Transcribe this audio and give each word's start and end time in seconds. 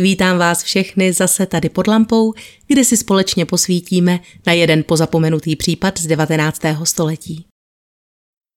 Vítám 0.00 0.38
vás 0.38 0.62
všechny 0.62 1.12
zase 1.12 1.46
tady 1.46 1.68
pod 1.68 1.86
lampou, 1.86 2.32
kde 2.66 2.84
si 2.84 2.96
společně 2.96 3.46
posvítíme 3.46 4.20
na 4.46 4.52
jeden 4.52 4.84
pozapomenutý 4.84 5.56
případ 5.56 6.00
z 6.00 6.06
19. 6.06 6.62
století. 6.84 7.44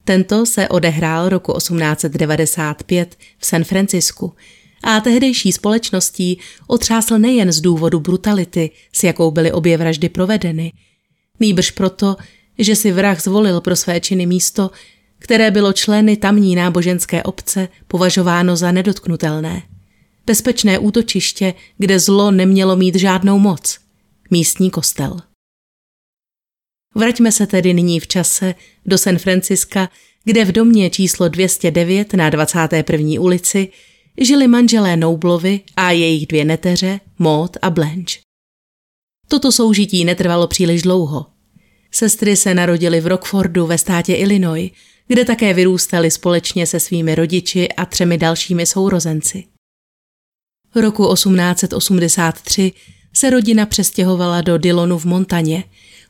Tento 0.05 0.45
se 0.45 0.67
odehrál 0.67 1.29
roku 1.29 1.53
1895 1.53 3.15
v 3.37 3.45
San 3.45 3.63
Francisku 3.63 4.33
a 4.83 4.99
tehdejší 4.99 5.51
společností 5.51 6.39
otřásl 6.67 7.17
nejen 7.17 7.51
z 7.51 7.61
důvodu 7.61 7.99
brutality, 7.99 8.71
s 8.93 9.03
jakou 9.03 9.31
byly 9.31 9.51
obě 9.51 9.77
vraždy 9.77 10.09
provedeny, 10.09 10.71
nýbrž 11.39 11.71
proto, 11.71 12.15
že 12.57 12.75
si 12.75 12.91
vrah 12.91 13.21
zvolil 13.21 13.61
pro 13.61 13.75
své 13.75 13.99
činy 13.99 14.25
místo, 14.25 14.71
které 15.19 15.51
bylo 15.51 15.73
členy 15.73 16.17
tamní 16.17 16.55
náboženské 16.55 17.23
obce 17.23 17.67
považováno 17.87 18.55
za 18.55 18.71
nedotknutelné– 18.71 19.61
bezpečné 20.25 20.79
útočiště, 20.79 21.53
kde 21.77 21.99
zlo 21.99 22.31
nemělo 22.31 22.75
mít 22.75 22.95
žádnou 22.95 23.39
moc. 23.39 23.79
Místní 24.31 24.69
kostel. 24.69 25.17
Vraťme 26.95 27.31
se 27.31 27.47
tedy 27.47 27.73
nyní 27.73 27.99
v 27.99 28.07
čase 28.07 28.55
do 28.85 28.97
San 28.97 29.17
Franciska, 29.17 29.89
kde 30.23 30.45
v 30.45 30.51
domě 30.51 30.89
číslo 30.89 31.27
209 31.27 32.13
na 32.13 32.29
21. 32.29 33.21
ulici 33.21 33.69
žili 34.21 34.47
manželé 34.47 34.97
Noublovi 34.97 35.61
a 35.75 35.91
jejich 35.91 36.27
dvě 36.27 36.45
neteře, 36.45 36.99
Maud 37.19 37.57
a 37.61 37.69
Blanche. 37.69 38.19
Toto 39.27 39.51
soužití 39.51 40.05
netrvalo 40.05 40.47
příliš 40.47 40.81
dlouho. 40.81 41.25
Sestry 41.91 42.35
se 42.35 42.53
narodily 42.53 43.01
v 43.01 43.07
Rockfordu 43.07 43.67
ve 43.67 43.77
státě 43.77 44.15
Illinois, 44.15 44.71
kde 45.07 45.25
také 45.25 45.53
vyrůstaly 45.53 46.11
společně 46.11 46.67
se 46.67 46.79
svými 46.79 47.15
rodiči 47.15 47.69
a 47.69 47.85
třemi 47.85 48.17
dalšími 48.17 48.65
sourozenci. 48.65 49.43
Roku 50.75 51.13
1883 51.13 52.71
se 53.13 53.29
rodina 53.29 53.65
přestěhovala 53.65 54.41
do 54.41 54.57
Dylonu 54.57 54.97
v 54.97 55.05
Montaně, 55.05 55.63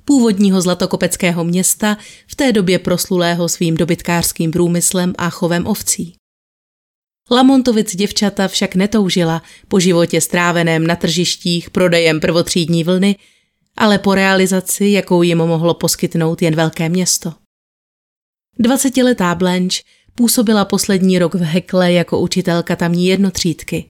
původního 0.05 0.61
zlatokopeckého 0.61 1.43
města, 1.43 1.97
v 2.27 2.35
té 2.35 2.51
době 2.51 2.79
proslulého 2.79 3.49
svým 3.49 3.77
dobytkářským 3.77 4.51
průmyslem 4.51 5.13
a 5.17 5.29
chovem 5.29 5.67
ovcí. 5.67 6.15
Lamontovic 7.31 7.95
děvčata 7.95 8.47
však 8.47 8.75
netoužila 8.75 9.43
po 9.67 9.79
životě 9.79 10.21
stráveném 10.21 10.87
na 10.87 10.95
tržištích 10.95 11.69
prodejem 11.69 12.19
prvotřídní 12.19 12.83
vlny, 12.83 13.15
ale 13.77 13.99
po 13.99 14.15
realizaci, 14.15 14.85
jakou 14.85 15.23
jim 15.23 15.37
mohlo 15.37 15.73
poskytnout 15.73 16.41
jen 16.41 16.55
velké 16.55 16.89
město. 16.89 17.33
Dvacetiletá 18.59 19.35
Blanche 19.35 19.81
působila 20.15 20.65
poslední 20.65 21.19
rok 21.19 21.35
v 21.35 21.41
Hekle 21.41 21.93
jako 21.93 22.19
učitelka 22.19 22.75
tamní 22.75 23.07
jednotřídky. 23.07 23.85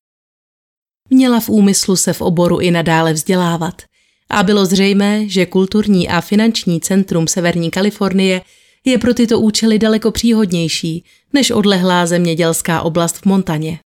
Měla 1.13 1.39
v 1.39 1.49
úmyslu 1.49 1.95
se 1.95 2.13
v 2.13 2.21
oboru 2.21 2.59
i 2.59 2.71
nadále 2.71 3.13
vzdělávat 3.13 3.81
a 4.29 4.43
bylo 4.43 4.65
zřejmé, 4.65 5.29
že 5.29 5.45
kulturní 5.45 6.09
a 6.09 6.21
finanční 6.21 6.81
centrum 6.81 7.27
Severní 7.27 7.71
Kalifornie 7.71 8.41
je 8.85 8.97
pro 8.97 9.13
tyto 9.13 9.39
účely 9.39 9.79
daleko 9.79 10.11
příhodnější 10.11 11.05
než 11.33 11.51
odlehlá 11.51 12.05
zemědělská 12.05 12.81
oblast 12.81 13.17
v 13.17 13.25
Montaně. 13.25 13.79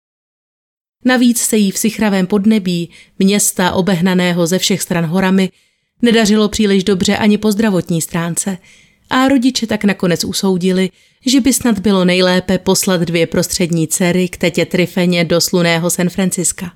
Navíc 1.05 1.41
se 1.41 1.57
jí 1.57 1.71
v 1.71 1.79
sichravém 1.79 2.27
podnebí, 2.27 2.91
města 3.19 3.73
obehnaného 3.73 4.47
ze 4.47 4.59
všech 4.59 4.83
stran 4.83 5.07
horami, 5.07 5.51
nedařilo 6.03 6.49
příliš 6.49 6.85
dobře 6.85 7.17
ani 7.17 7.39
po 7.39 7.53
zdravotní 7.53 8.03
stránce 8.03 8.59
a 9.11 9.29
rodiče 9.29 9.67
tak 9.67 9.85
nakonec 9.85 10.25
usoudili, 10.25 10.91
že 11.27 11.41
by 11.41 11.53
snad 11.53 11.79
bylo 11.79 12.05
nejlépe 12.05 12.59
poslat 12.59 13.01
dvě 13.01 13.27
prostřední 13.27 13.89
dcery 13.89 14.29
k 14.29 14.37
tetě 14.37 14.67
Trifeně 14.67 15.25
do 15.25 15.41
sluného 15.41 15.91
San 15.91 16.09
Franciska. 16.09 16.76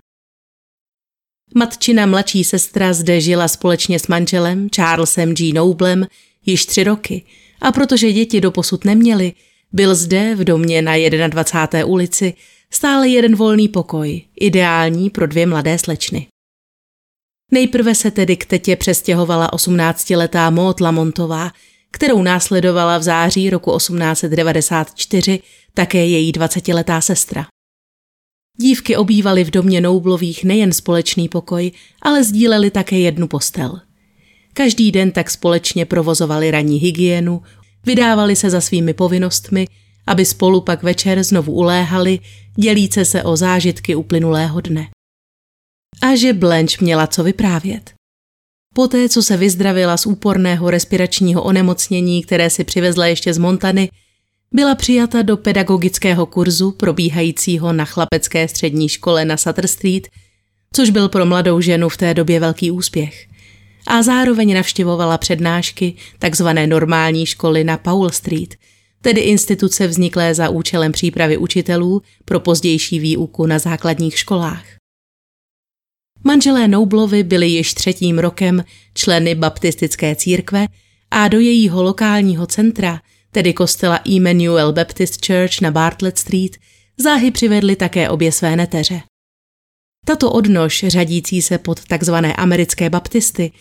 Matčina 1.55 2.07
mladší 2.07 2.45
sestra 2.45 2.93
zde 2.93 3.21
žila 3.21 3.49
společně 3.49 3.99
s 3.99 4.07
manželem 4.07 4.69
Charlesem 4.77 5.35
G. 5.35 5.53
Noblem 5.53 6.07
již 6.47 6.67
tři 6.67 6.85
roky 6.85 7.23
a 7.61 7.73
protože 7.73 8.13
děti 8.13 8.41
doposud 8.41 8.85
neměli, 8.85 9.33
byl 9.73 9.95
zde 9.95 10.35
v 10.35 10.45
domě 10.45 10.83
na 10.83 10.93
21. 11.29 11.87
ulici 11.87 12.35
stále 12.71 13.09
jeden 13.09 13.37
volný 13.37 13.69
pokoj, 13.69 14.23
ideální 14.41 15.11
pro 15.11 15.27
dvě 15.27 15.47
mladé 15.47 15.79
slečny. 15.79 16.27
Nejprve 17.53 17.95
se 17.95 18.11
tedy 18.11 18.37
k 18.37 18.47
tetě 18.47 18.77
přestěhovala 18.77 19.51
18-letá 19.51 20.51
Maud 20.51 20.81
Lamontová, 20.81 21.51
kterou 21.91 22.23
následovala 22.23 22.99
v 22.99 23.03
září 23.03 23.51
roku 23.51 23.77
1894 23.77 25.41
také 25.75 26.07
její 26.07 26.33
20-letá 26.33 27.01
sestra. 27.01 27.47
Dívky 28.61 28.97
obývaly 28.97 29.45
v 29.45 29.51
domě 29.51 29.81
Noublových 29.81 30.45
nejen 30.45 30.73
společný 30.73 31.29
pokoj, 31.29 31.71
ale 32.03 32.25
sdíleli 32.25 32.71
také 32.71 32.99
jednu 32.99 33.29
postel. 33.29 33.81
Každý 34.53 34.93
den 34.93 35.11
tak 35.11 35.31
společně 35.31 35.87
provozovali 35.87 36.51
ranní 36.51 36.79
hygienu, 36.79 37.43
vydávali 37.87 38.37
se 38.37 38.51
za 38.51 38.61
svými 38.61 38.95
povinnostmi, 38.95 39.67
aby 40.07 40.25
spolu 40.25 40.61
pak 40.61 40.83
večer 40.83 41.23
znovu 41.23 41.53
uléhali, 41.53 42.19
dělíce 42.57 43.05
se 43.05 43.23
o 43.23 43.37
zážitky 43.37 43.95
uplynulého 43.95 44.61
dne. 44.61 44.89
A 46.03 46.17
že 46.17 46.33
Blanche 46.33 46.77
měla 46.81 47.07
co 47.07 47.25
vyprávět. 47.25 47.95
Poté, 48.75 49.09
co 49.09 49.23
se 49.23 49.37
vyzdravila 49.37 49.97
z 49.97 50.07
úporného 50.07 50.71
respiračního 50.71 51.43
onemocnění, 51.43 52.23
které 52.23 52.51
si 52.51 52.65
přivezla 52.65 53.07
ještě 53.07 53.35
z 53.35 53.39
Montany, 53.39 53.91
byla 54.55 54.75
přijata 54.75 55.23
do 55.23 55.37
pedagogického 55.37 56.27
kurzu 56.27 56.71
probíhajícího 56.71 57.73
na 57.73 57.85
chlapecké 57.85 58.49
střední 58.49 58.89
škole 58.89 59.25
na 59.25 59.37
Sutter 59.37 59.67
Street, 59.67 60.09
což 60.75 60.91
byl 60.91 61.09
pro 61.09 61.27
mladou 61.27 61.61
ženu 61.61 61.89
v 61.89 61.97
té 61.97 62.15
době 62.15 62.41
velký 62.41 62.71
úspěch. 62.71 63.27
A 63.87 64.03
zároveň 64.03 64.55
navštěvovala 64.55 65.19
přednášky 65.19 65.95
takzvané 66.19 66.67
normální 66.67 67.27
školy 67.27 67.65
na 67.65 67.77
Paul 67.77 68.11
Street, 68.11 68.55
tedy 69.01 69.21
instituce 69.21 69.87
vzniklé 69.87 70.35
za 70.35 70.49
účelem 70.49 70.93
přípravy 70.93 71.37
učitelů 71.37 72.03
pro 72.25 72.41
pozdější 72.41 72.99
výuku 72.99 73.47
na 73.47 73.59
základních 73.59 74.19
školách. 74.19 74.65
Manželé 76.25 76.69
Noublovi 76.69 77.23
byli 77.23 77.49
již 77.49 77.75
třetím 77.75 78.19
rokem 78.19 78.65
členy 78.95 79.35
baptistické 79.35 80.17
církve 80.17 80.67
a 81.11 81.29
do 81.29 81.41
jejího 81.41 81.83
lokálního 81.83 82.47
centra– 82.47 83.01
tedy 83.33 83.53
kostela 83.53 84.01
Emmanuel 84.17 84.73
Baptist 84.73 85.27
Church 85.27 85.61
na 85.61 85.71
Bartlett 85.71 86.19
Street, 86.19 86.57
záhy 86.97 87.31
přivedly 87.31 87.77
také 87.77 88.09
obě 88.09 88.33
své 88.33 88.57
neteře. 88.57 89.01
Tato 90.07 90.33
odnož, 90.33 90.85
řadící 90.89 91.43
se 91.43 91.59
pod 91.59 91.85
takzvané 91.85 92.35
americké 92.35 92.91
baptisty, 92.91 93.53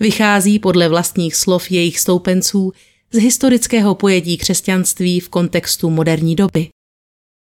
vychází 0.00 0.58
podle 0.58 0.88
vlastních 0.88 1.34
slov 1.34 1.70
jejich 1.70 1.98
stoupenců 2.00 2.72
z 3.12 3.18
historického 3.18 3.94
pojetí 3.94 4.36
křesťanství 4.36 5.20
v 5.20 5.28
kontextu 5.28 5.90
moderní 5.90 6.36
doby. 6.36 6.68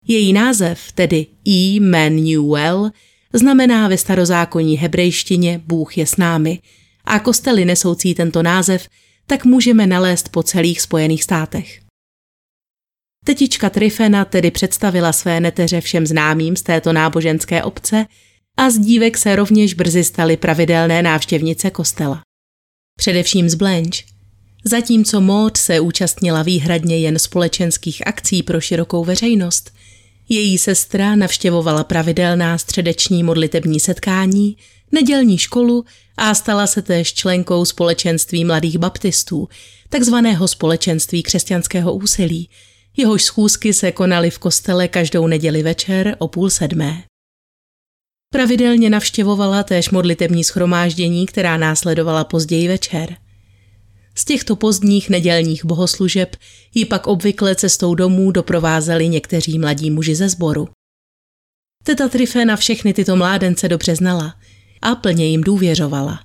Její 0.07 0.33
název, 0.33 0.91
tedy 0.91 1.27
Emmanuel, 1.77 2.91
znamená 3.33 3.87
ve 3.87 3.97
starozákonní 3.97 4.77
hebrejštině 4.77 5.61
Bůh 5.65 5.97
je 5.97 6.05
s 6.05 6.17
námi 6.17 6.59
a 7.05 7.19
kostely 7.19 7.65
nesoucí 7.65 8.13
tento 8.13 8.43
název 8.43 8.87
tak 9.27 9.45
můžeme 9.45 9.87
nalézt 9.87 10.29
po 10.29 10.43
celých 10.43 10.81
Spojených 10.81 11.23
státech. 11.23 11.81
Tetička 13.25 13.69
Trifena 13.69 14.25
tedy 14.25 14.51
představila 14.51 15.13
své 15.13 15.39
neteře 15.39 15.81
všem 15.81 16.07
známým 16.07 16.55
z 16.55 16.61
této 16.61 16.93
náboženské 16.93 17.63
obce 17.63 18.05
a 18.57 18.69
z 18.69 18.79
dívek 18.79 19.17
se 19.17 19.35
rovněž 19.35 19.73
brzy 19.73 20.03
staly 20.03 20.37
pravidelné 20.37 21.01
návštěvnice 21.01 21.69
kostela. 21.69 22.21
Především 22.97 23.49
z 23.49 23.55
Blanche. 23.55 24.03
Zatímco 24.63 25.21
Maud 25.21 25.57
se 25.57 25.79
účastnila 25.79 26.43
výhradně 26.43 26.97
jen 26.97 27.19
společenských 27.19 28.07
akcí 28.07 28.43
pro 28.43 28.61
širokou 28.61 29.05
veřejnost, 29.05 29.71
její 30.29 30.57
sestra 30.57 31.15
navštěvovala 31.15 31.83
pravidelná 31.83 32.57
středeční 32.57 33.23
modlitební 33.23 33.79
setkání, 33.79 34.57
nedělní 34.91 35.37
školu 35.37 35.85
a 36.17 36.35
stala 36.35 36.67
se 36.67 36.81
též 36.81 37.13
členkou 37.13 37.65
společenství 37.65 38.45
mladých 38.45 38.77
baptistů, 38.77 39.49
takzvaného 39.89 40.47
společenství 40.47 41.23
křesťanského 41.23 41.93
úsilí, 41.93 42.49
jehož 42.97 43.23
schůzky 43.23 43.73
se 43.73 43.91
konaly 43.91 44.29
v 44.29 44.39
kostele 44.39 44.87
každou 44.87 45.27
neděli 45.27 45.63
večer 45.63 46.15
o 46.19 46.27
půl 46.27 46.49
sedmé. 46.49 47.03
Pravidelně 48.33 48.89
navštěvovala 48.89 49.63
též 49.63 49.89
modlitební 49.89 50.43
schromáždění, 50.43 51.25
která 51.25 51.57
následovala 51.57 52.23
později 52.23 52.67
večer. 52.67 53.24
Z 54.17 54.25
těchto 54.25 54.55
pozdních 54.55 55.09
nedělních 55.09 55.65
bohoslužeb 55.65 56.35
ji 56.73 56.85
pak 56.85 57.07
obvykle 57.07 57.55
cestou 57.55 57.95
domů 57.95 58.31
doprovázeli 58.31 59.09
někteří 59.09 59.59
mladí 59.59 59.91
muži 59.91 60.15
ze 60.15 60.29
sboru. 60.29 60.69
Teta 61.83 62.07
Trifena 62.07 62.55
všechny 62.55 62.93
tyto 62.93 63.15
mládence 63.15 63.67
dobře 63.67 63.95
znala 63.95 64.35
a 64.81 64.95
plně 64.95 65.25
jim 65.25 65.41
důvěřovala. 65.41 66.19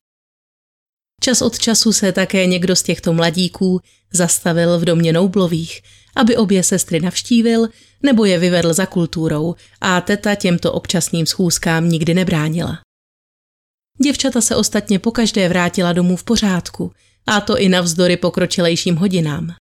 Čas 1.23 1.43
od 1.43 1.59
času 1.59 1.93
se 1.93 2.13
také 2.13 2.47
někdo 2.47 2.77
z 2.77 2.83
těchto 2.83 3.13
mladíků 3.13 3.81
zastavil 4.13 4.79
v 4.79 4.85
domě 4.85 5.13
Noublových, 5.13 5.83
aby 6.17 6.37
obě 6.37 6.63
sestry 6.63 7.01
navštívil 7.01 7.69
nebo 8.03 8.25
je 8.25 8.39
vyvedl 8.39 8.73
za 8.73 8.87
kulturou 8.87 9.55
a 9.81 10.01
teta 10.01 10.35
těmto 10.35 10.73
občasným 10.73 11.27
schůzkám 11.27 11.89
nikdy 11.89 12.15
nebránila. 12.15 12.79
Děvčata 14.03 14.41
se 14.41 14.57
ostatně 14.57 14.99
pokaždé 14.99 15.49
vrátila 15.49 15.93
domů 15.93 16.17
v 16.17 16.25
pořádku, 16.25 16.93
a 17.27 17.41
to 17.41 17.59
i 17.59 17.69
navzdory 17.69 18.17
pokročilejším 18.17 18.97
hodinám. 18.97 19.55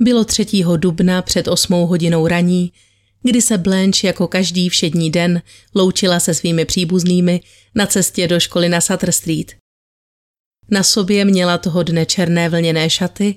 Bylo 0.00 0.24
3. 0.24 0.46
dubna 0.76 1.22
před 1.22 1.48
8 1.48 1.72
hodinou 1.72 2.26
raní, 2.26 2.72
kdy 3.22 3.42
se 3.42 3.58
Blanche 3.58 4.06
jako 4.06 4.28
každý 4.28 4.68
všední 4.68 5.10
den 5.10 5.42
loučila 5.74 6.20
se 6.20 6.34
svými 6.34 6.64
příbuznými 6.64 7.40
na 7.74 7.86
cestě 7.86 8.28
do 8.28 8.40
školy 8.40 8.68
na 8.68 8.80
Sutter 8.80 9.12
Street. 9.12 9.52
Na 10.70 10.82
sobě 10.82 11.24
měla 11.24 11.58
toho 11.58 11.82
dne 11.82 12.06
černé 12.06 12.48
vlněné 12.48 12.90
šaty, 12.90 13.36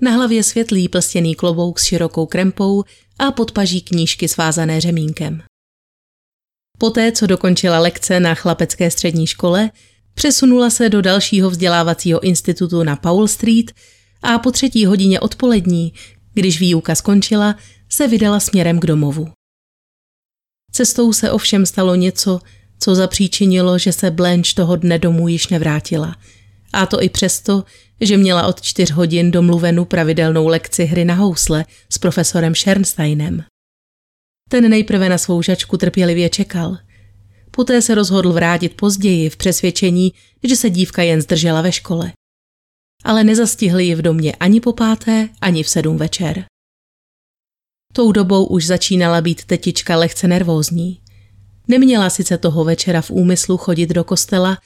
na 0.00 0.10
hlavě 0.10 0.42
světlý 0.42 0.88
plstěný 0.88 1.34
klobouk 1.34 1.80
s 1.80 1.84
širokou 1.84 2.26
krempou 2.26 2.84
a 3.18 3.32
podpaží 3.32 3.80
knížky 3.80 4.28
svázané 4.28 4.80
řemínkem. 4.80 5.42
Poté, 6.78 7.12
co 7.12 7.26
dokončila 7.26 7.78
lekce 7.78 8.20
na 8.20 8.34
chlapecké 8.34 8.90
střední 8.90 9.26
škole, 9.26 9.70
přesunula 10.16 10.70
se 10.70 10.88
do 10.88 11.02
dalšího 11.02 11.50
vzdělávacího 11.50 12.20
institutu 12.20 12.82
na 12.82 12.96
Paul 12.96 13.28
Street 13.28 13.72
a 14.22 14.38
po 14.38 14.50
třetí 14.50 14.86
hodině 14.86 15.20
odpolední, 15.20 15.92
když 16.34 16.60
výuka 16.60 16.94
skončila, 16.94 17.56
se 17.88 18.08
vydala 18.08 18.40
směrem 18.40 18.80
k 18.80 18.86
domovu. 18.86 19.28
Cestou 20.72 21.12
se 21.12 21.30
ovšem 21.30 21.66
stalo 21.66 21.94
něco, 21.94 22.40
co 22.78 22.94
zapříčinilo, 22.94 23.78
že 23.78 23.92
se 23.92 24.10
Blanche 24.10 24.54
toho 24.54 24.76
dne 24.76 24.98
domů 24.98 25.28
již 25.28 25.48
nevrátila. 25.48 26.16
A 26.72 26.86
to 26.86 27.02
i 27.02 27.08
přesto, 27.08 27.64
že 28.00 28.16
měla 28.16 28.46
od 28.46 28.60
čtyř 28.60 28.90
hodin 28.90 29.30
domluvenu 29.30 29.84
pravidelnou 29.84 30.46
lekci 30.46 30.84
hry 30.84 31.04
na 31.04 31.14
housle 31.14 31.64
s 31.90 31.98
profesorem 31.98 32.54
Schernsteinem. 32.54 33.44
Ten 34.48 34.70
nejprve 34.70 35.08
na 35.08 35.18
svou 35.18 35.42
žačku 35.42 35.76
trpělivě 35.76 36.28
čekal. 36.28 36.78
Poté 37.56 37.82
se 37.82 37.94
rozhodl 37.94 38.32
vrátit 38.32 38.76
později 38.76 39.30
v 39.30 39.36
přesvědčení, 39.36 40.12
že 40.44 40.56
se 40.56 40.70
dívka 40.70 41.02
jen 41.02 41.22
zdržela 41.22 41.62
ve 41.62 41.72
škole. 41.72 42.12
Ale 43.04 43.24
nezastihli 43.24 43.84
ji 43.84 43.94
v 43.94 44.02
domě 44.02 44.32
ani 44.32 44.60
po 44.60 44.72
páté, 44.72 45.28
ani 45.40 45.62
v 45.62 45.68
sedm 45.68 45.96
večer. 45.96 46.44
Tou 47.92 48.12
dobou 48.12 48.46
už 48.46 48.66
začínala 48.66 49.20
být 49.20 49.44
tetička 49.44 49.96
lehce 49.96 50.28
nervózní. 50.28 51.00
Neměla 51.68 52.10
sice 52.10 52.38
toho 52.38 52.64
večera 52.64 53.02
v 53.02 53.10
úmyslu 53.10 53.56
chodit 53.56 53.90
do 53.90 54.04
kostela, 54.04 54.58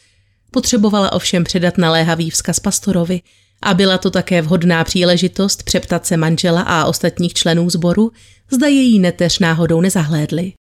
potřebovala 0.51 1.13
ovšem 1.13 1.45
předat 1.45 1.79
naléhavý 1.79 2.31
vzkaz 2.31 2.61
pastorovi 2.61 3.21
a 3.63 3.75
byla 3.75 3.99
to 3.99 4.11
také 4.11 4.43
vhodná 4.43 4.85
příležitost 4.85 5.63
přeptat 5.63 6.07
se 6.07 6.17
manžela 6.17 6.63
a 6.63 6.85
ostatních 6.85 7.35
členů 7.35 7.71
sboru, 7.71 8.13
zda 8.51 8.67
její 8.67 8.99
neteř 8.99 9.39
náhodou 9.39 9.81
nezahlédli. 9.81 10.53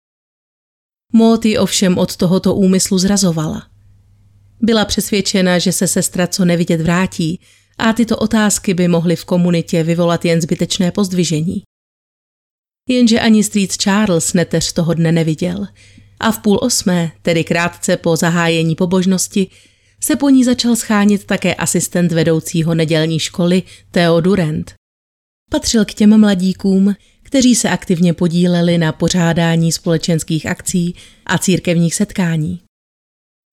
Mót 1.14 1.46
ji 1.46 1.58
ovšem 1.58 1.98
od 1.98 2.16
tohoto 2.16 2.56
úmyslu 2.56 2.98
zrazovala. 2.98 3.68
Byla 4.62 4.86
přesvědčena, 4.86 5.60
že 5.60 5.72
se 5.72 5.88
sestra 5.88 6.28
co 6.28 6.46
nevidět 6.46 6.82
vrátí 6.82 7.40
a 7.78 7.94
tyto 7.94 8.18
otázky 8.18 8.74
by 8.74 8.88
mohly 8.88 9.16
v 9.16 9.26
komunitě 9.26 9.84
vyvolat 9.84 10.26
jen 10.26 10.42
zbytečné 10.42 10.92
pozdvižení. 10.92 11.64
Jenže 12.90 13.20
ani 13.20 13.44
Street 13.44 13.72
Charles 13.72 14.34
neteř 14.34 14.74
toho 14.74 14.94
dne 14.94 15.12
neviděl 15.12 15.68
a 16.20 16.32
v 16.32 16.40
půl 16.40 16.60
osmé, 16.62 17.12
tedy 17.22 17.44
krátce 17.44 17.98
po 17.98 18.16
zahájení 18.16 18.76
pobožnosti, 18.76 19.48
se 20.04 20.16
po 20.16 20.30
ní 20.30 20.44
začal 20.44 20.76
schánit 20.76 21.26
také 21.26 21.56
asistent 21.56 22.12
vedoucího 22.12 22.76
nedělní 22.76 23.20
školy 23.20 23.64
Theo 23.92 24.22
Durant. 24.22 24.74
Patřil 25.52 25.86
k 25.86 25.94
těm 25.94 26.20
mladíkům, 26.20 26.96
kteří 27.30 27.56
se 27.56 27.70
aktivně 27.70 28.14
podíleli 28.14 28.78
na 28.78 28.92
pořádání 28.92 29.72
společenských 29.72 30.46
akcí 30.46 30.96
a 31.26 31.38
církevních 31.38 31.96
setkání. 31.96 32.60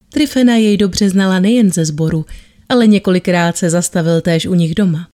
Trifena 0.08 0.56
jej 0.56 0.76
dobře 0.76 1.10
znala 1.10 1.38
nejen 1.40 1.72
ze 1.72 1.84
sboru, 1.84 2.24
ale 2.68 2.86
několikrát 2.86 3.56
se 3.56 3.70
zastavil 3.70 4.20
též 4.20 4.46
u 4.46 4.54
nich 4.54 4.74
doma. 4.74 5.08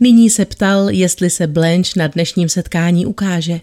Nyní 0.00 0.30
se 0.30 0.44
ptal, 0.44 0.90
jestli 0.90 1.30
se 1.30 1.46
Blanche 1.46 1.90
na 1.96 2.06
dnešním 2.06 2.48
setkání 2.48 3.06
ukáže. 3.06 3.60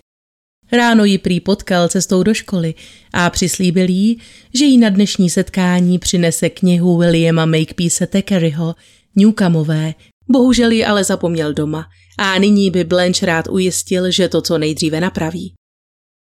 Ráno 0.72 1.06
ji 1.06 1.18
prý 1.18 1.40
potkal 1.40 1.88
cestou 1.88 2.24
do 2.24 2.34
školy 2.34 2.74
a 3.14 3.30
přislíbil 3.30 3.90
jí, 3.90 4.22
že 4.54 4.66
jí 4.66 4.78
na 4.78 4.90
dnešní 4.90 5.30
setkání 5.30 6.00
přinese 6.00 6.50
knihu 6.50 6.98
Williama 6.98 7.46
Makepeace 7.46 8.08
Thackerayho 8.08 8.76
Newcomové. 9.16 9.94
Bohužel 10.30 10.72
ji 10.72 10.86
ale 10.86 11.04
zapomněl 11.04 11.54
doma 11.54 11.88
a 12.18 12.38
nyní 12.38 12.72
by 12.72 12.84
Blanche 12.84 13.26
rád 13.26 13.48
ujistil, 13.50 14.12
že 14.12 14.30
to 14.30 14.42
co 14.42 14.58
nejdříve 14.58 15.02
napraví. 15.02 15.54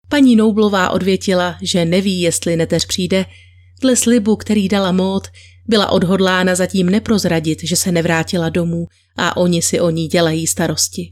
Paní 0.08 0.36
Noublová 0.36 0.90
odvětila, 0.90 1.58
že 1.62 1.84
neví, 1.84 2.20
jestli 2.20 2.56
neteř 2.56 2.86
přijde. 2.86 3.26
Dle 3.80 3.96
slibu, 3.96 4.36
který 4.36 4.68
dala 4.68 4.92
mód, 4.92 5.26
byla 5.68 5.90
odhodlána 5.90 6.54
zatím 6.54 6.90
neprozradit, 6.90 7.58
že 7.62 7.76
se 7.76 7.92
nevrátila 7.92 8.48
domů 8.48 8.86
a 9.16 9.36
oni 9.36 9.62
si 9.62 9.80
o 9.80 9.90
ní 9.90 10.08
dělají 10.08 10.46
starosti. 10.46 11.10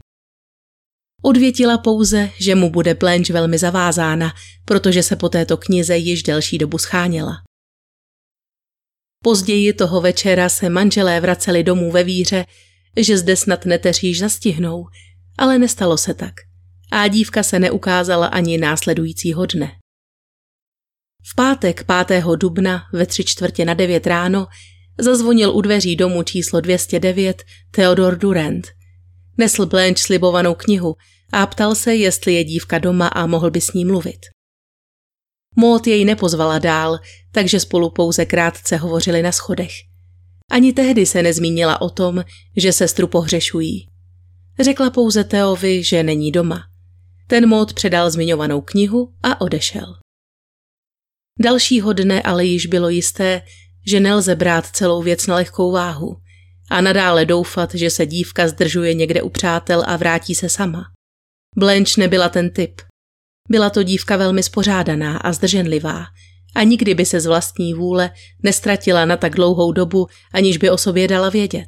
Odvětila 1.21 1.77
pouze, 1.77 2.29
že 2.39 2.55
mu 2.55 2.69
bude 2.69 2.93
Blanche 2.93 3.33
velmi 3.33 3.57
zavázána, 3.57 4.33
protože 4.65 5.03
se 5.03 5.15
po 5.15 5.29
této 5.29 5.57
knize 5.57 5.97
již 5.97 6.23
delší 6.23 6.57
dobu 6.57 6.77
scháněla. 6.77 7.33
Později 9.23 9.73
toho 9.73 10.01
večera 10.01 10.49
se 10.49 10.69
manželé 10.69 11.19
vraceli 11.19 11.63
domů 11.63 11.91
ve 11.91 12.03
víře, 12.03 12.45
že 12.97 13.17
zde 13.17 13.35
snad 13.35 13.65
neteř 13.65 14.03
již 14.03 14.19
zastihnou, 14.19 14.85
ale 15.37 15.59
nestalo 15.59 15.97
se 15.97 16.13
tak 16.13 16.33
a 16.91 17.07
dívka 17.07 17.43
se 17.43 17.59
neukázala 17.59 18.27
ani 18.27 18.57
následujícího 18.57 19.45
dne. 19.45 19.71
V 21.31 21.35
pátek 21.35 21.83
5. 22.07 22.23
dubna 22.35 22.83
ve 22.93 23.05
tři 23.05 23.23
čtvrtě 23.23 23.65
na 23.65 23.73
devět 23.73 24.07
ráno 24.07 24.47
zazvonil 24.97 25.55
u 25.55 25.61
dveří 25.61 25.95
domu 25.95 26.23
číslo 26.23 26.61
209 26.61 27.43
Theodor 27.71 28.17
Durant– 28.17 28.67
Nesl 29.39 29.65
Blanche 29.65 30.03
slibovanou 30.03 30.55
knihu 30.55 30.95
a 31.31 31.45
ptal 31.45 31.75
se, 31.75 31.95
jestli 31.95 32.33
je 32.33 32.43
dívka 32.43 32.79
doma 32.79 33.07
a 33.07 33.25
mohl 33.25 33.51
by 33.51 33.61
s 33.61 33.73
ní 33.73 33.85
mluvit. 33.85 34.19
Maud 35.55 35.87
jej 35.87 36.05
nepozvala 36.05 36.59
dál, 36.59 36.99
takže 37.31 37.59
spolu 37.59 37.89
pouze 37.89 38.25
krátce 38.25 38.77
hovořili 38.77 39.21
na 39.21 39.31
schodech. 39.31 39.71
Ani 40.49 40.73
tehdy 40.73 41.05
se 41.05 41.23
nezmínila 41.23 41.81
o 41.81 41.89
tom, 41.89 42.23
že 42.57 42.73
sestru 42.73 43.07
pohřešují. 43.07 43.87
Řekla 44.59 44.89
pouze 44.89 45.23
Teovi, 45.23 45.83
že 45.83 46.03
není 46.03 46.31
doma. 46.31 46.63
Ten 47.27 47.49
Maud 47.49 47.73
předal 47.73 48.11
zmiňovanou 48.11 48.61
knihu 48.61 49.13
a 49.23 49.41
odešel. 49.41 49.95
Dalšího 51.39 51.93
dne 51.93 52.21
ale 52.21 52.45
již 52.45 52.65
bylo 52.65 52.89
jisté, 52.89 53.41
že 53.87 53.99
nelze 53.99 54.35
brát 54.35 54.67
celou 54.67 55.03
věc 55.03 55.27
na 55.27 55.35
lehkou 55.35 55.71
váhu– 55.71 56.17
a 56.69 56.81
nadále 56.81 57.25
doufat, 57.25 57.75
že 57.75 57.89
se 57.89 58.05
dívka 58.05 58.47
zdržuje 58.47 58.93
někde 58.93 59.21
u 59.21 59.29
přátel 59.29 59.83
a 59.87 59.97
vrátí 59.97 60.35
se 60.35 60.49
sama. 60.49 60.83
Blanche 61.57 62.01
nebyla 62.01 62.29
ten 62.29 62.49
typ. 62.49 62.81
Byla 63.49 63.69
to 63.69 63.83
dívka 63.83 64.17
velmi 64.17 64.43
spořádaná 64.43 65.17
a 65.17 65.31
zdrženlivá 65.33 66.05
a 66.55 66.63
nikdy 66.63 66.93
by 66.93 67.05
se 67.05 67.19
z 67.19 67.25
vlastní 67.25 67.73
vůle 67.73 68.11
nestratila 68.43 69.05
na 69.05 69.17
tak 69.17 69.35
dlouhou 69.35 69.71
dobu, 69.71 70.07
aniž 70.33 70.57
by 70.57 70.69
o 70.69 70.77
sobě 70.77 71.07
dala 71.07 71.29
vědět. 71.29 71.67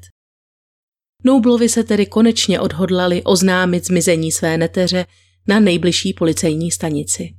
Noublovi 1.24 1.70
se 1.70 1.84
tedy 1.84 2.06
konečně 2.06 2.60
odhodlali 2.60 3.24
oznámit 3.24 3.86
zmizení 3.86 4.32
své 4.32 4.58
neteře 4.58 5.06
na 5.48 5.60
nejbližší 5.60 6.14
policejní 6.14 6.72
stanici. 6.72 7.30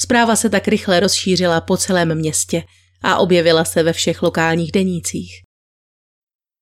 Zpráva 0.00 0.36
se 0.36 0.50
tak 0.50 0.68
rychle 0.68 1.00
rozšířila 1.00 1.60
po 1.60 1.76
celém 1.76 2.14
městě 2.14 2.62
a 3.02 3.18
objevila 3.18 3.64
se 3.64 3.82
ve 3.82 3.92
všech 3.92 4.22
lokálních 4.22 4.72
denících. 4.72 5.42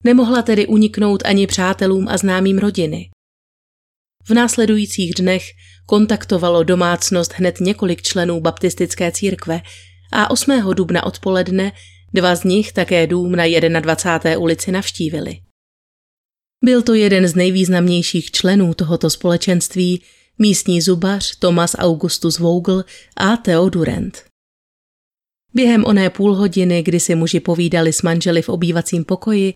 Nemohla 0.05 0.43
tedy 0.43 0.67
uniknout 0.67 1.23
ani 1.25 1.47
přátelům 1.47 2.09
a 2.09 2.17
známým 2.17 2.59
rodiny. 2.59 3.11
V 4.29 4.31
následujících 4.31 5.15
dnech 5.15 5.43
kontaktovalo 5.87 6.63
domácnost 6.63 7.33
hned 7.35 7.61
několik 7.61 8.03
členů 8.03 8.41
baptistické 8.41 9.13
církve 9.13 9.61
a 10.13 10.31
8. 10.31 10.75
dubna 10.75 11.07
odpoledne 11.07 11.73
dva 12.15 12.37
z 12.37 12.45
nich 12.45 12.73
také 12.73 13.07
dům 13.07 13.33
na 13.33 13.81
21. 13.81 14.39
ulici 14.39 14.73
navštívili. 14.73 15.39
Byl 16.65 16.83
to 16.83 16.95
jeden 16.95 17.29
z 17.29 17.35
nejvýznamnějších 17.35 18.31
členů 18.31 18.75
tohoto 18.75 19.11
společenství, 19.11 20.03
místní 20.39 20.81
zubař 20.81 21.37
Thomas 21.39 21.77
Augustus 21.79 22.39
Vogel 22.39 22.85
a 23.17 23.37
Theo 23.37 23.69
Durant. 23.69 24.25
Během 25.55 25.85
oné 25.85 26.11
půl 26.11 26.35
hodiny, 26.35 26.83
kdy 26.83 27.01
si 27.01 27.15
muži 27.15 27.41
povídali 27.41 27.93
s 27.93 28.03
manželi 28.03 28.43
v 28.43 28.49
obývacím 28.49 29.05
pokoji, 29.05 29.55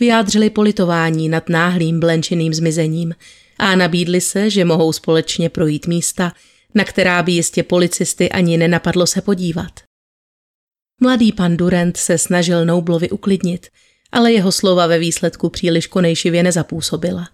vyjádřili 0.00 0.50
politování 0.50 1.28
nad 1.28 1.48
náhlým 1.48 2.00
blenčeným 2.00 2.54
zmizením 2.54 3.14
a 3.58 3.76
nabídli 3.76 4.20
se, 4.20 4.50
že 4.50 4.64
mohou 4.64 4.92
společně 4.92 5.48
projít 5.48 5.86
místa, 5.86 6.32
na 6.74 6.84
která 6.84 7.22
by 7.22 7.32
jistě 7.32 7.62
policisty 7.62 8.30
ani 8.30 8.56
nenapadlo 8.56 9.06
se 9.06 9.20
podívat. 9.20 9.80
Mladý 11.00 11.32
pan 11.32 11.56
Durant 11.56 11.96
se 11.96 12.18
snažil 12.18 12.66
Noublovi 12.66 13.10
uklidnit, 13.10 13.66
ale 14.12 14.32
jeho 14.32 14.52
slova 14.52 14.86
ve 14.86 14.98
výsledku 14.98 15.48
příliš 15.48 15.86
konejšivě 15.86 16.42
nezapůsobila. 16.42 17.28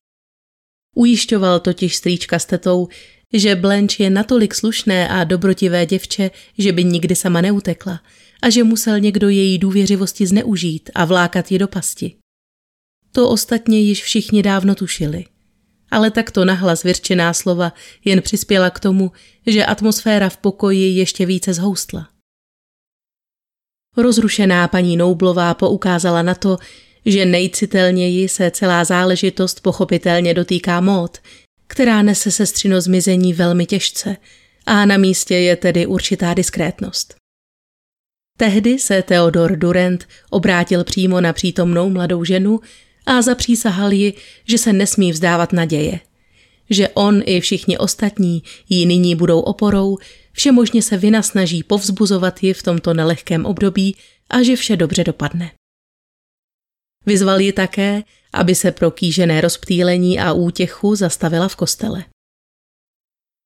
Ujišťoval 0.96 1.60
totiž 1.60 1.96
strýčka 1.96 2.38
s 2.38 2.46
tetou, 2.46 2.88
že 3.32 3.56
Blanche 3.56 4.04
je 4.04 4.10
natolik 4.10 4.54
slušné 4.54 5.08
a 5.08 5.24
dobrotivé 5.24 5.86
děvče, 5.86 6.30
že 6.58 6.72
by 6.72 6.84
nikdy 6.84 7.16
sama 7.16 7.40
neutekla 7.40 8.00
a 8.42 8.50
že 8.50 8.64
musel 8.64 9.00
někdo 9.00 9.28
její 9.28 9.58
důvěřivosti 9.58 10.26
zneužít 10.26 10.90
a 10.94 11.04
vlákat 11.04 11.52
ji 11.52 11.58
do 11.58 11.68
pasti. 11.68 12.16
To 13.12 13.28
ostatně 13.28 13.80
již 13.80 14.02
všichni 14.02 14.42
dávno 14.42 14.74
tušili. 14.74 15.24
Ale 15.94 16.10
takto 16.10 16.44
nahlas 16.44 16.82
vyřčená 16.82 17.32
slova 17.32 17.72
jen 18.04 18.22
přispěla 18.22 18.70
k 18.70 18.80
tomu, 18.80 19.12
že 19.46 19.64
atmosféra 19.64 20.28
v 20.28 20.36
pokoji 20.36 20.96
ještě 20.96 21.26
více 21.26 21.54
zhoustla. 21.54 22.08
Rozrušená 23.96 24.68
paní 24.68 24.96
Noublová 24.96 25.54
poukázala 25.54 26.22
na 26.22 26.34
to, 26.34 26.58
že 27.06 27.26
nejcitelněji 27.26 28.28
se 28.28 28.50
celá 28.50 28.84
záležitost 28.84 29.60
pochopitelně 29.60 30.34
dotýká 30.34 30.80
mód, 30.80 31.18
která 31.66 32.02
nese 32.02 32.30
sestřino 32.30 32.80
zmizení 32.80 33.32
velmi 33.32 33.66
těžce 33.66 34.16
a 34.66 34.86
na 34.86 34.96
místě 34.96 35.34
je 35.34 35.56
tedy 35.56 35.86
určitá 35.86 36.34
diskrétnost. 36.34 37.14
Tehdy 38.38 38.78
se 38.78 39.02
Theodor 39.02 39.56
Durant 39.56 40.08
obrátil 40.30 40.84
přímo 40.84 41.20
na 41.20 41.32
přítomnou 41.32 41.90
mladou 41.90 42.24
ženu 42.24 42.60
a 43.06 43.22
zapřísahal 43.22 43.92
ji, 43.92 44.14
že 44.44 44.58
se 44.58 44.72
nesmí 44.72 45.12
vzdávat 45.12 45.52
naděje, 45.52 46.00
že 46.70 46.88
on 46.88 47.22
i 47.24 47.40
všichni 47.40 47.78
ostatní 47.78 48.42
jí 48.68 48.86
nyní 48.86 49.14
budou 49.14 49.40
oporou, 49.40 49.98
všemožně 50.32 50.82
se 50.82 50.96
vynasnaží 50.96 51.62
povzbuzovat 51.62 52.42
ji 52.42 52.52
v 52.52 52.62
tomto 52.62 52.94
nelehkém 52.94 53.46
období 53.46 53.96
a 54.30 54.42
že 54.42 54.56
vše 54.56 54.76
dobře 54.76 55.04
dopadne. 55.04 55.52
Vyzval 57.06 57.40
ji 57.40 57.52
také, 57.52 58.02
aby 58.32 58.54
se 58.54 58.72
pro 58.72 58.90
kýžené 58.90 59.40
rozptýlení 59.40 60.20
a 60.20 60.32
útěchu 60.32 60.94
zastavila 60.94 61.48
v 61.48 61.56
kostele. 61.56 62.04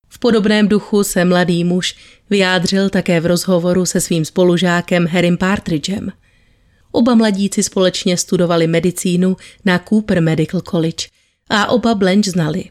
V 0.08 0.18
podobném 0.18 0.68
duchu 0.68 1.04
se 1.04 1.24
mladý 1.24 1.64
muž 1.64 1.96
vyjádřil 2.30 2.90
také 2.90 3.20
v 3.20 3.26
rozhovoru 3.26 3.86
se 3.86 4.00
svým 4.00 4.24
spolužákem 4.24 5.06
Harrym 5.06 5.36
Partridgem. 5.36 6.12
Oba 6.92 7.14
mladíci 7.14 7.62
společně 7.62 8.16
studovali 8.16 8.66
medicínu 8.66 9.36
na 9.64 9.78
Cooper 9.88 10.22
Medical 10.22 10.60
College 10.60 11.06
a 11.50 11.66
oba 11.66 11.94
Blanche 11.94 12.30
znali. 12.30 12.64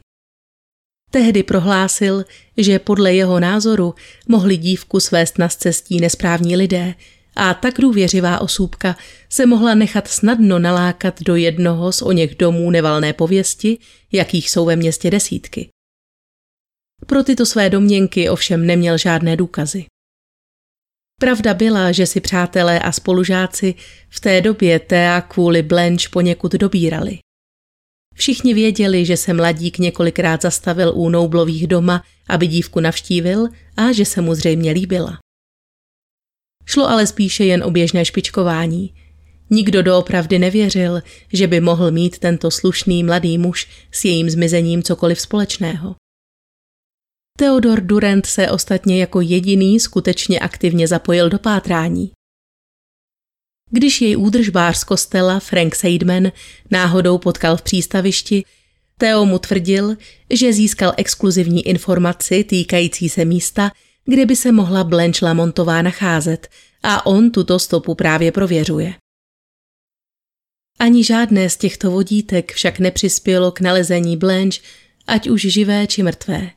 Tehdy 1.11 1.43
prohlásil, 1.43 2.25
že 2.57 2.79
podle 2.79 3.13
jeho 3.13 3.39
názoru 3.39 3.95
mohli 4.27 4.57
dívku 4.57 4.99
svést 4.99 5.37
na 5.37 5.49
cestí 5.49 5.99
nesprávní 5.99 6.55
lidé 6.55 6.95
a 7.35 7.53
tak 7.53 7.81
důvěřivá 7.81 8.41
osůbka 8.41 8.97
se 9.29 9.45
mohla 9.45 9.75
nechat 9.75 10.07
snadno 10.07 10.59
nalákat 10.59 11.21
do 11.21 11.35
jednoho 11.35 11.91
z 11.91 12.01
o 12.01 12.11
něch 12.11 12.35
domů 12.35 12.71
nevalné 12.71 13.13
pověsti, 13.13 13.77
jakých 14.11 14.49
jsou 14.49 14.65
ve 14.65 14.75
městě 14.75 15.11
desítky. 15.11 15.69
Pro 17.05 17.23
tyto 17.23 17.45
své 17.45 17.69
domněnky 17.69 18.29
ovšem 18.29 18.65
neměl 18.65 18.97
žádné 18.97 19.37
důkazy. 19.37 19.85
Pravda 21.21 21.53
byla, 21.53 21.91
že 21.91 22.05
si 22.05 22.21
přátelé 22.21 22.79
a 22.79 22.91
spolužáci 22.91 23.75
v 24.09 24.19
té 24.19 24.41
době 24.41 24.79
Thea 24.79 25.21
kvůli 25.21 25.63
Blanche 25.63 26.09
poněkud 26.11 26.51
dobírali. 26.51 27.19
Všichni 28.15 28.53
věděli, 28.53 29.05
že 29.05 29.17
se 29.17 29.33
mladík 29.33 29.77
několikrát 29.77 30.41
zastavil 30.41 30.91
u 30.95 31.09
Noublových 31.09 31.67
doma, 31.67 32.03
aby 32.29 32.47
dívku 32.47 32.79
navštívil 32.79 33.47
a 33.77 33.91
že 33.91 34.05
se 34.05 34.21
mu 34.21 34.35
zřejmě 34.35 34.71
líbila. 34.71 35.19
Šlo 36.65 36.89
ale 36.89 37.07
spíše 37.07 37.45
jen 37.45 37.63
o 37.63 37.71
běžné 37.71 38.05
špičkování. 38.05 38.93
Nikdo 39.49 39.83
doopravdy 39.83 40.39
nevěřil, 40.39 41.01
že 41.33 41.47
by 41.47 41.61
mohl 41.61 41.91
mít 41.91 42.19
tento 42.19 42.51
slušný 42.51 43.03
mladý 43.03 43.37
muž 43.37 43.67
s 43.91 44.05
jejím 44.05 44.29
zmizením 44.29 44.83
cokoliv 44.83 45.21
společného. 45.21 45.95
Theodor 47.39 47.81
Durant 47.81 48.25
se 48.25 48.51
ostatně 48.51 49.01
jako 49.01 49.21
jediný 49.21 49.79
skutečně 49.79 50.39
aktivně 50.39 50.87
zapojil 50.87 51.29
do 51.29 51.39
pátrání. 51.39 52.11
Když 53.69 54.01
jej 54.01 54.17
údržbář 54.17 54.77
z 54.77 54.83
kostela 54.83 55.39
Frank 55.39 55.75
Seidman 55.75 56.31
náhodou 56.71 57.17
potkal 57.17 57.57
v 57.57 57.61
přístavišti, 57.61 58.43
Theo 58.97 59.25
mu 59.25 59.39
tvrdil, 59.39 59.97
že 60.29 60.53
získal 60.53 60.93
exkluzivní 60.97 61.67
informaci 61.67 62.43
týkající 62.43 63.09
se 63.09 63.25
místa, 63.25 63.71
kde 64.05 64.25
by 64.25 64.35
se 64.35 64.51
mohla 64.51 64.83
Blanche 64.83 65.25
Lamontová 65.25 65.81
nacházet 65.81 66.47
a 66.83 67.05
on 67.05 67.31
tuto 67.31 67.59
stopu 67.59 67.95
právě 67.95 68.31
prověřuje. 68.31 68.93
Ani 70.79 71.03
žádné 71.03 71.49
z 71.49 71.57
těchto 71.57 71.91
vodítek 71.91 72.51
však 72.51 72.79
nepřispělo 72.79 73.51
k 73.51 73.59
nalezení 73.59 74.17
Blanche, 74.17 74.61
ať 75.07 75.29
už 75.29 75.41
živé 75.41 75.87
či 75.87 76.03
mrtvé. 76.03 76.56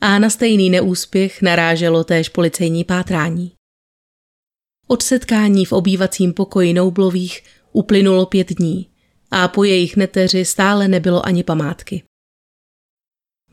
A 0.00 0.18
na 0.18 0.30
stejný 0.30 0.70
neúspěch 0.70 1.42
naráželo 1.42 2.04
též 2.04 2.28
policejní 2.28 2.84
pátrání. 2.84 3.52
Od 4.86 5.02
setkání 5.02 5.64
v 5.64 5.72
obývacím 5.72 6.32
pokoji 6.32 6.72
Noublových 6.72 7.42
uplynulo 7.72 8.26
pět 8.26 8.52
dní 8.52 8.90
a 9.30 9.48
po 9.48 9.64
jejich 9.64 9.96
neteři 9.96 10.44
stále 10.44 10.88
nebylo 10.88 11.26
ani 11.26 11.44
památky. 11.44 12.02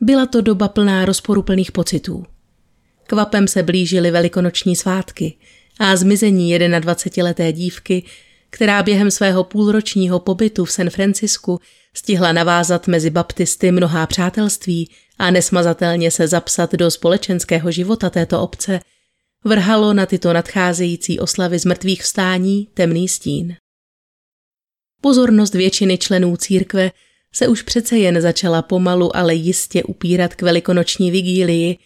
Byla 0.00 0.26
to 0.26 0.40
doba 0.40 0.68
plná 0.68 1.04
rozporuplných 1.04 1.72
pocitů. 1.72 2.24
Kvapem 3.06 3.48
se 3.48 3.62
blížily 3.62 4.10
velikonoční 4.10 4.76
svátky 4.76 5.38
a 5.78 5.96
zmizení 5.96 6.58
21-leté 6.58 7.52
dívky, 7.52 8.02
která 8.50 8.82
během 8.82 9.10
svého 9.10 9.44
půlročního 9.44 10.20
pobytu 10.20 10.64
v 10.64 10.72
San 10.72 10.90
Francisku 10.90 11.60
stihla 11.94 12.32
navázat 12.32 12.86
mezi 12.86 13.10
baptisty 13.10 13.72
mnohá 13.72 14.06
přátelství 14.06 14.90
a 15.18 15.30
nesmazatelně 15.30 16.10
se 16.10 16.28
zapsat 16.28 16.72
do 16.72 16.90
společenského 16.90 17.70
života 17.70 18.10
této 18.10 18.40
obce– 18.40 18.80
vrhalo 19.46 19.94
na 19.94 20.06
tyto 20.06 20.32
nadcházející 20.32 21.20
oslavy 21.20 21.58
z 21.58 21.64
mrtvých 21.64 22.02
vstání 22.02 22.68
temný 22.74 23.08
stín. 23.08 23.56
Pozornost 25.00 25.54
většiny 25.54 25.98
členů 25.98 26.36
církve 26.36 26.90
se 27.34 27.48
už 27.48 27.62
přece 27.62 27.98
jen 27.98 28.20
začala 28.20 28.62
pomalu, 28.62 29.16
ale 29.16 29.34
jistě 29.34 29.84
upírat 29.84 30.34
k 30.34 30.42
velikonoční 30.42 31.10
vigílii, 31.10 31.78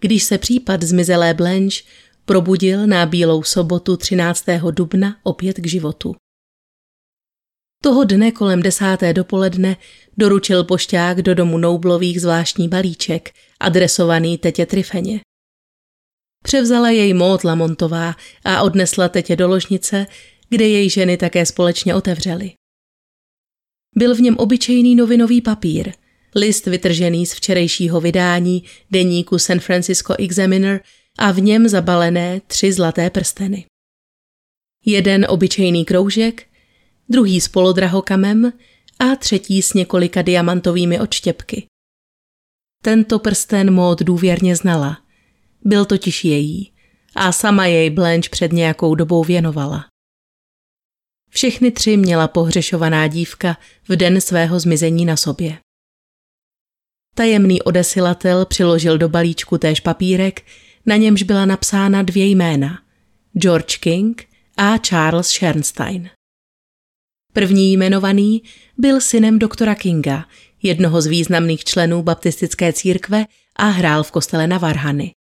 když 0.00 0.24
se 0.24 0.38
případ 0.38 0.82
zmizelé 0.82 1.34
Blanche 1.34 1.82
probudil 2.24 2.86
na 2.86 3.06
bílou 3.06 3.42
sobotu 3.42 3.96
13. 3.96 4.44
dubna 4.70 5.16
opět 5.22 5.56
k 5.56 5.66
životu. 5.66 6.16
Toho 7.82 8.04
dne 8.04 8.32
kolem 8.32 8.62
desáté 8.62 9.12
dopoledne 9.12 9.76
doručil 10.16 10.64
pošťák 10.64 11.22
do 11.22 11.34
domu 11.34 11.58
Noublových 11.58 12.20
zvláštní 12.20 12.68
balíček, 12.68 13.34
adresovaný 13.60 14.38
tetě 14.38 14.66
Trifeně. 14.66 15.20
Převzala 16.44 16.90
jej 16.90 17.14
Maud 17.14 17.44
Lamontová 17.44 18.16
a 18.44 18.62
odnesla 18.62 19.08
tetě 19.08 19.36
do 19.36 19.48
ložnice, 19.48 20.06
kde 20.48 20.68
její 20.68 20.90
ženy 20.90 21.16
také 21.16 21.46
společně 21.46 21.94
otevřely. 21.94 22.52
Byl 23.96 24.14
v 24.14 24.20
něm 24.20 24.36
obyčejný 24.36 24.94
novinový 24.94 25.40
papír, 25.40 25.92
list 26.34 26.66
vytržený 26.66 27.26
z 27.26 27.34
včerejšího 27.34 28.00
vydání 28.00 28.64
deníku 28.90 29.38
San 29.38 29.60
Francisco 29.60 30.14
Examiner 30.18 30.80
a 31.18 31.32
v 31.32 31.40
něm 31.40 31.68
zabalené 31.68 32.40
tři 32.46 32.72
zlaté 32.72 33.10
prsteny. 33.10 33.66
Jeden 34.84 35.26
obyčejný 35.28 35.84
kroužek, 35.84 36.49
druhý 37.10 37.40
s 37.40 37.48
polodrahokamem 37.48 38.52
a 38.98 39.16
třetí 39.16 39.62
s 39.62 39.74
několika 39.74 40.22
diamantovými 40.22 41.00
odštěpky. 41.00 41.66
Tento 42.82 43.18
prsten 43.18 43.74
mód 43.74 44.02
důvěrně 44.02 44.56
znala– 44.56 44.98
byl 45.64 45.84
totiž 45.84 46.24
její 46.24 46.72
a 47.14 47.32
sama 47.32 47.66
jej 47.66 47.90
Blanche 47.90 48.28
před 48.30 48.52
nějakou 48.52 48.94
dobou 48.94 49.24
věnovala. 49.24 49.86
Všechny 51.30 51.70
tři 51.70 51.96
měla 51.96 52.28
pohřešovaná 52.28 53.06
dívka 53.06 53.56
v 53.88 53.96
den 53.96 54.20
svého 54.20 54.60
zmizení 54.60 55.04
na 55.04 55.16
sobě. 55.16 55.58
Tajemný 57.14 57.62
odesilatel 57.62 58.46
přiložil 58.46 58.98
do 58.98 59.08
balíčku 59.08 59.58
též 59.58 59.80
papírek, 59.80 60.46
na 60.86 60.96
němž 60.96 61.22
byla 61.22 61.46
napsána 61.46 62.02
dvě 62.02 62.26
jména– 62.26 62.82
George 63.38 63.76
King 63.76 64.28
a 64.56 64.78
Charles 64.78 65.26
Schernstein. 65.26 66.10
První 67.32 67.72
jmenovaný 67.72 68.42
byl 68.78 69.00
synem 69.00 69.38
doktora 69.38 69.74
Kinga, 69.74 70.24
jednoho 70.62 71.02
z 71.02 71.06
významných 71.06 71.64
členů 71.64 72.02
baptistické 72.02 72.72
církve 72.72 73.24
a 73.56 73.64
hrál 73.68 74.02
v 74.02 74.10
kostele 74.10 74.46
na 74.46 74.58
Varhany. 74.58 75.12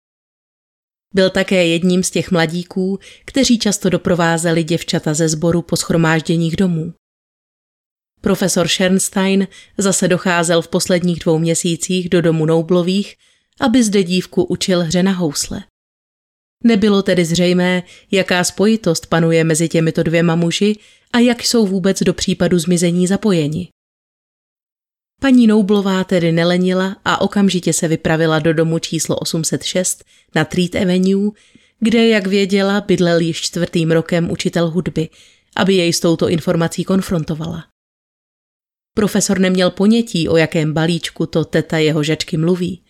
Byl 1.14 1.30
také 1.30 1.66
jedním 1.68 2.04
z 2.04 2.12
těch 2.12 2.32
mladíků, 2.32 3.00
kteří 3.26 3.60
často 3.60 3.90
doprovázeli 3.90 4.64
děvčata 4.64 5.14
ze 5.14 5.30
sboru 5.30 5.62
po 5.62 5.78
schromážděních 5.78 6.56
domů. 6.56 6.94
Profesor 8.22 8.68
Schernstein 8.68 9.48
zase 9.78 10.08
docházel 10.08 10.62
v 10.62 10.68
posledních 10.68 11.20
dvou 11.20 11.40
měsících 11.40 12.10
do 12.10 12.22
domu 12.22 12.46
Noublových, 12.46 13.16
aby 13.60 13.84
zde 13.84 14.04
dívku 14.04 14.44
učil 14.44 14.84
hře 14.84 15.04
na 15.04 15.12
housle. 15.12 15.64
Nebylo 16.64 17.04
tedy 17.04 17.26
zřejmé, 17.26 17.84
jaká 18.12 18.44
spojitost 18.44 19.06
panuje 19.06 19.44
mezi 19.44 19.70
těmito 19.70 20.04
dvěma 20.04 20.36
muži 20.36 20.76
a 21.14 21.20
jak 21.20 21.42
jsou 21.42 21.68
vůbec 21.68 22.04
do 22.04 22.14
případu 22.14 22.60
zmizení 22.60 23.08
zapojeni. 23.08 23.70
Paní 25.22 25.48
Noublová 25.48 26.04
tedy 26.04 26.32
nelenila 26.32 26.98
a 27.06 27.22
okamžitě 27.22 27.74
se 27.74 27.88
vypravila 27.88 28.40
do 28.40 28.54
domu 28.54 28.80
číslo 28.80 29.16
806 29.16 30.04
na 30.36 30.46
Treat 30.46 30.76
Avenue, 30.76 31.32
kde, 31.80 32.08
jak 32.08 32.28
věděla, 32.28 32.82
bydlel 32.82 33.20
již 33.20 33.42
čtvrtým 33.42 33.92
rokem 33.92 34.32
učitel 34.32 34.70
hudby, 34.70 35.10
aby 35.56 35.74
jej 35.74 35.94
s 35.94 36.00
touto 36.00 36.30
informací 36.30 36.84
konfrontovala. 36.84 37.66
Profesor 38.96 39.40
neměl 39.40 39.72
ponětí, 39.72 40.30
o 40.30 40.38
jakém 40.38 40.74
balíčku 40.74 41.26
to 41.26 41.46
teta 41.46 41.78
jeho 41.78 42.04
žečky 42.04 42.38
mluví. 42.38 42.84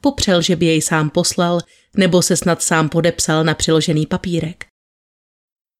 Popřel, 0.00 0.42
že 0.42 0.56
by 0.56 0.66
jej 0.66 0.82
sám 0.82 1.10
poslal, 1.10 1.60
nebo 1.96 2.22
se 2.22 2.36
snad 2.36 2.62
sám 2.62 2.88
podepsal 2.88 3.44
na 3.44 3.54
přiložený 3.54 4.06
papírek. 4.06 4.64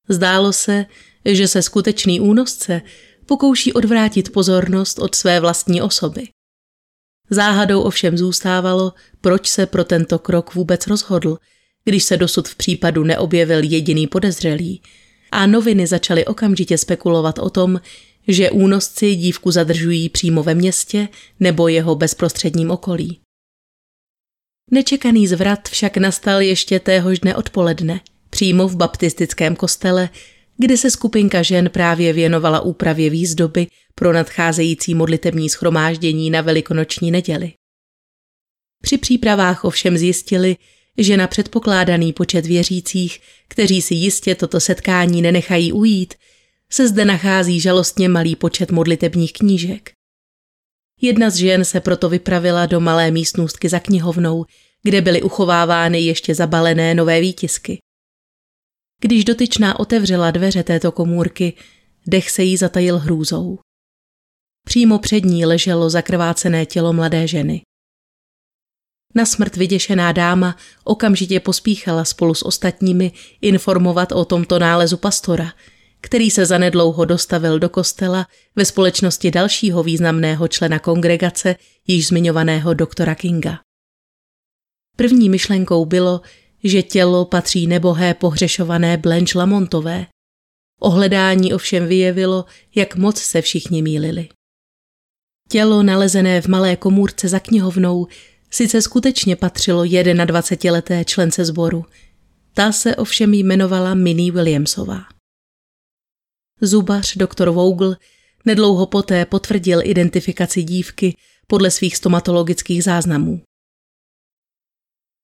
Zdálo 0.09 0.53
se, 0.53 0.87
že 1.25 1.49
se 1.49 1.63
skutečný 1.63 2.21
únosce 2.21 2.83
pokouší 3.27 3.73
odvrátit 3.73 4.33
pozornost 4.33 4.99
od 4.99 5.15
své 5.15 5.41
vlastní 5.41 5.83
osoby. 5.83 6.29
Záhadou 7.31 7.83
ovšem 7.83 8.19
zůstávalo, 8.19 8.93
proč 9.21 9.49
se 9.49 9.67
pro 9.67 9.85
tento 9.85 10.19
krok 10.19 10.55
vůbec 10.55 10.87
rozhodl, 10.87 11.39
když 11.85 12.05
se 12.05 12.17
dosud 12.17 12.49
v 12.49 12.55
případu 12.55 13.05
neobjevil 13.05 13.63
jediný 13.63 14.07
podezřelý 14.07 14.83
a 15.33 15.47
noviny 15.47 15.87
začaly 15.87 16.25
okamžitě 16.25 16.79
spekulovat 16.79 17.39
o 17.39 17.51
tom, 17.51 17.81
že 18.29 18.51
únosci 18.51 19.15
dívku 19.15 19.51
zadržují 19.51 20.09
přímo 20.09 20.43
ve 20.43 20.55
městě 20.55 21.09
nebo 21.41 21.69
jeho 21.69 21.95
bezprostředním 21.95 22.71
okolí. 22.71 23.21
Nečekaný 24.71 25.27
zvrat 25.27 25.69
však 25.69 25.97
nastal 25.97 26.41
ještě 26.41 26.81
téhož 26.81 27.19
dne 27.19 27.37
odpoledne, 27.37 28.01
přímo 28.31 28.69
v 28.69 28.77
baptistickém 28.77 29.57
kostele, 29.57 30.09
kde 30.59 30.77
se 30.77 30.91
skupinka 30.91 31.43
žen 31.43 31.71
právě 31.71 32.13
věnovala 32.13 32.61
úpravě 32.61 33.11
výzdoby 33.11 33.67
pro 33.95 34.13
nadcházející 34.13 34.95
modlitební 34.95 35.51
schromáždění 35.51 36.31
na 36.31 36.41
velikonoční 36.41 37.11
neděli. 37.11 37.53
Při 38.83 38.99
přípravách 38.99 39.65
ovšem 39.65 39.99
zjistili, 39.99 40.57
že 40.99 41.17
na 41.17 41.27
předpokládaný 41.27 42.13
počet 42.13 42.47
věřících, 42.47 43.21
kteří 43.49 43.83
si 43.83 43.95
jistě 43.95 44.35
toto 44.35 44.61
setkání 44.61 45.23
nenechají 45.23 45.73
ujít, 45.73 46.15
se 46.73 46.89
zde 46.89 47.05
nachází 47.05 47.61
žalostně 47.61 48.09
malý 48.09 48.37
počet 48.37 48.71
modlitebních 48.71 49.33
knížek. 49.33 49.96
Jedna 51.01 51.31
z 51.31 51.37
žen 51.37 51.65
se 51.65 51.81
proto 51.81 52.09
vypravila 52.09 52.67
do 52.67 52.81
malé 52.81 53.11
místnostky 53.11 53.69
za 53.69 53.81
knihovnou, 53.81 54.45
kde 54.83 55.01
byly 55.01 55.23
uchovávány 55.23 56.01
ještě 56.01 56.35
zabalené 56.35 56.95
nové 56.95 57.21
výtisky. 57.21 57.79
Když 59.01 59.25
dotyčná 59.25 59.81
otevřela 59.81 60.31
dveře 60.31 60.63
této 60.63 60.93
komůrky, 60.93 61.53
dech 62.07 62.31
se 62.31 62.43
jí 62.43 62.57
zatajil 62.57 62.99
hrůzou. 62.99 63.59
Přímo 64.67 64.99
před 64.99 65.25
ní 65.25 65.47
leželo 65.47 65.91
zakrvácené 65.91 66.67
tělo 66.67 66.93
mladé 66.93 67.27
ženy. 67.29 67.63
Na 69.15 69.27
smrt 69.27 69.57
vyděšená 69.57 70.13
dáma 70.13 70.57
okamžitě 70.85 71.41
pospíchala 71.41 72.05
spolu 72.05 72.35
s 72.35 72.47
ostatními 72.47 73.13
informovat 73.41 74.13
o 74.13 74.25
tomto 74.25 74.59
nálezu 74.59 74.97
pastora, 74.97 75.53
který 76.01 76.31
se 76.31 76.47
zanedlouho 76.47 77.05
dostavil 77.05 77.59
do 77.59 77.69
kostela 77.69 78.27
ve 78.57 78.65
společnosti 78.65 79.31
dalšího 79.31 79.83
významného 79.83 80.49
člena 80.49 80.79
kongregace, 80.79 81.57
již 81.87 82.07
zmiňovaného 82.07 82.75
doktora 82.75 83.15
Kinga. 83.15 83.59
První 84.97 85.29
myšlenkou 85.29 85.85
bylo, 85.85 86.21
že 86.65 86.83
tělo 86.83 87.25
patří 87.25 87.67
nebohé 87.67 88.15
pohřešované 88.15 88.97
Blanche 88.97 89.39
Lamontové. 89.39 90.07
Ohledání 90.81 91.55
ovšem 91.55 91.87
vyjevilo, 91.87 92.45
jak 92.75 92.97
moc 92.97 93.19
se 93.19 93.43
všichni 93.43 93.83
mýlili. 93.83 94.29
Tělo 95.49 95.83
nalezené 95.83 96.41
v 96.41 96.47
malé 96.47 96.77
komůrce 96.77 97.29
za 97.29 97.41
knihovnou 97.41 98.07
sice 98.51 98.83
skutečně 98.83 99.37
patřilo 99.37 99.83
21-leté 99.83 101.05
člence 101.05 101.45
sboru, 101.45 101.85
ta 102.55 102.73
se 102.73 102.97
ovšem 102.97 103.35
jmenovala 103.35 103.95
Minnie 103.95 104.33
Williamsová. 104.33 105.16
Zubař 106.61 107.17
doktor 107.17 107.51
Vogel 107.51 107.97
nedlouho 108.45 108.87
poté 108.87 109.25
potvrdil 109.25 109.81
identifikaci 109.85 110.63
dívky 110.63 111.17
podle 111.47 111.71
svých 111.71 111.97
stomatologických 111.97 112.85
záznamů. 112.85 113.43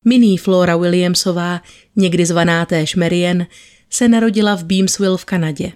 Minnie 0.04 0.38
Flora 0.38 0.76
Williamsová, 0.76 1.62
někdy 1.96 2.26
zvaná 2.26 2.66
též 2.66 2.94
Marian, 2.94 3.46
se 3.90 4.08
narodila 4.08 4.54
v 4.54 4.64
Beamsville 4.64 5.18
v 5.18 5.24
Kanadě. 5.24 5.72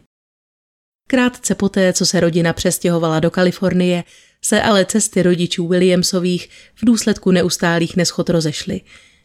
Krátce 1.09 1.55
poté, 1.55 1.93
co 1.93 2.07
se 2.07 2.21
rodina 2.21 2.53
přestěhovala 2.53 3.21
do 3.21 3.31
Kalifornie, 3.31 4.05
se 4.45 4.63
ale 4.63 4.85
cesty 4.85 5.23
rodičů 5.23 5.69
Williamsových 5.69 6.49
v 6.75 6.85
důsledku 6.85 7.31
neustálých 7.31 7.97
neschod 7.97 8.31
rozešly 8.31 8.81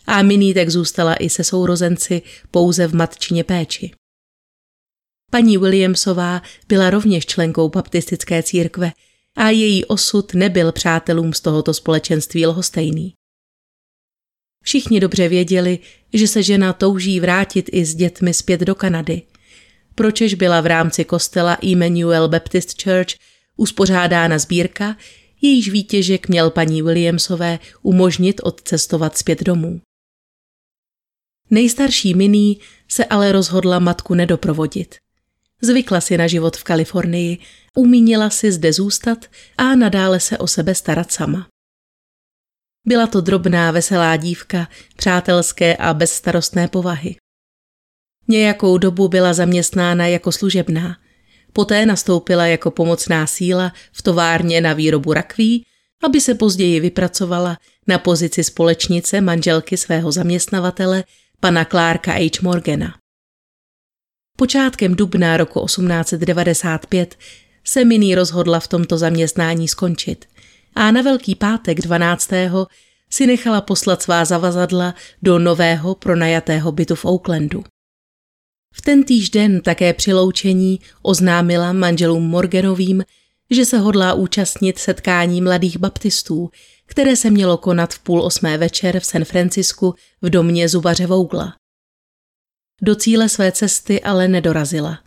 a 0.08 0.22
Minnie 0.22 0.54
tak 0.54 0.70
zůstala 0.70 1.15
i 1.15 1.30
se 1.30 1.44
sourozenci 1.44 2.22
pouze 2.52 2.88
v 2.88 2.96
matčině 2.96 3.44
péči. 3.44 3.91
Paní 5.32 5.58
Williamsová 5.58 6.41
byla 6.67 6.89
rovněž 6.89 7.26
členkou 7.26 7.70
baptistické 7.70 8.44
církve 8.44 8.91
a 9.38 9.50
její 9.50 9.86
osud 9.86 10.34
nebyl 10.34 10.72
přátelům 10.72 11.34
z 11.34 11.41
tohoto 11.41 11.74
společenství 11.74 12.46
lhostejný. 12.46 13.13
Všichni 14.63 15.00
dobře 15.00 15.30
věděli, 15.30 15.80
že 16.13 16.28
se 16.28 16.44
žena 16.44 16.74
touží 16.74 17.20
vrátit 17.20 17.70
i 17.72 17.86
s 17.86 17.96
dětmi 17.96 18.34
zpět 18.34 18.62
do 18.62 18.76
Kanady. 18.76 19.22
Pročež 19.96 20.34
byla 20.34 20.62
v 20.62 20.65
rámci 20.65 21.06
kostela 21.06 21.58
Emmanuel 21.72 22.28
Baptist 22.30 22.84
Church 22.84 23.15
uspořádána 23.58 24.39
sbírka, 24.39 24.98
jejíž 25.41 25.70
výtěžek 25.70 26.28
měl 26.30 26.50
paní 26.50 26.82
Williamsové 26.82 27.60
umožnit 27.82 28.41
odcestovat 28.44 29.17
zpět 29.17 29.44
domů. 29.44 29.82
Nejstarší 31.50 32.13
Minnie 32.13 32.56
se 32.88 33.06
ale 33.06 33.32
rozhodla 33.32 33.80
matku 33.80 34.13
nedoprovodit. 34.13 34.96
Zvykla 35.62 36.02
si 36.02 36.17
na 36.17 36.28
život 36.28 36.58
v 36.58 36.63
Kalifornii, 36.63 37.38
umínila 37.76 38.30
si 38.30 38.52
zde 38.52 38.74
zůstat 38.74 39.26
a 39.58 39.76
nadále 39.76 40.19
se 40.19 40.38
o 40.38 40.47
sebe 40.47 40.76
starat 40.76 41.12
sama. 41.12 41.47
Byla 42.88 43.08
to 43.08 43.21
drobná, 43.21 43.71
veselá 43.71 44.17
dívka, 44.17 44.67
přátelské 44.95 45.76
a 45.78 45.93
bezstarostné 45.93 46.67
povahy. 46.67 47.15
Nějakou 48.28 48.78
dobu 48.78 49.08
byla 49.08 49.34
zaměstnána 49.34 50.08
jako 50.08 50.32
služebná. 50.32 50.97
Poté 51.54 51.86
nastoupila 51.86 52.45
jako 52.45 52.71
pomocná 52.71 53.28
síla 53.28 53.74
v 53.91 54.02
továrně 54.02 54.62
na 54.62 54.74
výrobu 54.74 55.13
rakví, 55.13 55.65
aby 56.04 56.21
se 56.21 56.36
později 56.36 56.80
vypracovala 56.80 57.58
na 57.88 57.97
pozici 58.00 58.43
společnice 58.43 59.21
manželky 59.21 59.78
svého 59.78 60.12
zaměstnavatele, 60.12 61.04
pana 61.39 61.65
Clarka 61.65 62.12
H. 62.12 62.41
Morgana. 62.41 63.00
Počátkem 64.41 64.95
dubna 64.95 65.38
roku 65.38 65.65
1895 65.65 67.17
se 67.63 67.86
Minnie 67.86 68.15
rozhodla 68.15 68.60
v 68.60 68.67
tomto 68.67 68.97
zaměstnání 68.97 69.67
skončit 69.67 70.25
a 70.75 70.91
na 70.91 71.01
Velký 71.01 71.36
pátek 71.36 71.82
12. 71.82 72.30
si 73.10 73.27
nechala 73.27 73.62
poslat 73.62 74.01
svá 74.01 74.25
zavazadla 74.25 74.95
do 75.21 75.39
nového 75.39 75.95
pronajatého 75.95 76.71
bytu 76.71 76.95
v 76.95 77.06
Oaklandu. 77.06 77.63
V 78.73 78.82
ten 78.82 79.04
týž 79.04 79.30
den 79.30 79.62
také 79.62 79.93
při 79.93 80.13
loučení 80.13 80.80
oznámila 81.01 81.73
manželům 81.73 82.23
Morganovým, 82.23 83.04
že 83.49 83.65
se 83.65 83.77
hodlá 83.77 84.13
účastnit 84.13 84.80
setkání 84.80 85.41
mladých 85.41 85.77
baptistů, 85.77 86.49
které 86.86 87.15
se 87.15 87.30
mělo 87.30 87.58
konat 87.58 87.93
v 87.93 87.99
půl 87.99 88.21
osmé 88.21 88.58
večer 88.58 88.99
v 88.99 89.06
San 89.06 89.25
Francisku 89.25 89.95
v 90.21 90.30
domě 90.30 90.69
zubaře 90.69 91.08
Vougla. 91.08 91.61
Do 92.82 92.96
cíle 92.96 93.30
své 93.30 93.52
cesty 93.52 94.02
ale 94.02 94.28
nedorazila. 94.28 95.00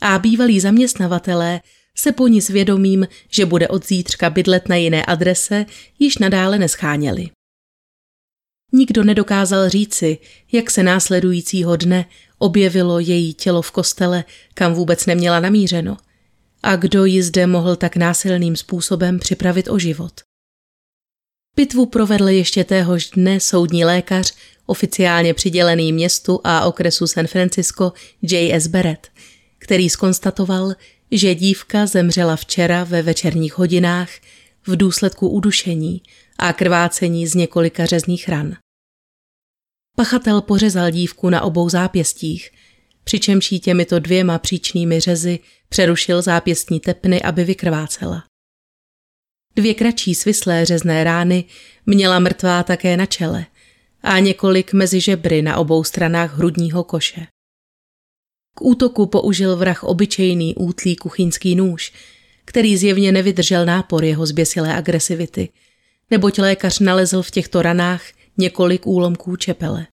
A 0.00 0.18
bývalí 0.18 0.60
zaměstnavatelé 0.60 1.60
se 1.96 2.12
po 2.12 2.28
ní 2.28 2.42
svědomím, 2.42 3.08
že 3.30 3.46
bude 3.46 3.68
od 3.68 3.86
zítřka 3.86 4.30
bydlet 4.30 4.68
na 4.68 4.76
jiné 4.76 5.04
adrese, 5.04 5.66
již 5.98 6.18
nadále 6.18 6.58
nescháněli. 6.58 7.30
Nikdo 8.72 9.04
nedokázal 9.04 9.68
říci, 9.68 10.18
jak 10.52 10.70
se 10.70 10.82
následujícího 10.82 11.76
dne 11.76 12.04
objevilo 12.38 12.98
její 12.98 13.34
tělo 13.34 13.62
v 13.62 13.70
kostele, 13.70 14.24
kam 14.54 14.74
vůbec 14.74 15.06
neměla 15.06 15.40
namířeno, 15.40 15.96
a 16.62 16.76
kdo 16.76 17.04
ji 17.04 17.22
zde 17.22 17.46
mohl 17.46 17.76
tak 17.76 17.96
násilným 17.96 18.56
způsobem 18.56 19.18
připravit 19.18 19.68
o 19.68 19.78
život. 19.78 20.20
Pitvu 21.54 21.86
provedl 21.86 22.28
ještě 22.28 22.64
téhož 22.64 23.10
dne 23.10 23.40
soudní 23.40 23.84
lékař, 23.84 24.34
oficiálně 24.66 25.34
přidělený 25.34 25.92
městu 25.92 26.40
a 26.44 26.64
okresu 26.64 27.06
San 27.06 27.26
Francisco 27.26 27.92
J.S. 28.22 28.66
Barrett, 28.66 29.08
který 29.58 29.90
skonstatoval, 29.90 30.74
že 31.10 31.34
dívka 31.34 31.86
zemřela 31.86 32.36
včera 32.36 32.84
ve 32.84 33.02
večerních 33.02 33.58
hodinách 33.58 34.10
v 34.66 34.76
důsledku 34.76 35.28
udušení 35.28 36.02
a 36.38 36.52
krvácení 36.52 37.26
z 37.26 37.34
několika 37.34 37.86
řezných 37.86 38.28
ran. 38.28 38.56
Pachatel 39.96 40.40
pořezal 40.40 40.90
dívku 40.90 41.30
na 41.30 41.40
obou 41.40 41.68
zápěstích, 41.68 42.50
přičemž 43.04 43.52
jí 43.52 43.60
těmito 43.60 43.98
dvěma 43.98 44.38
příčnými 44.38 45.00
řezy 45.00 45.38
přerušil 45.68 46.22
zápěstní 46.22 46.80
tepny, 46.80 47.22
aby 47.22 47.44
vykrvácela. 47.44 48.29
Dvě 49.56 49.74
kratší 49.74 50.14
svislé 50.14 50.64
řezné 50.64 51.04
rány 51.04 51.44
měla 51.86 52.18
mrtvá 52.18 52.62
také 52.62 52.96
na 52.96 53.06
čele 53.06 53.46
a 54.02 54.18
několik 54.18 54.72
mezi 54.72 55.00
žebry 55.00 55.42
na 55.42 55.56
obou 55.56 55.84
stranách 55.84 56.36
hrudního 56.36 56.84
koše. 56.84 57.26
K 58.54 58.62
útoku 58.62 59.06
použil 59.06 59.56
vrah 59.56 59.84
obyčejný 59.84 60.54
útlý 60.54 60.96
kuchyňský 60.96 61.54
nůž, 61.54 61.92
který 62.44 62.76
zjevně 62.76 63.12
nevydržel 63.12 63.66
nápor 63.66 64.04
jeho 64.04 64.26
zběsilé 64.26 64.74
agresivity, 64.76 65.48
neboť 66.10 66.38
lékař 66.38 66.78
nalezl 66.78 67.22
v 67.22 67.30
těchto 67.30 67.62
ranách 67.62 68.02
několik 68.38 68.86
úlomků 68.86 69.36
čepele. 69.36 69.86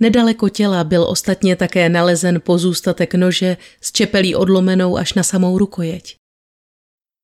Nedaleko 0.00 0.48
těla 0.48 0.84
byl 0.84 1.02
ostatně 1.02 1.56
také 1.56 1.88
nalezen 1.88 2.40
pozůstatek 2.40 3.14
nože 3.14 3.56
s 3.80 3.92
čepelí 3.92 4.34
odlomenou 4.34 4.96
až 4.96 5.14
na 5.14 5.22
samou 5.22 5.58
rukojeť. 5.58 6.19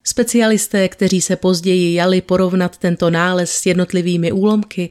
Specialisté, 0.09 0.88
kteří 0.88 1.21
se 1.21 1.37
později 1.37 1.95
jali 1.95 2.21
porovnat 2.23 2.77
tento 2.79 3.11
nález 3.11 3.51
s 3.51 3.66
jednotlivými 3.66 4.33
úlomky, 4.33 4.90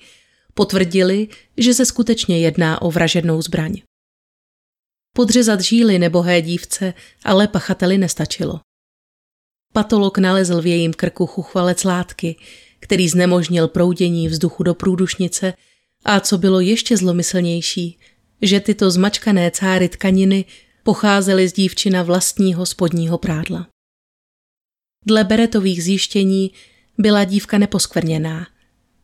potvrdili, 0.54 1.28
že 1.58 1.74
se 1.74 1.86
skutečně 1.86 2.40
jedná 2.40 2.82
o 2.82 2.92
vražednou 2.92 3.42
zbraň. 3.42 3.82
Podřezat 5.14 5.62
žíly 5.62 6.00
nebohé 6.00 6.42
dívce 6.42 6.94
ale 7.24 7.48
pachateli 7.48 7.98
nestačilo. 7.98 8.60
Patolog 9.74 10.18
nalezl 10.18 10.62
v 10.62 10.66
jejím 10.66 10.94
krku 10.94 11.26
chuchvalec 11.26 11.84
látky, 11.84 12.36
který 12.80 13.10
znemožnil 13.10 13.68
proudění 13.68 14.28
vzduchu 14.28 14.64
do 14.64 14.74
průdušnice 14.74 15.54
a 16.06 16.20
co 16.20 16.38
bylo 16.38 16.60
ještě 16.60 16.98
zlomyslnější, 16.98 18.00
že 18.42 18.60
tyto 18.60 18.92
zmačkané 18.92 19.52
cáry 19.52 19.90
tkaniny 19.90 20.46
pocházely 20.84 21.48
z 21.48 21.54
dívčina 21.54 22.04
vlastního 22.04 22.66
spodního 22.66 23.18
prádla. 23.18 23.75
Dle 25.06 25.24
Beretových 25.24 25.84
zjištění 25.84 26.52
byla 26.98 27.24
dívka 27.24 27.58
neposkvrněná, 27.58 28.48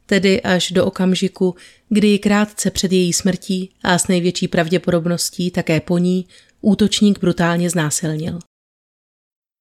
tedy 0.06 0.42
až 0.42 0.72
do 0.72 0.86
okamžiku, 0.86 1.56
kdy 1.90 2.08
ji 2.08 2.20
krátce 2.20 2.72
před 2.72 2.92
její 2.92 3.14
smrtí 3.14 3.70
a 3.84 3.98
s 3.98 4.08
největší 4.08 4.48
pravděpodobností 4.48 5.52
také 5.52 5.80
po 5.80 5.98
ní 5.98 6.28
útočník 6.62 7.20
brutálně 7.20 7.70
znásilnil. 7.70 8.40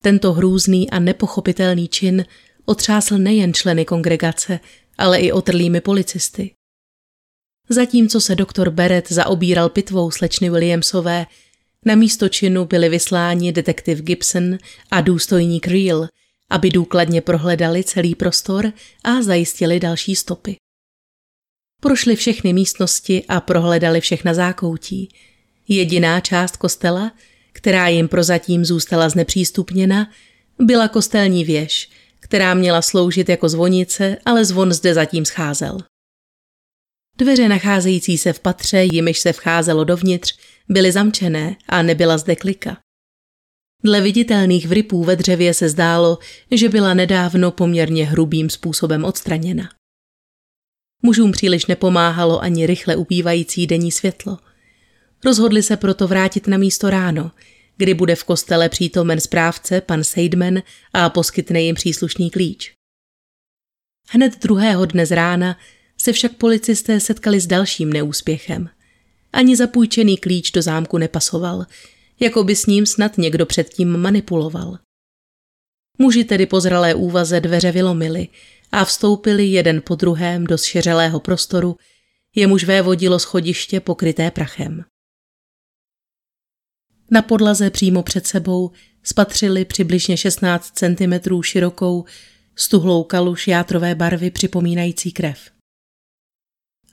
Tento 0.03 0.33
hrůzný 0.33 0.91
a 0.91 0.99
nepochopitelný 0.99 1.89
čin 1.89 2.25
otřásl 2.65 3.19
nejen 3.19 3.55
členy 3.55 3.85
kongregace, 3.85 4.61
ale 4.99 5.21
i 5.21 5.33
otrlými 5.33 5.81
policisty. 5.81 6.55
Zatímco 7.69 8.21
se 8.21 8.35
doktor 8.35 8.71
Beret 8.71 9.13
zaobíral 9.13 9.69
pitvou 9.69 10.11
slečny 10.11 10.51
Williamsové, 10.51 11.27
na 11.87 11.95
místo 11.95 12.29
činu 12.29 12.65
byli 12.65 12.89
vysláni 12.89 13.53
detektiv 13.53 14.01
Gibson 14.03 14.59
a 14.91 15.01
důstojník 15.01 15.67
Reel, 15.67 16.09
aby 16.51 16.71
důkladně 16.71 17.21
prohledali 17.21 17.85
celý 17.85 18.15
prostor 18.15 18.73
a 19.05 19.23
zajistili 19.23 19.81
další 19.81 20.17
stopy. 20.17 20.57
Prošli 21.81 22.17
všechny 22.17 22.53
místnosti 22.53 23.25
a 23.29 23.41
prohledali 23.41 24.01
všechna 24.01 24.35
zákoutí. 24.35 25.09
Jediná 25.69 26.21
část 26.21 26.57
kostela, 26.57 27.13
která 27.53 27.89
jim 27.89 28.09
prozatím 28.09 28.65
zůstala 28.65 29.09
znepřístupněna, 29.09 30.11
byla 30.59 30.89
kostelní 30.89 31.45
věž, 31.45 31.91
která 32.21 32.55
měla 32.55 32.83
sloužit 32.83 33.29
jako 33.29 33.49
zvonice, 33.49 34.17
ale 34.25 34.45
zvon 34.45 34.73
zde 34.73 34.95
zatím 34.95 35.25
scházel. 35.25 35.79
Dveře 37.19 37.49
nacházející 37.49 38.19
se 38.19 38.33
v 38.33 38.41
patře, 38.41 38.85
jimiž 38.93 39.19
se 39.19 39.33
vcházelo 39.33 39.85
dovnitř, 39.85 40.39
byly 40.69 40.93
zamčené 40.93 41.57
a 41.69 41.83
nebyla 41.83 42.19
zde 42.19 42.37
klika. 42.37 42.77
Dle 43.85 44.01
viditelných 44.01 44.67
vrypů 44.67 45.05
ve 45.05 45.17
dřevě 45.17 45.55
se 45.55 45.69
zdálo, 45.69 46.19
že 46.51 46.69
byla 46.69 46.95
nedávno 46.95 47.51
poměrně 47.51 48.07
hrubým 48.07 48.51
způsobem 48.51 49.05
odstraněna. 49.05 49.69
Mužům 51.03 51.33
příliš 51.33 51.67
nepomáhalo 51.67 52.43
ani 52.43 52.67
rychle 52.67 52.97
upívající 52.97 53.67
denní 53.67 53.93
světlo. 53.93 54.39
Rozhodli 55.25 55.63
se 55.63 55.77
proto 55.77 56.09
vrátit 56.09 56.47
na 56.47 56.57
místo 56.57 56.91
ráno, 56.91 57.31
kdy 57.77 57.95
bude 57.95 58.17
v 58.17 58.25
kostele 58.25 58.69
přítomen 58.69 59.21
správce 59.21 59.81
pan 59.81 60.05
Seidman 60.05 60.63
a 60.93 61.11
poskytne 61.11 61.61
jim 61.61 61.75
příslušný 61.75 62.31
klíč. 62.31 62.73
Hned 64.09 64.43
druhého 64.43 64.87
dne 64.87 65.07
z 65.07 65.11
rána 65.11 65.59
se 65.99 66.13
však 66.13 66.33
policisté 66.33 67.01
setkali 67.01 67.41
s 67.41 67.47
dalším 67.47 67.93
neúspěchem. 67.93 68.69
Ani 69.33 69.57
zapůjčený 69.57 70.17
klíč 70.17 70.51
do 70.51 70.63
zámku 70.63 70.99
nepasoval, 70.99 71.67
jako 72.21 72.45
by 72.45 72.57
s 72.57 72.67
ním 72.67 72.87
snad 72.87 73.19
někdo 73.19 73.47
předtím 73.47 73.97
manipuloval. 73.97 74.79
Muži 75.99 76.25
tedy 76.25 76.47
po 76.47 76.61
zralé 76.61 76.95
úvaze 76.95 77.41
dveře 77.41 77.73
vylomili 77.73 78.29
a 78.73 78.85
vstoupili 78.85 79.47
jeden 79.47 79.83
po 79.83 79.95
druhém 79.95 80.45
do 80.45 80.59
zšeřelého 80.59 81.21
prostoru, 81.21 81.77
jemuž 82.35 82.65
vévodilo 82.65 83.19
schodiště 83.19 83.81
pokryté 83.81 84.31
prachem. 84.31 84.85
Na 87.11 87.23
podlaze 87.23 87.71
přímo 87.71 88.03
před 88.03 88.27
sebou 88.27 88.71
spatřili 89.03 89.65
přibližně 89.65 90.17
16 90.17 90.73
cm 90.75 91.43
širokou, 91.43 92.05
stuhlou 92.57 93.05
kaluš 93.05 93.49
játrové 93.49 93.95
barvy 93.95 94.31
připomínající 94.31 95.13
krev. 95.13 95.51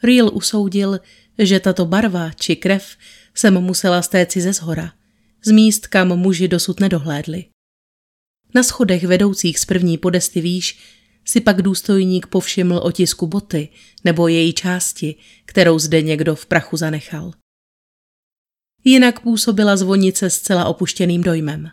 Real 0.03 0.29
usoudil, 0.33 0.99
že 1.39 1.59
tato 1.59 1.85
barva 1.85 2.31
či 2.31 2.55
krev 2.55 2.97
se 3.35 3.51
mu 3.51 3.61
musela 3.61 4.01
stéci 4.01 4.41
ze 4.41 4.53
zhora, 4.53 4.93
z 5.45 5.51
míst, 5.51 5.87
kam 5.87 6.07
muži 6.07 6.47
dosud 6.47 6.79
nedohlédli. 6.79 7.45
Na 8.55 8.63
schodech 8.63 9.03
vedoucích 9.03 9.59
z 9.59 9.65
první 9.65 9.97
podesty 9.97 10.41
výš 10.41 10.79
si 11.25 11.41
pak 11.41 11.61
důstojník 11.61 12.27
povšiml 12.27 12.77
otisku 12.77 13.27
boty 13.27 13.69
nebo 14.03 14.27
její 14.27 14.53
části, 14.53 15.15
kterou 15.45 15.79
zde 15.79 16.01
někdo 16.01 16.35
v 16.35 16.45
prachu 16.45 16.77
zanechal. 16.77 17.31
Jinak 18.83 19.19
působila 19.19 19.77
zvonice 19.77 20.29
zcela 20.29 20.65
opuštěným 20.65 21.23
dojmem. 21.23 21.69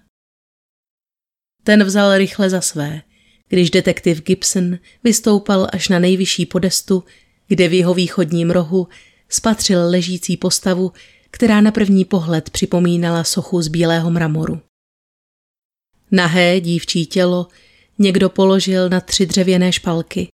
Ten 1.64 1.84
vzal 1.84 2.18
rychle 2.18 2.50
za 2.50 2.60
své, 2.60 3.02
když 3.48 3.70
detektiv 3.70 4.22
Gibson 4.22 4.78
vystoupal 5.04 5.68
až 5.72 5.88
na 5.88 5.98
nejvyšší 5.98 6.46
podestu, 6.46 7.04
kde 7.46 7.68
v 7.68 7.72
jeho 7.72 7.94
východním 7.94 8.50
rohu 8.50 8.88
spatřil 9.28 9.90
ležící 9.90 10.36
postavu, 10.36 10.92
která 11.34 11.60
na 11.60 11.70
první 11.70 12.04
pohled 12.04 12.50
připomínala 12.50 13.24
sochu 13.24 13.62
z 13.62 13.68
bílého 13.68 14.10
mramoru. 14.10 14.60
Nahé 16.10 16.60
dívčí 16.60 17.06
tělo 17.06 17.46
někdo 17.98 18.28
položil 18.28 18.88
na 18.88 19.00
tři 19.00 19.26
dřevěné 19.26 19.72
špalky. 19.72 20.28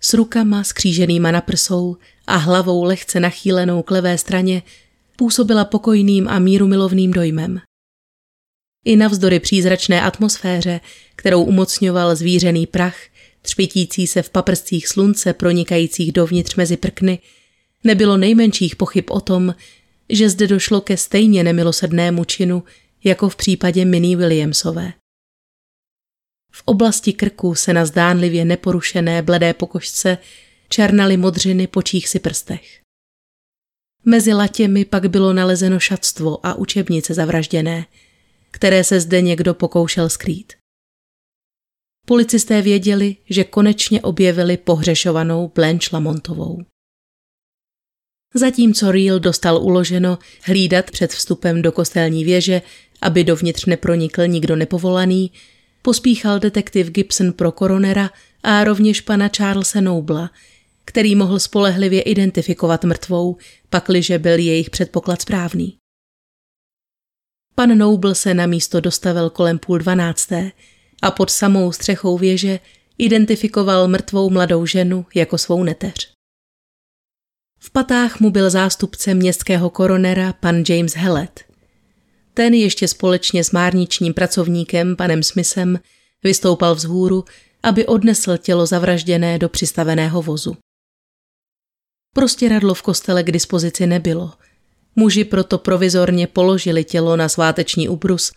S 0.00 0.14
rukama 0.14 0.64
skříženýma 0.64 1.30
na 1.30 1.40
prsou 1.40 1.96
a 2.26 2.36
hlavou 2.36 2.84
lehce 2.84 3.20
nachýlenou 3.20 3.82
k 3.82 3.90
levé 3.90 4.18
straně 4.18 4.62
působila 5.16 5.64
pokojným 5.64 6.28
a 6.28 6.38
mírumilovným 6.38 7.10
dojmem. 7.10 7.60
I 8.84 8.96
navzdory 8.96 9.40
přízračné 9.40 10.02
atmosféře, 10.02 10.80
kterou 11.16 11.44
umocňoval 11.44 12.16
zvířený 12.16 12.66
prach, 12.66 12.96
třpitící 13.42 14.06
se 14.06 14.22
v 14.22 14.30
paprscích 14.30 14.88
slunce 14.88 15.32
pronikajících 15.32 16.12
dovnitř 16.12 16.54
mezi 16.54 16.76
prkny, 16.76 17.18
nebylo 17.84 18.16
nejmenších 18.16 18.76
pochyb 18.76 19.04
o 19.08 19.20
tom, 19.20 19.54
že 20.08 20.30
zde 20.30 20.46
došlo 20.46 20.80
ke 20.80 20.96
stejně 20.96 21.44
nemilosrdnému 21.44 22.24
činu, 22.24 22.64
jako 23.04 23.28
v 23.28 23.36
případě 23.36 23.84
Minnie 23.84 24.16
Williamsové. 24.16 24.92
V 26.52 26.62
oblasti 26.64 27.12
krku 27.12 27.54
se 27.54 27.72
na 27.72 27.86
zdánlivě 27.86 28.44
neporušené 28.44 29.22
bledé 29.22 29.54
pokožce 29.54 30.18
černaly 30.68 31.16
modřiny 31.16 31.66
po 31.66 31.82
si 31.86 32.18
prstech. 32.18 32.80
Mezi 34.04 34.32
latěmi 34.32 34.84
pak 34.84 35.10
bylo 35.10 35.32
nalezeno 35.32 35.80
šatstvo 35.80 36.46
a 36.46 36.54
učebnice 36.54 37.14
zavražděné, 37.14 37.86
které 38.50 38.84
se 38.84 39.00
zde 39.00 39.20
někdo 39.20 39.54
pokoušel 39.54 40.08
skrýt. 40.08 40.52
Policisté 42.06 42.62
věděli, 42.62 43.16
že 43.30 43.44
konečně 43.44 44.02
objevili 44.02 44.56
pohřešovanou 44.56 45.52
Blanche 45.54 45.88
Lamontovou. 45.92 46.64
Zatímco 48.38 48.92
Real 48.92 49.18
dostal 49.18 49.62
uloženo 49.62 50.18
hlídat 50.42 50.90
před 50.90 51.12
vstupem 51.12 51.62
do 51.62 51.72
kostelní 51.72 52.24
věže, 52.24 52.62
aby 53.00 53.24
dovnitř 53.24 53.64
nepronikl 53.64 54.26
nikdo 54.26 54.56
nepovolaný, 54.56 55.30
pospíchal 55.82 56.38
detektiv 56.38 56.90
Gibson 56.90 57.32
pro 57.32 57.52
koronera 57.52 58.10
a 58.42 58.64
rovněž 58.64 59.00
pana 59.00 59.30
Charlesa 59.36 59.80
Nobla, 59.80 60.30
který 60.84 61.14
mohl 61.14 61.38
spolehlivě 61.38 62.02
identifikovat 62.02 62.84
mrtvou, 62.84 63.36
pakliže 63.70 64.18
byl 64.18 64.38
jejich 64.38 64.70
předpoklad 64.70 65.22
správný. 65.22 65.76
Pan 67.54 67.78
Noble 67.78 68.14
se 68.14 68.34
na 68.34 68.46
místo 68.46 68.80
dostavil 68.80 69.30
kolem 69.30 69.58
půl 69.58 69.78
dvanácté 69.78 70.52
a 71.02 71.10
pod 71.10 71.30
samou 71.30 71.72
střechou 71.72 72.18
věže 72.18 72.60
identifikoval 72.98 73.88
mrtvou 73.88 74.30
mladou 74.30 74.66
ženu 74.66 75.06
jako 75.14 75.38
svou 75.38 75.64
neteř. 75.64 76.15
V 77.58 77.70
patách 77.70 78.20
mu 78.20 78.30
byl 78.30 78.50
zástupce 78.50 79.14
městského 79.14 79.70
koronera 79.70 80.32
pan 80.32 80.64
James 80.68 80.94
Hellet. 80.94 81.44
Ten 82.34 82.54
ještě 82.54 82.88
společně 82.88 83.44
s 83.44 83.50
márničním 83.50 84.14
pracovníkem 84.14 84.96
panem 84.96 85.22
Smithem 85.22 85.80
vystoupal 86.22 86.74
vzhůru, 86.74 87.24
aby 87.62 87.86
odnesl 87.86 88.36
tělo 88.36 88.66
zavražděné 88.66 89.38
do 89.38 89.48
přistaveného 89.48 90.22
vozu. 90.22 90.56
Prostě 92.14 92.48
radlo 92.48 92.74
v 92.74 92.82
kostele 92.82 93.22
k 93.22 93.32
dispozici 93.32 93.86
nebylo. 93.86 94.32
Muži 94.96 95.24
proto 95.24 95.58
provizorně 95.58 96.26
položili 96.26 96.84
tělo 96.84 97.16
na 97.16 97.28
sváteční 97.28 97.88
ubrus 97.88 98.32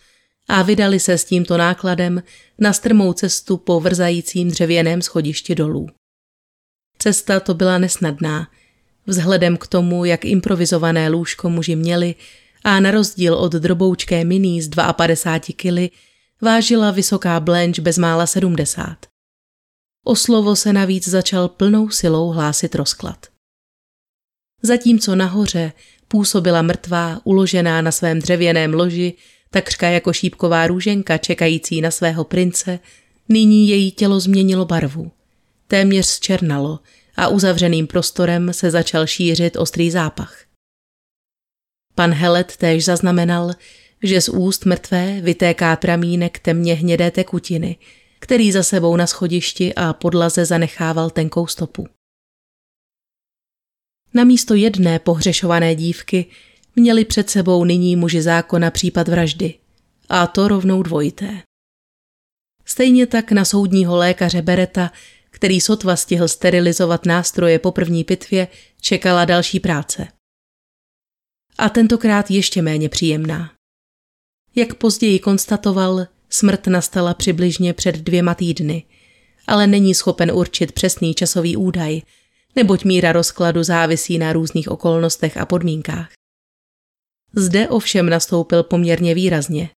a 0.48 0.62
vydali 0.62 1.00
se 1.00 1.18
s 1.18 1.24
tímto 1.24 1.56
nákladem 1.56 2.22
na 2.58 2.72
strmou 2.72 3.12
cestu 3.12 3.56
po 3.56 3.80
vrzajícím 3.80 4.50
dřevěném 4.50 5.02
schodišti 5.02 5.54
dolů. 5.54 5.88
Cesta 6.98 7.40
to 7.40 7.54
byla 7.54 7.78
nesnadná, 7.78 8.48
vzhledem 9.06 9.56
k 9.56 9.66
tomu, 9.66 10.04
jak 10.04 10.24
improvizované 10.24 11.08
lůžko 11.08 11.50
muži 11.50 11.76
měli 11.76 12.14
a 12.64 12.80
na 12.80 12.90
rozdíl 12.90 13.34
od 13.34 13.52
droboučké 13.52 14.24
miní 14.24 14.62
z 14.62 14.68
52 14.92 15.54
kily 15.56 15.90
vážila 16.42 16.90
vysoká 16.90 17.40
Blanche 17.40 17.82
bezmála 17.82 18.26
70. 18.26 18.96
O 20.04 20.16
slovo 20.16 20.56
se 20.56 20.72
navíc 20.72 21.08
začal 21.08 21.48
plnou 21.48 21.88
silou 21.88 22.28
hlásit 22.28 22.74
rozklad. 22.74 23.26
Zatímco 24.62 25.16
nahoře 25.16 25.72
působila 26.08 26.62
mrtvá, 26.62 27.20
uložená 27.24 27.82
na 27.82 27.92
svém 27.92 28.18
dřevěném 28.18 28.74
loži, 28.74 29.14
takřka 29.50 29.88
jako 29.88 30.12
šípková 30.12 30.66
růženka 30.66 31.18
čekající 31.18 31.80
na 31.80 31.90
svého 31.90 32.24
prince, 32.24 32.78
nyní 33.28 33.68
její 33.68 33.92
tělo 33.92 34.20
změnilo 34.20 34.64
barvu. 34.64 35.10
Téměř 35.66 36.06
zčernalo 36.06 36.78
a 37.20 37.28
uzavřeným 37.28 37.86
prostorem 37.86 38.52
se 38.52 38.70
začal 38.70 39.06
šířit 39.06 39.56
ostrý 39.56 39.90
zápach. 39.90 40.44
Pan 41.94 42.12
Helet 42.12 42.56
též 42.56 42.84
zaznamenal, 42.84 43.52
že 44.02 44.20
z 44.20 44.28
úst 44.28 44.64
mrtvé 44.64 45.20
vytéká 45.20 45.76
pramínek 45.76 46.38
temně 46.38 46.74
hnědé 46.74 47.10
tekutiny, 47.10 47.76
který 48.18 48.52
za 48.52 48.62
sebou 48.62 48.96
na 48.96 49.06
schodišti 49.06 49.74
a 49.74 49.92
podlaze 49.92 50.44
zanechával 50.44 51.10
tenkou 51.10 51.46
stopu. 51.46 51.86
Na 54.14 54.24
místo 54.24 54.54
jedné 54.54 54.98
pohřešované 54.98 55.74
dívky 55.74 56.26
měli 56.76 57.04
před 57.04 57.30
sebou 57.30 57.64
nyní 57.64 57.96
muži 57.96 58.22
zákona 58.22 58.70
případ 58.70 59.08
vraždy. 59.08 59.54
A 60.08 60.26
to 60.26 60.48
rovnou 60.48 60.82
dvojité. 60.82 61.42
Stejně 62.64 63.06
tak 63.06 63.32
na 63.32 63.44
soudního 63.44 63.96
lékaře 63.96 64.42
Bereta, 64.42 64.90
který 65.30 65.60
sotva 65.60 65.96
stihl 65.96 66.28
sterilizovat 66.28 67.06
nástroje 67.06 67.58
po 67.58 67.72
první 67.72 68.04
pitvě, 68.04 68.48
čekala 68.80 69.24
další 69.24 69.60
práce. 69.60 70.08
A 71.58 71.68
tentokrát 71.68 72.30
ještě 72.30 72.62
méně 72.62 72.88
příjemná. 72.88 73.52
Jak 74.56 74.74
později 74.74 75.18
konstatoval, 75.18 76.06
smrt 76.28 76.66
nastala 76.66 77.14
přibližně 77.14 77.72
před 77.72 77.94
dvěma 77.94 78.34
týdny, 78.34 78.84
ale 79.46 79.66
není 79.66 79.94
schopen 79.94 80.32
určit 80.32 80.72
přesný 80.72 81.14
časový 81.14 81.56
údaj, 81.56 82.02
neboť 82.56 82.84
míra 82.84 83.12
rozkladu 83.12 83.62
závisí 83.62 84.18
na 84.18 84.32
různých 84.32 84.68
okolnostech 84.68 85.36
a 85.36 85.46
podmínkách. 85.46 86.12
Zde 87.34 87.68
ovšem 87.68 88.10
nastoupil 88.10 88.62
poměrně 88.62 89.14
výrazně. 89.14 89.70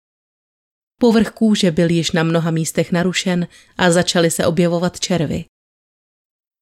Povrch 1.01 1.29
kůže 1.31 1.71
byl 1.71 1.89
již 1.89 2.11
na 2.11 2.23
mnoha 2.23 2.51
místech 2.51 2.91
narušen 2.91 3.47
a 3.77 3.91
začaly 3.91 4.31
se 4.31 4.45
objevovat 4.45 4.99
červy. 4.99 5.45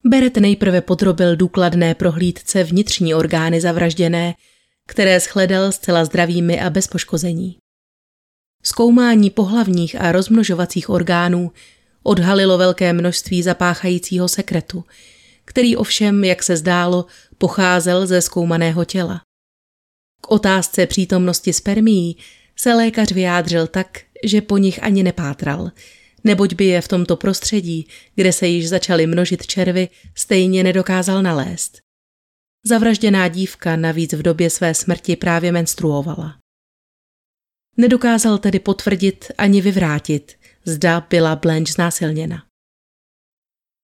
Beret 0.06 0.38
nejprve 0.38 0.82
podrobil 0.82 1.36
důkladné 1.36 1.96
prohlídce 1.96 2.64
vnitřní 2.64 3.14
orgány 3.14 3.62
zavražděné, 3.62 4.36
které 4.88 5.20
shledal 5.20 5.72
zcela 5.72 6.06
zdravými 6.06 6.62
a 6.62 6.70
bez 6.70 6.88
poškození. 6.88 7.58
Zkoumání 8.64 9.30
pohlavních 9.30 10.02
a 10.02 10.12
rozmnožovacích 10.12 10.90
orgánů 10.90 11.52
odhalilo 12.04 12.58
velké 12.58 12.94
množství 12.94 13.44
zapáchajícího 13.44 14.28
sekretu, 14.28 14.84
který 15.46 15.76
ovšem, 15.76 16.24
jak 16.24 16.44
se 16.44 16.58
zdálo, 16.58 17.06
pocházel 17.38 18.08
ze 18.08 18.22
zkoumaného 18.22 18.86
těla. 18.86 19.22
K 20.22 20.32
otázce 20.32 20.88
přítomnosti 20.88 21.54
spermií 21.54 22.18
se 22.56 22.74
lékař 22.74 23.12
vyjádřil 23.12 23.68
tak, 23.68 24.09
že 24.26 24.42
po 24.42 24.58
nich 24.58 24.84
ani 24.84 25.04
nepátral, 25.04 25.72
neboť 26.24 26.54
by 26.54 26.66
je 26.66 26.82
v 26.82 26.88
tomto 26.88 27.16
prostředí, 27.16 27.88
kde 28.16 28.34
se 28.34 28.48
již 28.48 28.70
začaly 28.70 29.08
množit 29.08 29.48
červy, 29.48 29.90
stejně 30.16 30.64
nedokázal 30.64 31.22
nalézt. 31.22 31.80
Zavražděná 32.66 33.28
dívka 33.28 33.76
navíc 33.76 34.14
v 34.14 34.22
době 34.22 34.50
své 34.50 34.74
smrti 34.74 35.16
právě 35.16 35.52
menstruovala. 35.52 36.38
Nedokázal 37.78 38.38
tedy 38.38 38.60
potvrdit 38.60 39.32
ani 39.38 39.62
vyvrátit, 39.62 40.36
zda 40.66 41.08
byla 41.10 41.36
Blanche 41.36 41.74
znásilněna. 41.74 42.44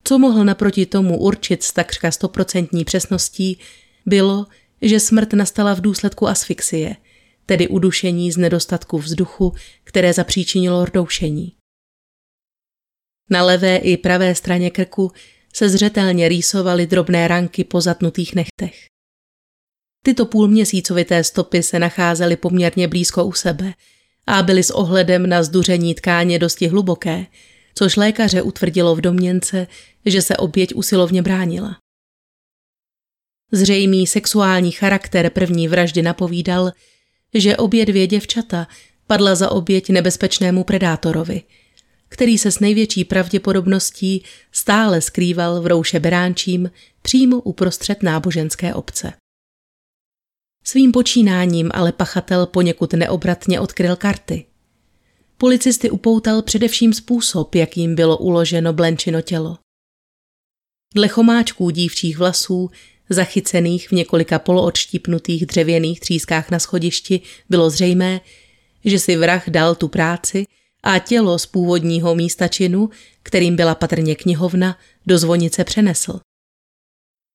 Co 0.03 0.19
mohl 0.19 0.45
naproti 0.45 0.85
tomu 0.85 1.19
určit 1.19 1.63
s 1.63 1.73
takřka 1.73 2.11
stoprocentní 2.11 2.85
přesností, 2.85 3.59
bylo, 4.05 4.45
že 4.81 4.99
smrt 4.99 5.33
nastala 5.33 5.73
v 5.73 5.81
důsledku 5.81 6.27
asfixie, 6.27 6.95
tedy 7.45 7.67
udušení 7.67 8.31
z 8.31 8.37
nedostatku 8.37 8.97
vzduchu, 8.97 9.53
které 9.83 10.13
zapříčinilo 10.13 10.85
rdoušení. 10.85 11.55
Na 13.29 13.43
levé 13.43 13.77
i 13.77 13.97
pravé 13.97 14.35
straně 14.35 14.69
krku 14.69 15.11
se 15.53 15.69
zřetelně 15.69 16.29
rýsovaly 16.29 16.87
drobné 16.87 17.27
ranky 17.27 17.63
po 17.63 17.81
zatnutých 17.81 18.35
nechtech. 18.35 18.85
Tyto 20.03 20.25
půlměsícovité 20.25 21.23
stopy 21.23 21.63
se 21.63 21.79
nacházely 21.79 22.35
poměrně 22.37 22.87
blízko 22.87 23.25
u 23.25 23.33
sebe 23.33 23.73
a 24.27 24.43
byly 24.43 24.63
s 24.63 24.71
ohledem 24.71 25.29
na 25.29 25.43
zduření 25.43 25.95
tkáně 25.95 26.39
dosti 26.39 26.67
hluboké, 26.67 27.25
což 27.75 27.95
lékaře 27.95 28.41
utvrdilo 28.41 28.95
v 28.95 29.01
domněnce, 29.01 29.67
že 30.05 30.21
se 30.21 30.37
oběť 30.37 30.75
usilovně 30.75 31.21
bránila. 31.21 31.77
Zřejmý 33.51 34.07
sexuální 34.07 34.71
charakter 34.71 35.29
první 35.29 35.67
vraždy 35.67 36.01
napovídal, 36.01 36.71
že 37.35 37.57
obě 37.57 37.85
dvě 37.85 38.07
děvčata 38.07 38.67
padla 39.07 39.35
za 39.35 39.51
oběť 39.51 39.89
nebezpečnému 39.89 40.63
predátorovi, 40.63 41.41
který 42.09 42.37
se 42.37 42.51
s 42.51 42.59
největší 42.59 43.03
pravděpodobností 43.03 44.23
stále 44.51 45.01
skrýval 45.01 45.61
v 45.61 45.67
rouše 45.67 45.99
beránčím 45.99 46.71
přímo 47.01 47.41
uprostřed 47.41 48.03
náboženské 48.03 48.73
obce. 48.73 49.13
Svým 50.63 50.91
počínáním 50.91 51.71
ale 51.73 51.91
pachatel 51.91 52.45
poněkud 52.45 52.93
neobratně 52.93 53.59
odkryl 53.59 53.95
karty. 53.95 54.45
Policisty 55.37 55.89
upoutal 55.89 56.41
především 56.41 56.93
způsob, 56.93 57.55
jakým 57.55 57.95
bylo 57.95 58.17
uloženo 58.17 58.73
Blenčino 58.73 59.21
tělo. 59.21 59.57
Dle 60.95 61.07
chomáčků 61.07 61.69
dívčích 61.69 62.17
vlasů 62.17 62.69
zachycených 63.09 63.87
v 63.89 63.91
několika 63.91 64.39
poloodštípnutých 64.39 65.45
dřevěných 65.45 65.99
třískách 65.99 66.51
na 66.51 66.59
schodišti, 66.59 67.21
bylo 67.49 67.69
zřejmé, 67.69 68.21
že 68.85 68.99
si 68.99 69.17
vrah 69.17 69.49
dal 69.49 69.75
tu 69.75 69.87
práci 69.87 70.47
a 70.83 70.99
tělo 70.99 71.39
z 71.39 71.45
původního 71.45 72.15
místa 72.15 72.47
činu, 72.47 72.89
kterým 73.23 73.55
byla 73.55 73.75
patrně 73.75 74.15
knihovna, 74.15 74.77
do 75.05 75.17
zvonice 75.17 75.63
přenesl. 75.63 76.19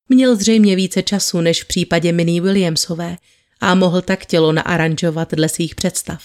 Měl 0.09 0.37
zřejmě 0.37 0.77
více 0.77 1.03
času 1.03 1.41
než 1.41 1.65
v 1.65 1.67
případě 1.69 2.13
Minnie 2.13 2.41
Williamsové 2.41 3.17
a 3.61 3.75
mohl 3.75 4.03
tak 4.03 4.27
tělo 4.27 4.53
naaranžovat 4.53 5.35
dle 5.35 5.49
svých 5.49 5.75
představ. 5.75 6.23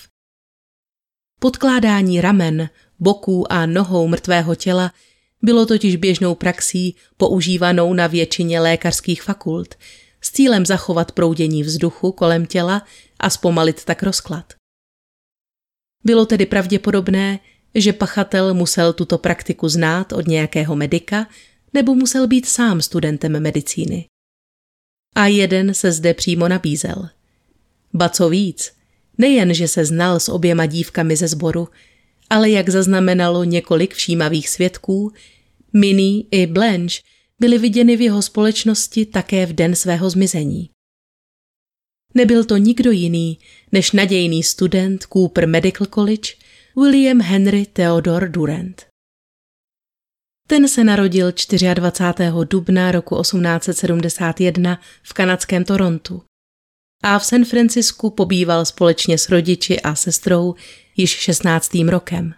Podkládání 1.40 2.22
ramen, 2.22 2.70
boků 3.00 3.52
a 3.52 3.66
nohou 3.66 4.08
mrtvého 4.08 4.56
těla 4.56 4.92
bylo 5.46 5.66
totiž 5.66 5.96
běžnou 5.96 6.36
praxí 6.36 6.96
používanou 7.18 7.94
na 7.94 8.08
většině 8.08 8.60
lékařských 8.60 9.24
fakult 9.24 9.76
s 10.22 10.32
cílem 10.32 10.66
zachovat 10.66 11.12
proudění 11.12 11.64
vzduchu 11.64 12.12
kolem 12.12 12.46
těla 12.46 12.86
a 13.20 13.30
zpomalit 13.30 13.86
tak 13.86 14.04
rozklad. 14.04 14.54
Bylo 16.04 16.26
tedy 16.26 16.46
pravděpodobné, 16.46 17.40
že 17.76 17.94
pachatel 17.94 18.54
musel 18.54 18.94
tuto 18.94 19.18
praktiku 19.18 19.70
znát 19.70 20.14
od 20.14 20.28
nějakého 20.28 20.76
medika 20.76 21.28
nebo 21.74 21.96
musel 21.96 22.28
být 22.28 22.46
sám 22.46 22.82
studentem 22.82 23.40
medicíny. 23.40 24.06
A 25.16 25.28
jeden 25.28 25.74
se 25.74 25.92
zde 25.92 26.14
přímo 26.14 26.48
nabízel. 26.48 27.10
Ba 27.94 28.10
co 28.10 28.30
víc, 28.30 28.72
nejen, 29.18 29.54
že 29.54 29.68
se 29.68 29.86
znal 29.86 30.20
s 30.20 30.30
oběma 30.30 30.66
dívkami 30.66 31.16
ze 31.16 31.28
sboru, 31.28 31.70
ale 32.30 32.50
jak 32.50 32.70
zaznamenalo 32.70 33.44
několik 33.44 33.94
všímavých 33.94 34.50
svědků, 34.50 35.12
Minnie 35.76 36.24
i 36.32 36.48
Blanche 36.48 37.02
byly 37.40 37.58
viděny 37.58 37.98
v 37.98 38.02
jeho 38.02 38.22
společnosti 38.22 39.06
také 39.06 39.46
v 39.46 39.54
den 39.54 39.76
svého 39.76 40.10
zmizení. 40.10 40.70
Nebyl 42.14 42.46
to 42.46 42.58
nikdo 42.58 42.92
jiný 42.92 43.40
než 43.72 43.92
nadějný 43.92 44.44
student 44.44 45.06
Cooper 45.14 45.48
Medical 45.48 45.88
College 45.88 46.34
William 46.76 47.22
Henry 47.22 47.66
Theodore 47.66 48.30
Durant. 48.30 48.86
Ten 50.48 50.68
se 50.68 50.84
narodil 50.84 51.32
24. 51.74 52.32
dubna 52.50 52.92
roku 52.92 53.22
1871 53.22 54.82
v 55.04 55.14
kanadském 55.14 55.64
Torontu 55.64 56.24
a 57.04 57.20
v 57.20 57.26
San 57.26 57.46
Francisku 57.46 58.10
pobýval 58.10 58.66
společně 58.66 59.18
s 59.18 59.30
rodiči 59.30 59.82
a 59.82 59.96
sestrou 59.96 60.56
již 60.98 61.12
16. 61.12 61.76
rokem. 61.88 62.34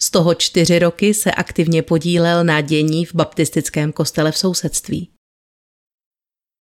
Z 0.00 0.10
toho 0.10 0.34
čtyři 0.34 0.78
roky 0.78 1.14
se 1.14 1.32
aktivně 1.32 1.82
podílel 1.82 2.44
na 2.44 2.60
dění 2.60 3.04
v 3.04 3.14
baptistickém 3.14 3.92
kostele 3.92 4.32
v 4.32 4.38
sousedství. 4.38 5.10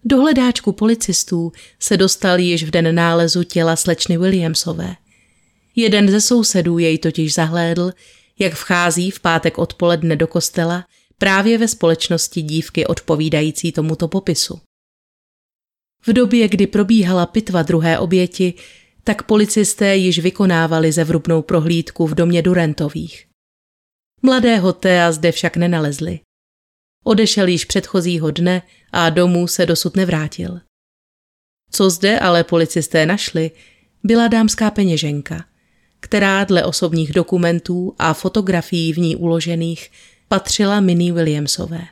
Do 0.06 0.18
hledáčku 0.18 0.72
policistů 0.72 1.52
se 1.80 1.98
dostal 1.98 2.40
již 2.40 2.64
v 2.64 2.72
den 2.72 2.96
nálezu 2.96 3.44
těla 3.44 3.76
slečny 3.76 4.18
Williamsové. 4.18 4.96
Jeden 5.76 6.12
ze 6.12 6.22
sousedů 6.22 6.78
jej 6.78 6.98
totiž 6.98 7.34
zahlédl, 7.34 7.92
jak 8.40 8.54
vchází 8.54 9.12
v 9.12 9.20
pátek 9.20 9.58
odpoledne 9.58 10.16
do 10.16 10.28
kostela 10.28 10.86
právě 11.18 11.58
ve 11.58 11.68
společnosti 11.68 12.42
dívky 12.42 12.86
odpovídající 12.86 13.72
tomuto 13.72 14.08
popisu. 14.08 14.62
V 16.06 16.14
době, 16.14 16.48
kdy 16.48 16.68
probíhala 16.68 17.26
pitva 17.26 17.64
druhé 17.64 18.00
oběti, 18.00 18.54
tak 19.04 19.24
policisté 19.24 19.96
již 19.96 20.20
vykonávali 20.20 20.92
zevrubnou 20.92 21.42
prohlídku 21.42 22.08
v 22.08 22.16
domě 22.16 22.42
Durentových. 22.42 23.28
Mladého 24.22 24.74
Tea 24.74 25.12
zde 25.12 25.32
však 25.32 25.58
nenalezli. 25.58 26.20
Odešel 27.04 27.48
již 27.48 27.66
předchozího 27.66 28.32
dne 28.32 28.62
a 28.92 29.10
domů 29.10 29.48
se 29.48 29.66
dosud 29.66 29.96
nevrátil. 29.96 30.62
Co 31.72 31.90
zde 31.90 32.20
ale 32.20 32.44
policisté 32.44 33.06
našli, 33.06 33.52
byla 34.04 34.28
dámská 34.28 34.72
peněženka, 34.72 35.46
která 36.00 36.44
dle 36.44 36.66
osobních 36.66 37.14
dokumentů 37.14 37.96
a 38.00 38.14
fotografií 38.14 38.94
v 38.94 38.98
ní 38.98 39.16
uložených 39.16 39.92
patřila 40.28 40.80
Minnie 40.80 41.14
Williamsové. 41.14 41.88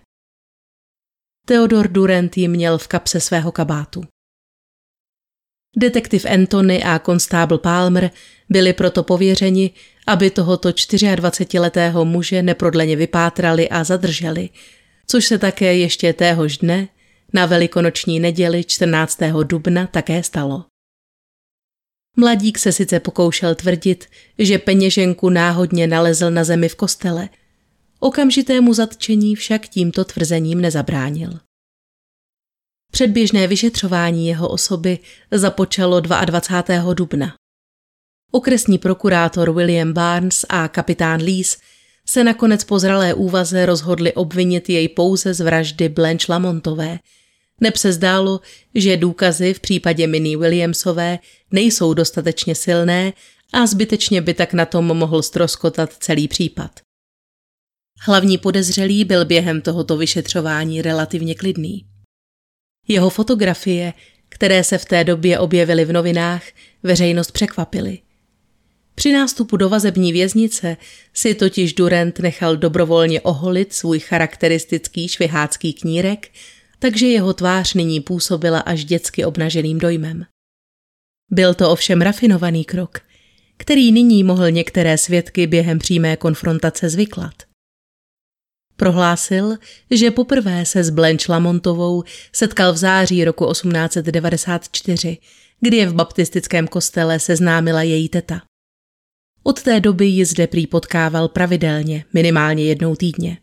Theodor 1.45 1.87
Durant 1.87 2.37
ji 2.37 2.47
měl 2.47 2.77
v 2.77 2.87
kapse 2.87 3.19
svého 3.19 3.51
kabátu. 3.51 4.03
Detektiv 5.77 6.25
Anthony 6.25 6.83
a 6.83 6.99
konstábl 6.99 7.57
Palmer 7.57 8.11
byli 8.49 8.73
proto 8.73 9.03
pověřeni, 9.03 9.71
aby 10.07 10.29
tohoto 10.29 10.69
24-letého 10.69 12.05
muže 12.05 12.43
neprodleně 12.43 12.95
vypátrali 12.95 13.69
a 13.69 13.83
zadrželi, 13.83 14.49
což 15.07 15.25
se 15.25 15.37
také 15.37 15.75
ještě 15.75 16.13
téhož 16.13 16.57
dne, 16.57 16.87
na 17.33 17.45
velikonoční 17.45 18.19
neděli 18.19 18.63
14. 18.63 19.19
dubna, 19.43 19.87
také 19.87 20.23
stalo. 20.23 20.65
Mladík 22.17 22.59
se 22.59 22.71
sice 22.71 22.99
pokoušel 22.99 23.55
tvrdit, 23.55 24.05
že 24.37 24.57
peněženku 24.57 25.29
náhodně 25.29 25.87
nalezl 25.87 26.31
na 26.31 26.43
zemi 26.43 26.69
v 26.69 26.75
kostele, 26.75 27.29
okamžitému 27.99 28.73
zatčení 28.73 29.35
však 29.35 29.67
tímto 29.67 30.05
tvrzením 30.05 30.61
nezabránil. 30.61 31.39
Předběžné 32.91 33.47
vyšetřování 33.47 34.27
jeho 34.27 34.49
osoby 34.49 34.99
započalo 35.31 35.99
22. 35.99 36.93
dubna. 36.93 37.33
Okresní 38.31 38.77
prokurátor 38.77 39.51
William 39.51 39.93
Barnes 39.93 40.45
a 40.49 40.67
kapitán 40.67 41.21
Lees 41.21 41.57
se 42.05 42.23
nakonec 42.23 42.63
po 42.63 42.79
zralé 42.79 43.13
úvaze 43.13 43.65
rozhodli 43.65 44.13
obvinit 44.13 44.69
jej 44.69 44.87
pouze 44.89 45.33
z 45.33 45.39
vraždy 45.39 45.89
Blanche 45.89 46.25
Lamontové. 46.29 46.99
Neb 47.61 47.77
se 47.77 47.93
zdálo, 47.93 48.39
že 48.75 48.97
důkazy 48.97 49.53
v 49.53 49.59
případě 49.59 50.07
Minnie 50.07 50.37
Williamsové 50.37 51.19
nejsou 51.51 51.93
dostatečně 51.93 52.55
silné 52.55 53.13
a 53.53 53.65
zbytečně 53.65 54.21
by 54.21 54.33
tak 54.33 54.53
na 54.53 54.65
tom 54.65 54.85
mohl 54.85 55.21
stroskotat 55.21 55.93
celý 55.93 56.27
případ. 56.27 56.71
Hlavní 57.99 58.37
podezřelý 58.37 59.05
byl 59.05 59.25
během 59.25 59.61
tohoto 59.61 59.97
vyšetřování 59.97 60.81
relativně 60.81 61.35
klidný. 61.35 61.90
Jeho 62.87 63.09
fotografie, 63.09 63.93
které 64.29 64.63
se 64.63 64.77
v 64.77 64.85
té 64.85 65.03
době 65.03 65.39
objevily 65.39 65.85
v 65.85 65.91
novinách, 65.91 66.43
veřejnost 66.83 67.31
překvapily. 67.31 67.99
Při 68.95 69.13
nástupu 69.13 69.57
do 69.57 69.69
vazební 69.69 70.13
věznice 70.13 70.77
si 71.13 71.35
totiž 71.35 71.73
Durant 71.73 72.19
nechal 72.19 72.57
dobrovolně 72.57 73.21
oholit 73.21 73.73
svůj 73.73 73.99
charakteristický 73.99 75.07
švihácký 75.07 75.73
knírek, 75.73 76.31
takže 76.79 77.07
jeho 77.07 77.33
tvář 77.33 77.73
nyní 77.73 77.99
působila 77.99 78.59
až 78.59 78.85
dětsky 78.85 79.25
obnaženým 79.25 79.77
dojmem. 79.77 80.25
Byl 81.31 81.53
to 81.53 81.71
ovšem 81.71 82.01
rafinovaný 82.01 82.65
krok, 82.65 82.99
který 83.57 83.91
nyní 83.91 84.23
mohl 84.23 84.51
některé 84.51 84.97
svědky 84.97 85.47
během 85.47 85.79
přímé 85.79 86.17
konfrontace 86.17 86.89
zvyklat. 86.89 87.50
Prohlásil, 88.75 89.57
že 89.91 90.11
poprvé 90.11 90.65
se 90.65 90.83
s 90.83 90.89
Blanche 90.89 91.31
Lamontovou 91.31 92.03
setkal 92.33 92.73
v 92.73 92.77
září 92.77 93.25
roku 93.25 93.51
1894, 93.51 95.17
kdy 95.61 95.77
je 95.77 95.87
v 95.87 95.93
baptistickém 95.93 96.67
kostele 96.67 97.19
seznámila 97.19 97.81
její 97.81 98.09
teta. 98.09 98.41
Od 99.43 99.63
té 99.63 99.79
doby 99.79 100.05
ji 100.05 100.25
zde 100.25 100.47
prý 100.47 100.67
potkával 100.67 101.27
pravidelně, 101.27 102.05
minimálně 102.13 102.63
jednou 102.63 102.95
týdně. 102.95 103.37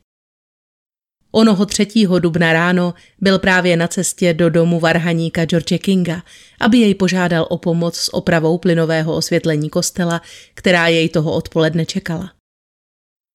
Onoho 1.30 1.66
3. 1.66 1.86
dubna 2.18 2.52
ráno 2.52 2.94
byl 3.20 3.38
právě 3.38 3.76
na 3.76 3.88
cestě 3.88 4.34
do 4.34 4.50
domu 4.50 4.80
varhaníka 4.80 5.44
George 5.44 5.78
Kinga, 5.78 6.22
aby 6.60 6.78
jej 6.78 6.94
požádal 6.94 7.46
o 7.50 7.58
pomoc 7.58 7.96
s 7.96 8.14
opravou 8.14 8.58
plynového 8.58 9.16
osvětlení 9.16 9.70
kostela, 9.70 10.22
která 10.54 10.88
jej 10.88 11.08
toho 11.08 11.32
odpoledne 11.32 11.86
čekala. 11.86 12.37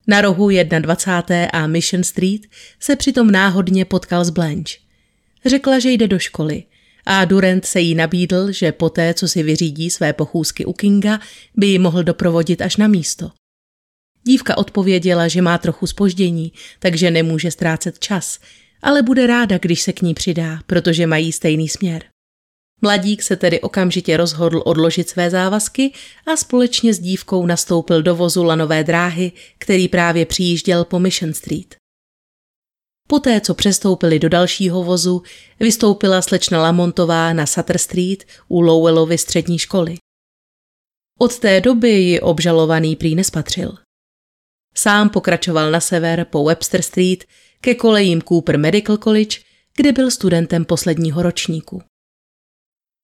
Na 0.08 0.22
rohu 0.22 0.50
21. 0.80 1.46
a 1.54 1.68
Mission 1.68 2.04
Street 2.04 2.42
se 2.80 2.96
přitom 2.96 3.32
náhodně 3.32 3.86
potkal 3.86 4.26
s 4.26 4.30
Blanche. 4.30 4.78
Řekla, 5.46 5.80
že 5.80 5.92
jde 5.92 6.08
do 6.08 6.20
školy 6.20 6.64
a 7.06 7.26
Durant 7.26 7.66
se 7.66 7.80
jí 7.80 7.96
nabídl, 7.96 8.52
že 8.52 8.72
poté, 8.72 9.14
co 9.14 9.28
si 9.28 9.44
vyřídí 9.44 9.90
své 9.90 10.14
pochůzky 10.14 10.66
u 10.66 10.74
Kinga, 10.74 11.20
by 11.56 11.68
ji 11.68 11.80
mohl 11.80 12.04
doprovodit 12.04 12.62
až 12.62 12.78
na 12.78 12.88
místo. 12.88 13.32
Dívka 14.24 14.58
odpověděla, 14.58 15.28
že 15.28 15.42
má 15.42 15.58
trochu 15.58 15.88
spoždění, 15.88 16.54
takže 16.80 17.12
nemůže 17.12 17.52
ztrácet 17.52 18.00
čas, 18.00 18.40
ale 18.82 19.02
bude 19.02 19.28
ráda, 19.28 19.58
když 19.58 19.82
se 19.82 19.94
k 19.94 20.02
ní 20.02 20.14
přidá, 20.14 20.60
protože 20.68 21.08
mají 21.08 21.32
stejný 21.32 21.70
směr. 21.70 22.13
Mladík 22.84 23.24
se 23.24 23.36
tedy 23.36 23.62
okamžitě 23.62 24.18
rozhodl 24.18 24.62
odložit 24.66 25.10
své 25.10 25.30
závazky 25.30 25.94
a 26.26 26.38
společně 26.38 26.94
s 26.94 27.00
dívkou 27.00 27.46
nastoupil 27.46 28.04
do 28.04 28.16
vozu 28.16 28.44
lanové 28.44 28.84
dráhy, 28.84 29.32
který 29.58 29.88
právě 29.88 30.26
přijížděl 30.26 30.86
po 30.86 31.00
Mission 31.00 31.34
Street. 31.34 31.76
Poté, 33.08 33.42
co 33.42 33.54
přestoupili 33.54 34.20
do 34.20 34.30
dalšího 34.30 34.84
vozu, 34.84 35.24
vystoupila 35.60 36.22
slečna 36.22 36.62
Lamontová 36.62 37.34
na 37.34 37.46
Sutter 37.46 37.78
Street 37.78 38.24
u 38.48 38.62
Lowellovy 38.62 39.18
střední 39.18 39.60
školy. 39.60 39.98
Od 41.20 41.40
té 41.40 41.62
doby 41.62 41.90
ji 41.90 42.20
obžalovaný 42.20 42.96
prý 42.96 43.16
nespatřil. 43.16 43.78
Sám 44.76 45.10
pokračoval 45.10 45.72
na 45.72 45.80
sever 45.80 46.26
po 46.26 46.44
Webster 46.44 46.82
Street 46.82 47.24
ke 47.62 47.76
kolejím 47.76 48.22
Cooper 48.22 48.60
Medical 48.60 48.98
College, 48.98 49.40
kde 49.78 49.92
byl 49.92 50.12
studentem 50.12 50.66
posledního 50.66 51.22
ročníku. 51.22 51.82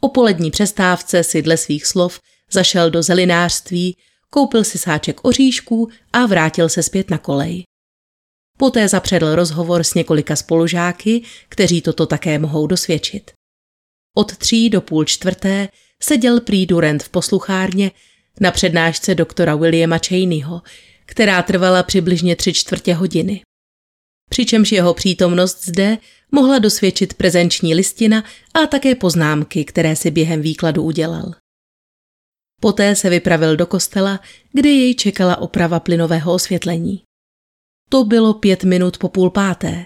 O 0.01 0.09
polední 0.09 0.51
přestávce 0.51 1.23
si 1.23 1.41
dle 1.41 1.57
svých 1.57 1.85
slov 1.85 2.19
zašel 2.51 2.89
do 2.89 3.03
zelinářství, 3.03 3.97
koupil 4.29 4.63
si 4.63 4.77
sáček 4.77 5.19
oříšků 5.25 5.89
a 6.13 6.25
vrátil 6.25 6.69
se 6.69 6.83
zpět 6.83 7.09
na 7.09 7.17
kolej. 7.17 7.63
Poté 8.57 8.88
zapředl 8.88 9.35
rozhovor 9.35 9.83
s 9.83 9.93
několika 9.93 10.35
spolužáky, 10.35 11.21
kteří 11.49 11.81
toto 11.81 12.05
také 12.05 12.39
mohou 12.39 12.67
dosvědčit. 12.67 13.31
Od 14.17 14.38
tří 14.38 14.69
do 14.69 14.82
půl 14.82 15.05
čtvrté 15.05 15.67
seděl 16.01 16.41
prý 16.41 16.65
Durant 16.65 17.03
v 17.03 17.09
posluchárně 17.09 17.91
na 18.39 18.51
přednášce 18.51 19.15
doktora 19.15 19.55
Williama 19.55 19.97
Cheneyho, 20.07 20.61
která 21.05 21.41
trvala 21.41 21.84
přibližně 21.84 22.36
tři 22.36 22.53
čtvrtě 22.53 22.93
hodiny. 22.93 23.41
Přičemž 24.30 24.71
jeho 24.71 24.93
přítomnost 24.93 25.65
zde 25.65 25.97
mohla 26.32 26.59
dosvědčit 26.59 27.13
prezenční 27.13 27.75
listina 27.75 28.23
a 28.53 28.67
také 28.67 28.95
poznámky, 28.95 29.65
které 29.65 29.95
si 29.95 30.11
během 30.11 30.41
výkladu 30.41 30.84
udělal. 30.84 31.34
Poté 32.61 32.95
se 32.95 33.09
vypravil 33.09 33.55
do 33.55 33.65
kostela, 33.65 34.19
kde 34.53 34.69
jej 34.69 34.95
čekala 34.95 35.38
oprava 35.38 35.80
plynového 35.80 36.34
osvětlení. 36.34 37.03
To 37.89 38.03
bylo 38.03 38.34
pět 38.34 38.63
minut 38.63 38.97
po 38.97 39.09
půl 39.09 39.30
páté. 39.30 39.86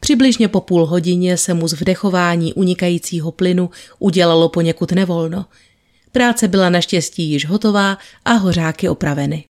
Přibližně 0.00 0.48
po 0.48 0.60
půl 0.60 0.86
hodině 0.86 1.36
se 1.36 1.54
mu 1.54 1.68
z 1.68 1.72
vdechování 1.72 2.54
unikajícího 2.54 3.32
plynu 3.32 3.70
udělalo 3.98 4.48
poněkud 4.48 4.92
nevolno. 4.92 5.46
Práce 6.12 6.48
byla 6.48 6.70
naštěstí 6.70 7.30
již 7.30 7.46
hotová 7.46 7.98
a 8.24 8.32
hořáky 8.32 8.88
opraveny. 8.88 9.44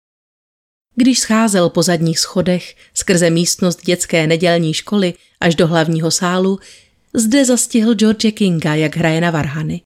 Když 0.95 1.19
scházel 1.19 1.69
po 1.69 1.83
zadních 1.83 2.19
schodech 2.19 2.75
skrze 2.93 3.29
místnost 3.29 3.85
dětské 3.85 4.27
nedělní 4.27 4.73
školy 4.73 5.13
až 5.39 5.55
do 5.55 5.67
hlavního 5.67 6.11
sálu, 6.11 6.59
zde 7.13 7.45
zastihl 7.45 7.95
George 7.95 8.31
Kinga, 8.31 8.75
jak 8.75 8.97
hraje 8.97 9.21
na 9.21 9.31
varhany. 9.31 9.81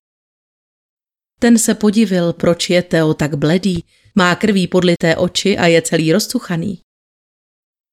Ten 1.40 1.58
se 1.58 1.74
podivil, 1.74 2.34
proč 2.34 2.70
je 2.70 2.82
Teo 2.84 3.14
tak 3.14 3.36
bledý, 3.36 3.84
má 4.16 4.36
krví 4.36 4.68
podlité 4.68 5.16
oči 5.16 5.58
a 5.58 5.68
je 5.68 5.82
celý 5.82 6.14
rozcuchaný. 6.14 6.80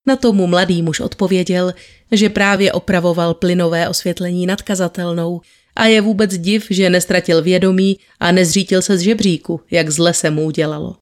Na 0.06 0.16
tomu 0.16 0.46
mladý 0.46 0.82
muž 0.82 1.00
odpověděl, 1.00 1.74
že 2.12 2.28
právě 2.28 2.72
opravoval 2.72 3.34
plynové 3.34 3.88
osvětlení 3.88 4.46
nad 4.46 4.62
kazatelnou 4.62 5.40
a 5.76 5.84
je 5.84 6.00
vůbec 6.00 6.38
div, 6.38 6.66
že 6.70 6.90
nestratil 6.90 7.42
vědomí 7.42 7.98
a 8.20 8.32
nezřítil 8.32 8.82
se 8.82 8.98
z 8.98 9.00
žebříku, 9.00 9.60
jak 9.70 9.90
zle 9.90 10.14
se 10.14 10.30
mu 10.30 10.44
udělalo. 10.44 10.96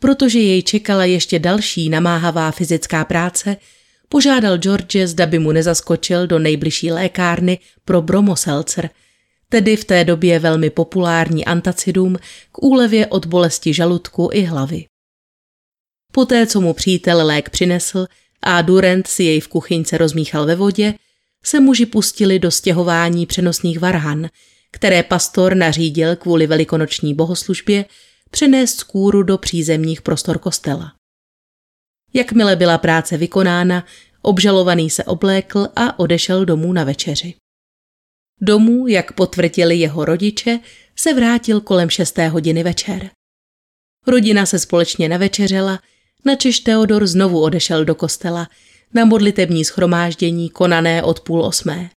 Protože 0.00 0.38
jej 0.38 0.62
čekala 0.62 1.04
ještě 1.04 1.38
další 1.38 1.88
namáhavá 1.88 2.50
fyzická 2.50 3.04
práce, 3.04 3.56
požádal 4.08 4.56
George, 4.58 4.96
zda 5.06 5.26
by 5.26 5.38
mu 5.38 5.52
nezaskočil 5.52 6.26
do 6.26 6.38
nejbližší 6.38 6.92
lékárny 6.92 7.58
pro 7.84 8.02
bromoselcer, 8.02 8.90
tedy 9.48 9.76
v 9.76 9.84
té 9.84 10.04
době 10.04 10.38
velmi 10.38 10.70
populární 10.70 11.44
antacidum 11.44 12.16
k 12.52 12.62
úlevě 12.62 13.06
od 13.06 13.26
bolesti 13.26 13.74
žaludku 13.74 14.30
i 14.32 14.42
hlavy. 14.42 14.84
Poté, 16.12 16.46
co 16.46 16.60
mu 16.60 16.74
přítel 16.74 17.26
lék 17.26 17.50
přinesl 17.50 18.06
a 18.42 18.62
Durant 18.62 19.06
si 19.06 19.24
jej 19.24 19.40
v 19.40 19.48
kuchyňce 19.48 19.98
rozmíchal 19.98 20.46
ve 20.46 20.54
vodě, 20.54 20.94
se 21.44 21.60
muži 21.60 21.86
pustili 21.86 22.38
do 22.38 22.50
stěhování 22.50 23.26
přenosných 23.26 23.80
varhan, 23.80 24.28
které 24.70 25.02
pastor 25.02 25.54
nařídil 25.54 26.16
kvůli 26.16 26.46
velikonoční 26.46 27.14
bohoslužbě 27.14 27.84
přenést 28.30 28.78
z 28.78 28.82
kůru 28.82 29.22
do 29.22 29.38
přízemních 29.38 30.02
prostor 30.02 30.38
kostela. 30.38 30.94
Jakmile 32.12 32.56
byla 32.56 32.78
práce 32.78 33.16
vykonána, 33.16 33.86
obžalovaný 34.22 34.90
se 34.90 35.04
oblékl 35.04 35.68
a 35.76 35.98
odešel 35.98 36.44
domů 36.44 36.72
na 36.72 36.84
večeři. 36.84 37.34
Domů, 38.40 38.86
jak 38.86 39.12
potvrdili 39.12 39.76
jeho 39.76 40.04
rodiče, 40.04 40.60
se 40.96 41.14
vrátil 41.14 41.60
kolem 41.60 41.90
šesté 41.90 42.28
hodiny 42.28 42.62
večer. 42.62 43.10
Rodina 44.06 44.46
se 44.46 44.58
společně 44.58 45.08
navečeřela, 45.08 45.80
načež 46.24 46.60
Teodor 46.60 47.06
znovu 47.06 47.42
odešel 47.42 47.84
do 47.84 47.94
kostela 47.94 48.48
na 48.94 49.04
modlitební 49.04 49.64
schromáždění 49.64 50.50
konané 50.50 51.02
od 51.02 51.20
půl 51.20 51.44
osmé. 51.44 51.90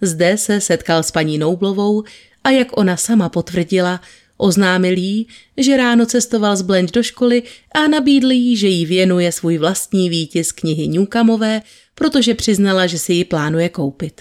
Zde 0.00 0.38
se 0.38 0.60
setkal 0.60 1.02
s 1.02 1.10
paní 1.10 1.38
Noublovou 1.38 2.04
a 2.44 2.50
jak 2.50 2.78
ona 2.78 2.96
sama 2.96 3.28
potvrdila, 3.28 4.00
oznámil 4.40 4.98
jí, 4.98 5.26
že 5.56 5.76
ráno 5.76 6.06
cestoval 6.06 6.56
z 6.56 6.62
Blenč 6.62 6.90
do 6.90 7.02
školy 7.02 7.42
a 7.74 7.88
nabídl 7.88 8.30
jí, 8.30 8.56
že 8.56 8.68
jí 8.68 8.86
věnuje 8.86 9.32
svůj 9.32 9.58
vlastní 9.58 10.10
výtisk 10.10 10.60
knihy 10.60 10.88
Newcomové, 10.88 11.62
protože 11.94 12.34
přiznala, 12.34 12.86
že 12.86 12.98
si 12.98 13.12
ji 13.12 13.24
plánuje 13.24 13.68
koupit. 13.68 14.20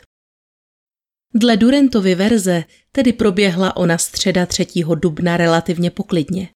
Dle 1.36 1.58
Durentovy 1.58 2.16
verze 2.16 2.64
tedy 2.92 3.14
proběhla 3.14 3.78
ona 3.78 3.98
středa 3.98 4.46
3. 4.46 4.68
dubna 4.96 5.38
relativně 5.38 5.92
poklidně. 5.92 6.50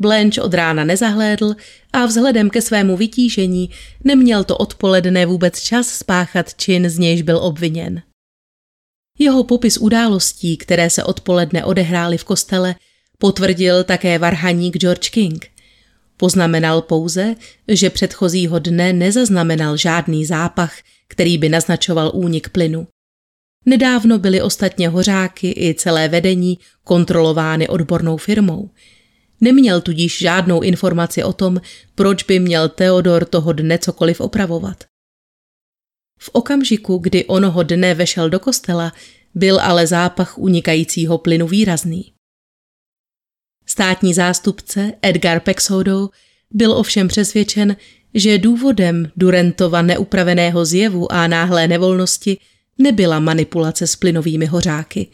Blanche 0.00 0.42
od 0.42 0.54
rána 0.54 0.84
nezahlédl 0.84 1.54
a 1.92 2.06
vzhledem 2.06 2.50
ke 2.50 2.62
svému 2.62 2.96
vytížení 2.96 3.70
neměl 4.04 4.44
to 4.44 4.56
odpoledne 4.56 5.26
vůbec 5.26 5.60
čas 5.60 5.88
spáchat 5.88 6.54
čin, 6.54 6.88
z 6.88 6.98
nějž 6.98 7.22
byl 7.22 7.38
obviněn. 7.38 8.02
Jeho 9.24 9.44
popis 9.44 9.76
událostí, 9.76 10.56
které 10.56 10.90
se 10.90 11.04
odpoledne 11.04 11.64
odehrály 11.64 12.18
v 12.18 12.24
kostele, 12.24 12.74
potvrdil 13.18 13.84
také 13.84 14.18
varhaník 14.18 14.76
George 14.76 15.08
King. 15.10 15.46
Poznamenal 16.16 16.82
pouze, 16.82 17.34
že 17.68 17.90
předchozího 17.90 18.58
dne 18.58 18.92
nezaznamenal 18.92 19.76
žádný 19.76 20.24
zápach, 20.24 20.74
který 21.08 21.38
by 21.38 21.48
naznačoval 21.48 22.10
únik 22.14 22.48
plynu. 22.48 22.86
Nedávno 23.66 24.18
byly 24.18 24.42
ostatně 24.42 24.88
hořáky 24.88 25.50
i 25.56 25.74
celé 25.74 26.08
vedení 26.08 26.58
kontrolovány 26.84 27.68
odbornou 27.68 28.16
firmou– 28.16 28.70
Neměl 29.40 29.80
tudíž 29.80 30.18
žádnou 30.18 30.60
informaci 30.60 31.24
o 31.24 31.32
tom, 31.32 31.60
proč 31.94 32.22
by 32.22 32.38
měl 32.38 32.68
Theodor 32.68 33.24
toho 33.24 33.52
dne 33.52 33.78
cokoliv 33.78 34.20
opravovat. 34.20 34.84
V 36.24 36.30
okamžiku, 36.32 36.98
kdy 36.98 37.24
onoho 37.24 37.62
dne 37.62 37.94
vešel 37.94 38.30
do 38.30 38.40
kostela, 38.40 38.92
byl 39.34 39.60
ale 39.60 39.86
zápach 39.86 40.38
unikajícího 40.38 41.18
plynu 41.18 41.46
výrazný. 41.46 42.12
Státní 43.66 44.14
zástupce 44.14 44.92
Edgar 45.02 45.40
Pexodo 45.40 46.08
byl 46.50 46.72
ovšem 46.72 47.08
přesvědčen, 47.08 47.76
že 48.14 48.38
důvodem 48.38 49.10
Durentova 49.16 49.82
neupraveného 49.82 50.64
zjevu 50.64 51.12
a 51.12 51.26
náhlé 51.26 51.68
nevolnosti 51.68 52.38
nebyla 52.78 53.20
manipulace 53.20 53.86
s 53.86 53.96
plynovými 53.96 54.46
hořáky. 54.46 55.06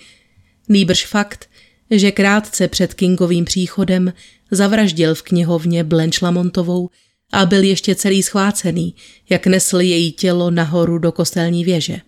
Nýbrž 0.69 1.07
fakt, 1.07 1.49
že 1.91 2.13
krátce 2.13 2.69
před 2.69 2.95
Kingovým 2.95 3.45
příchodem 3.45 4.13
zavraždil 4.51 5.15
v 5.15 5.23
knihovně 5.23 5.85
Blanche 5.85 6.25
Lamontovou 6.25 6.91
a 7.33 7.47
byl 7.47 7.63
ještě 7.63 7.95
celý 7.95 8.23
schvácený, 8.23 8.95
jak 9.29 9.47
nesl 9.47 9.81
její 9.81 10.13
tělo 10.13 10.51
nahoru 10.51 10.99
do 10.99 11.13
kostelní 11.13 11.65
věže. 11.65 12.01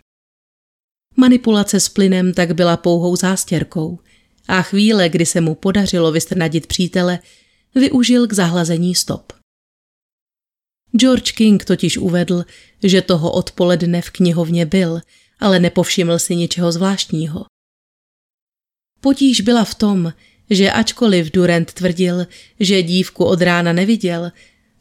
Manipulace 1.17 1.81
s 1.81 1.89
plynem 1.89 2.35
tak 2.35 2.55
byla 2.55 2.77
pouhou 2.77 3.17
zástěrkou 3.17 3.99
a 4.49 4.63
chvíle, 4.63 5.09
kdy 5.09 5.27
se 5.27 5.41
mu 5.41 5.55
podařilo 5.55 6.13
vystrnadit 6.13 6.67
přítele, 6.67 7.19
využil 7.75 8.27
k 8.27 8.33
zahlazení 8.33 8.95
stop. 8.95 9.33
George 10.97 11.33
King 11.33 11.65
totiž 11.65 11.99
uvedl, 11.99 12.45
že 12.83 13.03
toho 13.03 13.33
odpoledne 13.33 14.03
v 14.03 14.11
knihovně 14.11 14.67
byl, 14.67 15.01
ale 15.41 15.61
nepovšiml 15.61 16.19
si 16.19 16.37
ničeho 16.37 16.73
zvláštního. 16.73 17.45
Potíž 19.01 19.41
byla 19.41 19.65
v 19.65 19.75
tom, 19.75 20.13
že 20.51 20.71
ačkoliv 20.71 21.31
Durant 21.31 21.73
tvrdil, 21.73 22.27
že 22.61 22.83
dívku 22.83 23.25
od 23.25 23.43
rána 23.43 23.73
neviděl, 23.73 24.33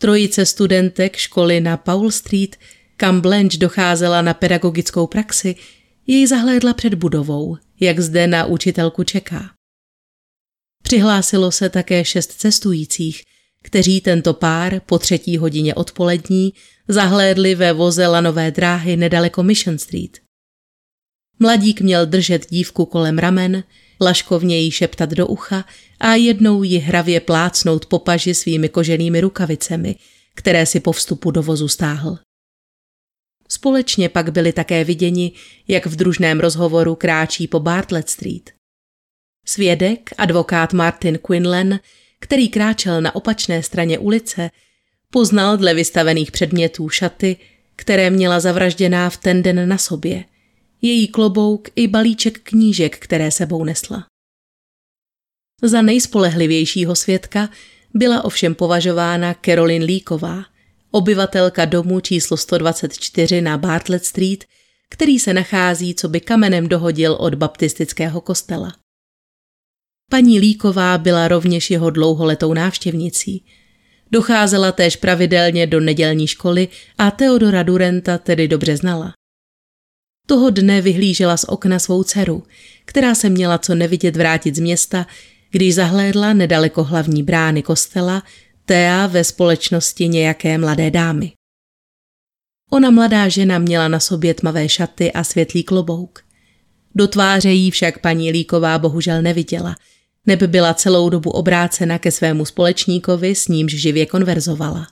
trojice 0.02 0.45
studentek 0.45 1.16
školy 1.16 1.62
na 1.62 1.78
Paul 1.78 2.12
Street, 2.12 2.56
kam 2.97 3.22
Blanche 3.22 3.58
docházela 3.58 4.22
na 4.22 4.34
pedagogickou 4.34 5.08
praxi, 5.08 5.56
jej 6.08 6.28
zahlédla 6.28 6.74
před 6.74 6.93
budovou, 6.93 7.58
jak 7.80 7.99
zde 7.99 8.28
na 8.28 8.45
učitelku 8.45 9.04
čeká. 9.04 9.49
Přihlásilo 10.84 11.52
se 11.52 11.70
také 11.70 12.06
šest 12.06 12.32
cestujících, 12.32 13.24
kteří 13.64 14.02
tento 14.02 14.34
pár 14.34 14.82
po 14.86 14.99
třetí 14.99 15.38
hodině 15.38 15.76
odpolední 15.76 16.54
zahlédli 16.88 17.56
ve 17.56 17.74
voze 17.74 18.08
lanové 18.08 18.52
dráhy 18.52 18.97
nedaleko 18.97 19.43
Mission 19.43 19.78
Street. 19.78 20.18
Mladík 21.39 21.82
měl 21.82 22.06
držet 22.06 22.49
dívku 22.49 22.86
kolem 22.86 23.18
ramen, 23.18 23.64
laškovně 24.02 24.60
jí 24.60 24.72
šeptat 24.72 25.10
do 25.10 25.28
ucha 25.28 25.66
a 25.99 26.16
jednou 26.16 26.64
ji 26.64 26.78
hravě 26.78 27.20
plácnout 27.20 27.86
po 27.86 27.99
paži 27.99 28.34
svými 28.34 28.70
koženými 28.70 29.22
rukavicemi, 29.22 29.95
které 30.36 30.66
si 30.66 30.80
po 30.80 30.91
vstupu 30.91 31.32
do 31.32 31.43
vozu 31.43 31.68
stáhl. 31.68 32.18
Společně 33.47 34.10
pak 34.10 34.32
byli 34.32 34.54
také 34.54 34.84
viděni, 34.84 35.32
jak 35.68 35.86
v 35.86 35.95
družném 35.95 36.39
rozhovoru 36.39 36.95
kráčí 36.95 37.47
po 37.47 37.60
Bartlett 37.60 38.10
Street. 38.10 38.49
Svědek, 39.45 40.10
advokát 40.18 40.74
Martin 40.74 41.18
Quinlan, 41.18 41.80
který 42.20 42.49
kráčel 42.49 43.02
na 43.02 43.16
opačné 43.16 43.64
straně 43.64 43.99
ulice, 43.99 44.49
poznal 45.10 45.58
dle 45.58 45.74
vystavených 45.74 46.32
předmětů 46.32 46.89
šaty, 46.89 47.38
které 47.76 48.10
měla 48.10 48.39
zavražděná 48.39 49.10
v 49.10 49.18
ten 49.18 49.43
den 49.43 49.70
na 49.70 49.78
sobě 49.78 50.24
její 50.82 51.08
klobouk 51.08 51.68
i 51.76 51.88
balíček 51.88 52.40
knížek, 52.44 52.98
které 52.98 53.32
sebou 53.32 53.64
nesla. 53.64 54.06
Za 55.64 55.82
nejspolehlivějšího 55.82 56.96
svědka 56.96 57.50
byla 57.94 58.26
ovšem 58.26 58.56
považována 58.56 59.36
Carolyn 59.46 59.84
Líková, 59.84 60.46
obyvatelka 60.92 61.66
domu 61.66 62.00
číslo 62.00 62.38
124 62.38 63.42
na 63.42 63.58
Bartlett 63.58 64.06
Street, 64.06 64.46
který 64.90 65.20
se 65.20 65.34
nachází, 65.34 65.96
co 65.96 66.10
by 66.10 66.20
kamenem 66.20 66.68
dohodil 66.68 67.14
od 67.14 67.36
baptistického 67.36 68.22
kostela. 68.22 68.76
Paní 70.12 70.40
Líková 70.40 70.98
byla 70.98 71.28
rovněž 71.28 71.72
jeho 71.72 71.90
dlouholetou 71.90 72.54
návštěvnicí. 72.54 73.46
Docházela 74.12 74.72
též 74.72 74.96
pravidelně 74.96 75.68
do 75.68 75.80
nedělní 75.80 76.28
školy 76.28 76.68
a 76.98 77.12
Teodora 77.12 77.64
Durenta 77.64 78.18
tedy 78.18 78.48
dobře 78.48 78.78
znala. 78.78 79.14
Toho 80.32 80.50
dne 80.50 80.82
vyhlížela 80.82 81.38
z 81.38 81.44
okna 81.44 81.80
svou 81.80 82.04
dceru, 82.04 82.44
která 82.86 83.16
se 83.16 83.30
měla 83.30 83.58
co 83.58 83.76
nevidět 83.76 84.16
vrátit 84.16 84.56
z 84.56 84.60
města, 84.60 85.08
když 85.50 85.76
zahlédla 85.76 86.34
nedaleko 86.34 86.84
hlavní 86.84 87.24
brány 87.24 87.64
kostela 87.64 88.24
Thea 88.66 89.08
ve 89.08 89.24
společnosti 89.24 90.08
nějaké 90.08 90.58
mladé 90.58 90.92
dámy. 90.92 91.32
Ona 92.70 92.92
mladá 92.92 93.28
žena 93.28 93.60
měla 93.60 93.88
na 93.88 94.00
sobě 94.00 94.34
tmavé 94.34 94.70
šaty 94.70 95.12
a 95.12 95.24
světlý 95.24 95.64
klobouk. 95.64 96.20
Do 96.96 97.08
tváře 97.08 97.52
jí 97.52 97.72
však 97.72 98.00
paní 98.00 98.32
Líková 98.32 98.80
bohužel 98.80 99.22
neviděla. 99.22 99.76
Neby 100.28 100.48
byla 100.48 100.74
celou 100.74 101.10
dobu 101.10 101.30
obrácena 101.30 102.00
ke 102.00 102.12
svému 102.12 102.46
společníkovi, 102.46 103.36
s 103.36 103.48
nímž 103.48 103.76
živě 103.76 104.06
konverzovala. 104.06 104.88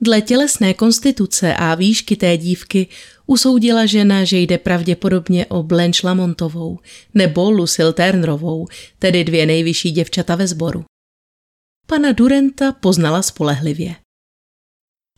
Dle 0.00 0.20
tělesné 0.22 0.74
konstituce 0.74 1.54
a 1.54 1.74
výšky 1.74 2.16
té 2.16 2.36
dívky 2.36 2.88
usoudila 3.26 3.86
žena, 3.86 4.24
že 4.24 4.38
jde 4.38 4.58
pravděpodobně 4.58 5.46
o 5.46 5.62
Blanche 5.62 6.06
Lamontovou 6.06 6.78
nebo 7.14 7.50
Lucille 7.50 7.92
Turnerovou, 7.92 8.66
tedy 8.98 9.24
dvě 9.24 9.46
nejvyšší 9.46 9.90
děvčata 9.90 10.34
ve 10.34 10.46
sboru. 10.46 10.84
Pana 11.86 12.12
Durenta 12.12 12.72
poznala 12.72 13.22
spolehlivě. 13.22 13.94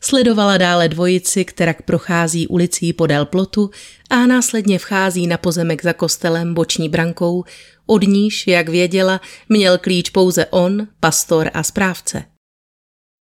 Sledovala 0.00 0.58
dále 0.58 0.88
dvojici, 0.88 1.44
která 1.44 1.74
prochází 1.84 2.46
ulicí 2.46 2.92
podél 2.92 3.26
plotu 3.26 3.70
a 4.10 4.26
následně 4.26 4.78
vchází 4.78 5.26
na 5.26 5.38
pozemek 5.38 5.82
za 5.82 5.92
kostelem 5.92 6.54
boční 6.54 6.88
brankou, 6.88 7.44
od 7.86 8.02
níž, 8.02 8.46
jak 8.46 8.68
věděla, 8.68 9.20
měl 9.48 9.78
klíč 9.78 10.10
pouze 10.10 10.46
on, 10.46 10.88
pastor 11.00 11.50
a 11.54 11.62
správce. 11.62 12.24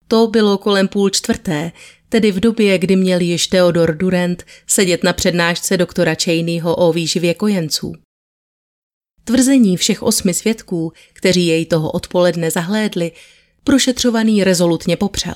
To 0.08 0.28
bylo 0.28 0.58
kolem 0.58 0.88
půl 0.88 1.10
čtvrté, 1.10 1.72
tedy 2.10 2.32
v 2.32 2.40
době, 2.40 2.78
kdy 2.78 2.96
měl 2.96 3.22
již 3.22 3.48
Theodor 3.48 3.98
Durant 3.98 4.44
sedět 4.68 5.04
na 5.04 5.14
přednášce 5.14 5.78
doktora 5.78 6.16
Cheneyho 6.24 6.76
o 6.76 6.94
výživě 6.94 7.34
kojenců. 7.34 7.94
Tvrzení 9.24 9.78
všech 9.78 10.04
osmi 10.04 10.34
svědků, 10.34 10.94
kteří 11.14 11.48
jej 11.48 11.66
toho 11.66 11.92
odpoledne 11.92 12.52
zahlédli, 12.52 13.12
prošetřovaný 13.64 14.44
rezolutně 14.44 14.98
popřel. 14.98 15.36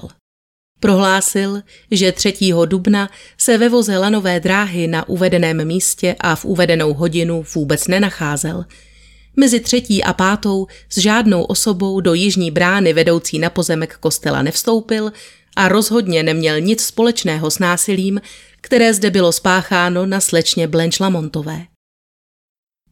Prohlásil, 0.79 1.61
že 1.91 2.11
3. 2.11 2.33
dubna 2.65 3.09
se 3.37 3.57
ve 3.57 3.69
voze 3.69 3.97
lanové 3.97 4.39
dráhy 4.39 4.87
na 4.87 5.09
uvedeném 5.09 5.67
místě 5.67 6.15
a 6.19 6.35
v 6.35 6.45
uvedenou 6.45 6.93
hodinu 6.93 7.45
vůbec 7.55 7.87
nenacházel. 7.87 8.65
Mezi 9.35 9.59
třetí 9.59 10.03
a 10.03 10.13
pátou 10.13 10.67
s 10.89 10.97
žádnou 10.97 11.43
osobou 11.43 12.01
do 12.01 12.13
jižní 12.13 12.51
brány 12.51 12.93
vedoucí 12.93 13.39
na 13.39 13.49
pozemek 13.49 13.97
kostela 13.97 14.41
nevstoupil 14.41 15.11
a 15.55 15.67
rozhodně 15.67 16.23
neměl 16.23 16.61
nic 16.61 16.83
společného 16.83 17.51
s 17.51 17.59
násilím, 17.59 18.21
které 18.61 18.93
zde 18.93 19.09
bylo 19.09 19.31
spácháno 19.31 20.05
na 20.05 20.19
slečně 20.19 20.67
Blanche 20.67 21.03
Lamontové. 21.03 21.65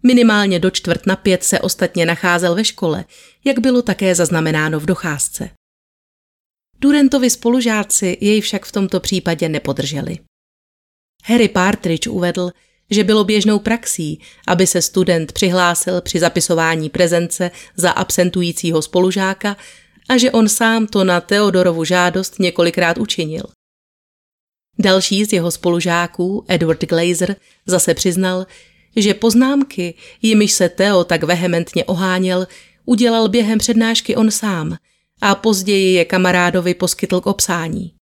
Minimálně 0.03 0.59
do 0.59 0.69
čtvrt 0.71 1.05
na 1.05 1.15
pět 1.15 1.43
se 1.43 1.59
ostatně 1.59 2.05
nacházel 2.05 2.55
ve 2.55 2.65
škole, 2.65 3.05
jak 3.45 3.59
bylo 3.59 3.81
také 3.81 4.15
zaznamenáno 4.15 4.79
v 4.79 4.85
docházce. 4.85 5.49
Durantovi 6.79 7.29
spolužáci 7.29 8.17
jej 8.21 8.41
však 8.41 8.65
v 8.65 8.71
tomto 8.71 8.99
případě 8.99 9.49
nepodrželi. 9.49 10.17
Harry 11.23 11.47
Partridge 11.47 12.07
uvedl, 12.07 12.51
že 12.91 13.03
bylo 13.03 13.23
běžnou 13.23 13.59
praxí, 13.59 14.21
aby 14.47 14.67
se 14.67 14.81
student 14.81 15.31
přihlásil 15.31 16.01
při 16.01 16.19
zapisování 16.19 16.89
prezence 16.89 17.51
za 17.75 17.91
absentujícího 17.91 18.81
spolužáka 18.81 19.57
a 20.09 20.17
že 20.17 20.31
on 20.31 20.49
sám 20.49 20.87
to 20.87 21.03
na 21.03 21.21
Theodorovu 21.21 21.83
žádost 21.83 22.39
několikrát 22.39 22.97
učinil. 22.97 23.43
Další 24.79 25.25
z 25.25 25.33
jeho 25.33 25.51
spolužáků, 25.51 26.45
Edward 26.47 26.85
Glazer, 26.85 27.35
zase 27.65 27.93
přiznal, 27.93 28.45
že 28.95 29.13
poznámky, 29.13 29.93
jimiž 30.21 30.51
se 30.51 30.69
Theo 30.69 31.03
tak 31.03 31.23
vehementně 31.23 31.85
oháněl, 31.85 32.47
udělal 32.85 33.29
během 33.29 33.59
přednášky 33.59 34.15
on 34.15 34.31
sám 34.31 34.77
a 35.21 35.35
později 35.35 35.93
je 35.93 36.05
kamarádovi 36.05 36.73
poskytl 36.73 37.21
k 37.21 37.27
obsání. 37.27 37.93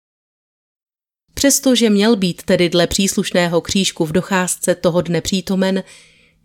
Přestože 1.34 1.89
měl 1.89 2.16
být 2.16 2.43
tedy 2.43 2.70
dle 2.70 2.88
příslušného 2.88 3.62
křížku 3.62 4.05
v 4.05 4.12
docházce 4.12 4.76
toho 4.76 5.01
dne 5.01 5.22
přítomen, 5.22 5.84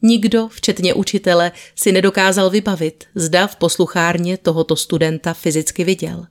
nikdo, 0.03 0.49
včetně 0.49 0.95
učitele, 0.95 1.53
si 1.77 1.93
nedokázal 1.93 2.51
vybavit, 2.51 3.05
zda 3.15 3.47
v 3.47 3.57
posluchárně 3.57 4.37
tohoto 4.37 4.77
studenta 4.77 5.35
fyzicky 5.35 5.85
viděl. 5.85 6.27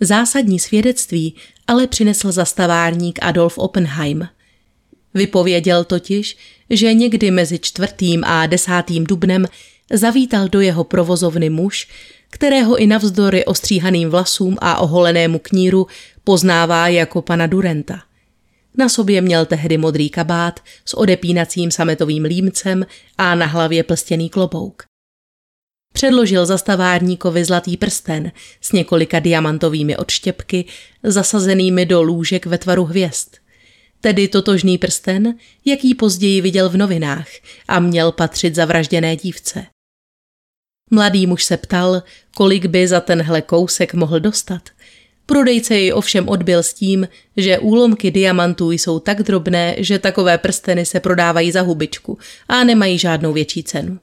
Zásadní 0.00 0.58
svědectví 0.58 1.34
ale 1.66 1.86
přinesl 1.86 2.32
zastavárník 2.32 3.18
Adolf 3.22 3.58
Oppenheim. 3.58 4.28
Vypověděl 5.14 5.84
totiž, 5.84 6.36
že 6.70 6.94
někdy 6.94 7.30
mezi 7.30 7.58
čtvrtým 7.58 8.24
a 8.24 8.46
desátým 8.46 9.04
dubnem 9.04 9.46
zavítal 9.92 10.48
do 10.48 10.60
jeho 10.60 10.84
provozovny 10.84 11.50
muž, 11.50 11.88
kterého 12.30 12.76
i 12.76 12.86
navzdory 12.86 13.44
ostříhaným 13.44 14.10
vlasům 14.10 14.56
a 14.60 14.78
oholenému 14.78 15.38
kníru 15.38 15.86
poznává 16.24 16.88
jako 16.88 17.22
pana 17.22 17.46
Durenta. 17.46 18.02
Na 18.78 18.88
sobě 18.88 19.20
měl 19.20 19.46
tehdy 19.46 19.78
modrý 19.78 20.10
kabát 20.10 20.60
s 20.84 20.94
odepínacím 20.94 21.70
sametovým 21.70 22.24
límcem 22.24 22.86
a 23.18 23.34
na 23.34 23.46
hlavě 23.46 23.82
plstěný 23.82 24.30
klobouk. 24.30 24.82
Předložil 25.92 26.46
zastavárníkovi 26.46 27.44
zlatý 27.44 27.76
prsten 27.76 28.32
s 28.60 28.72
několika 28.72 29.20
diamantovými 29.20 29.96
odštěpky 29.96 30.64
zasazenými 31.02 31.86
do 31.86 32.02
lůžek 32.02 32.46
ve 32.46 32.58
tvaru 32.58 32.84
hvězd. 32.84 33.28
Tedy 34.00 34.28
totožný 34.28 34.78
prsten, 34.78 35.34
jaký 35.64 35.94
později 35.94 36.40
viděl 36.40 36.68
v 36.68 36.76
novinách 36.76 37.28
a 37.68 37.80
měl 37.80 38.12
patřit 38.12 38.54
zavražděné 38.54 39.16
dívce. 39.16 39.66
Mladý 40.90 41.26
muž 41.26 41.44
se 41.44 41.56
ptal, 41.56 42.02
kolik 42.36 42.66
by 42.66 42.88
za 42.88 43.00
tenhle 43.00 43.42
kousek 43.42 43.94
mohl 43.94 44.20
dostat. 44.20 44.68
Prodejce 45.26 45.78
ji 45.78 45.92
ovšem 45.92 46.28
odbil 46.28 46.62
s 46.62 46.74
tím, 46.74 47.08
že 47.36 47.58
úlomky 47.58 48.10
diamantů 48.10 48.70
jsou 48.70 48.98
tak 48.98 49.22
drobné, 49.22 49.74
že 49.78 49.98
takové 49.98 50.38
prsteny 50.38 50.86
se 50.86 51.00
prodávají 51.00 51.52
za 51.52 51.60
hubičku 51.60 52.18
a 52.48 52.64
nemají 52.64 52.98
žádnou 52.98 53.32
větší 53.32 53.62
cenu. 53.62 53.98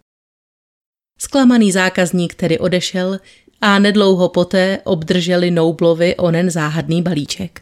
Sklamaný 1.19 1.71
zákazník 1.71 2.35
tedy 2.35 2.59
odešel 2.59 3.19
a 3.61 3.79
nedlouho 3.79 4.29
poté 4.29 4.79
obdrželi 4.83 5.51
Noublovi 5.51 6.15
onen 6.15 6.49
záhadný 6.49 7.01
balíček. 7.01 7.61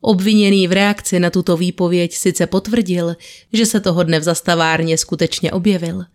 Obviněný 0.00 0.68
v 0.68 0.72
reakci 0.72 1.20
na 1.20 1.30
tuto 1.30 1.56
výpověď 1.56 2.14
sice 2.14 2.46
potvrdil, 2.46 3.16
že 3.52 3.66
se 3.66 3.80
toho 3.80 4.02
dne 4.02 4.20
v 4.20 4.22
zastavárně 4.22 4.98
skutečně 4.98 5.52
objevil– 5.52 6.04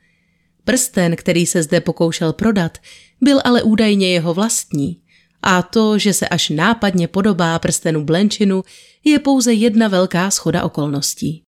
Prsten, 0.70 1.16
který 1.16 1.46
se 1.46 1.64
zde 1.64 1.82
pokoušel 1.82 2.34
prodat, 2.34 2.78
byl 3.22 3.42
ale 3.46 3.64
údajně 3.64 4.14
jeho 4.14 4.34
vlastní. 4.34 5.02
A 5.42 5.62
to, 5.62 5.98
že 6.00 6.14
se 6.14 6.28
až 6.28 6.50
nápadně 6.50 7.08
podobá 7.08 7.60
prstenu 7.60 8.06
Blenčinu, 8.06 8.64
je 9.04 9.20
pouze 9.20 9.54
jedna 9.54 9.88
velká 9.88 10.32
schoda 10.32 10.64
okolností. 10.64 11.44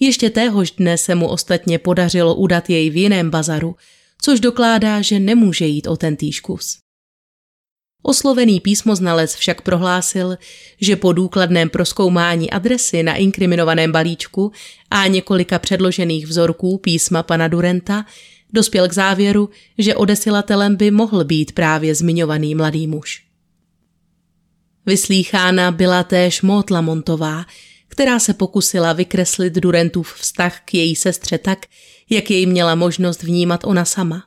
Ještě 0.00 0.30
téhož 0.30 0.70
dne 0.70 0.98
se 0.98 1.14
mu 1.14 1.28
ostatně 1.28 1.78
podařilo 1.78 2.34
udat 2.34 2.70
jej 2.70 2.90
v 2.90 2.96
jiném 2.96 3.30
bazaru, 3.30 3.76
což 4.22 4.40
dokládá, 4.40 5.02
že 5.02 5.20
nemůže 5.20 5.66
jít 5.66 5.86
o 5.86 5.96
ten 5.96 6.16
týž 6.16 6.40
kus. 6.40 6.78
Oslovený 8.02 8.60
písmoznalec 8.60 9.34
však 9.34 9.62
prohlásil, 9.62 10.38
že 10.80 10.96
po 10.96 11.12
důkladném 11.12 11.70
proskoumání 11.70 12.50
adresy 12.50 13.02
na 13.02 13.14
inkriminovaném 13.14 13.92
balíčku 13.92 14.52
a 14.90 15.06
několika 15.06 15.58
předložených 15.58 16.26
vzorků 16.26 16.78
písma 16.78 17.22
pana 17.22 17.48
Durenta 17.48 18.06
dospěl 18.52 18.88
k 18.88 18.92
závěru, 18.92 19.50
že 19.78 19.94
odesilatelem 19.94 20.76
by 20.76 20.90
mohl 20.90 21.24
být 21.24 21.52
právě 21.52 21.94
zmiňovaný 21.94 22.54
mladý 22.54 22.86
muž. 22.86 23.24
Vyslýchána 24.86 25.70
byla 25.70 26.04
též 26.04 26.42
Maud 26.42 26.70
Lamontová, 26.70 27.44
která 27.88 28.18
se 28.18 28.34
pokusila 28.34 28.92
vykreslit 28.92 29.54
Durentův 29.54 30.14
vztah 30.14 30.60
k 30.64 30.74
její 30.74 30.96
sestře 30.96 31.38
tak, 31.38 31.66
jak 32.10 32.30
jej 32.30 32.46
měla 32.46 32.74
možnost 32.74 33.22
vnímat 33.22 33.60
ona 33.64 33.84
sama. 33.84 34.24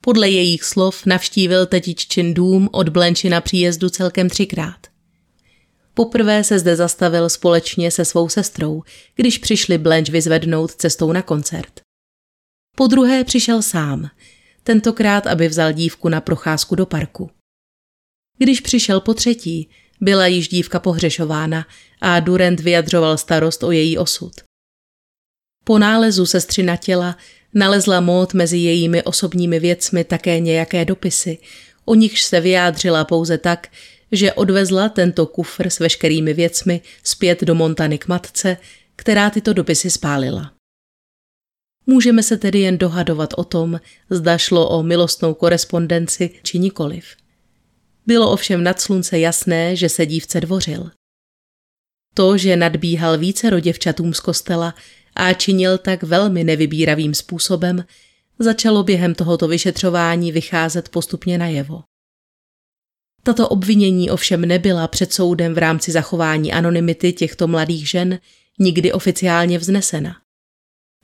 Podle 0.00 0.30
jejich 0.30 0.64
slov 0.64 1.06
navštívil 1.06 1.66
tetiččin 1.66 2.34
dům 2.34 2.68
od 2.72 2.88
Blenči 2.88 3.28
na 3.28 3.40
příjezdu 3.40 3.88
celkem 3.88 4.30
třikrát. 4.30 4.86
Poprvé 5.94 6.44
se 6.44 6.58
zde 6.58 6.76
zastavil 6.76 7.28
společně 7.28 7.90
se 7.90 8.04
svou 8.04 8.28
sestrou, 8.28 8.82
když 9.14 9.38
přišli 9.38 9.78
Blanche 9.78 10.12
vyzvednout 10.12 10.70
cestou 10.70 11.12
na 11.12 11.22
koncert. 11.22 11.83
Po 12.74 12.86
druhé 12.86 13.24
přišel 13.24 13.62
sám, 13.62 14.10
tentokrát, 14.62 15.26
aby 15.26 15.48
vzal 15.48 15.72
dívku 15.72 16.08
na 16.08 16.20
procházku 16.20 16.74
do 16.74 16.86
parku. 16.86 17.30
Když 18.38 18.60
přišel 18.60 19.00
po 19.00 19.14
třetí, 19.14 19.68
byla 20.00 20.26
již 20.26 20.48
dívka 20.48 20.80
pohřešována 20.80 21.66
a 22.00 22.20
Durant 22.20 22.60
vyjadřoval 22.60 23.18
starost 23.18 23.62
o 23.62 23.70
její 23.70 23.98
osud. 23.98 24.32
Po 25.64 25.78
nálezu 25.78 26.26
sestřina 26.26 26.76
těla 26.76 27.16
Nalezla 27.54 28.00
mód 28.00 28.34
mezi 28.34 28.58
jejími 28.58 29.02
osobními 29.02 29.60
věcmi 29.60 30.04
také 30.04 30.40
nějaké 30.40 30.84
dopisy, 30.84 31.38
o 31.84 31.94
nichž 31.94 32.22
se 32.22 32.40
vyjádřila 32.40 33.04
pouze 33.04 33.38
tak, 33.38 33.68
že 34.12 34.32
odvezla 34.32 34.88
tento 34.88 35.26
kufr 35.26 35.70
s 35.70 35.78
veškerými 35.78 36.34
věcmi 36.34 36.80
zpět 37.02 37.42
do 37.42 37.54
Montany 37.54 37.98
k 37.98 38.08
matce, 38.08 38.56
která 38.96 39.30
tyto 39.30 39.52
dopisy 39.52 39.90
spálila. 39.90 40.53
Můžeme 41.86 42.22
se 42.22 42.36
tedy 42.36 42.58
jen 42.60 42.78
dohadovat 42.78 43.34
o 43.36 43.44
tom, 43.44 43.80
zda 44.10 44.38
šlo 44.38 44.68
o 44.68 44.82
milostnou 44.82 45.34
korespondenci 45.34 46.30
či 46.42 46.58
nikoliv. 46.58 47.04
Bylo 48.06 48.30
ovšem 48.32 48.64
nad 48.64 48.80
slunce 48.80 49.18
jasné, 49.18 49.76
že 49.76 49.88
se 49.88 50.06
dívce 50.06 50.40
dvořil. 50.40 50.90
To, 52.14 52.38
že 52.38 52.56
nadbíhal 52.56 53.18
více 53.18 53.60
děvčatům 53.60 54.14
z 54.14 54.20
kostela 54.20 54.74
a 55.14 55.32
činil 55.32 55.78
tak 55.78 56.02
velmi 56.02 56.44
nevybíravým 56.44 57.14
způsobem, 57.14 57.84
začalo 58.38 58.82
během 58.82 59.14
tohoto 59.14 59.48
vyšetřování 59.48 60.32
vycházet 60.32 60.88
postupně 60.88 61.38
najevo. 61.38 61.82
Tato 63.22 63.48
obvinění 63.48 64.10
ovšem 64.10 64.40
nebyla 64.40 64.88
před 64.88 65.12
soudem 65.12 65.54
v 65.54 65.58
rámci 65.58 65.92
zachování 65.92 66.52
anonymity 66.52 67.12
těchto 67.12 67.48
mladých 67.48 67.88
žen 67.88 68.18
nikdy 68.58 68.92
oficiálně 68.92 69.58
vznesena. 69.58 70.23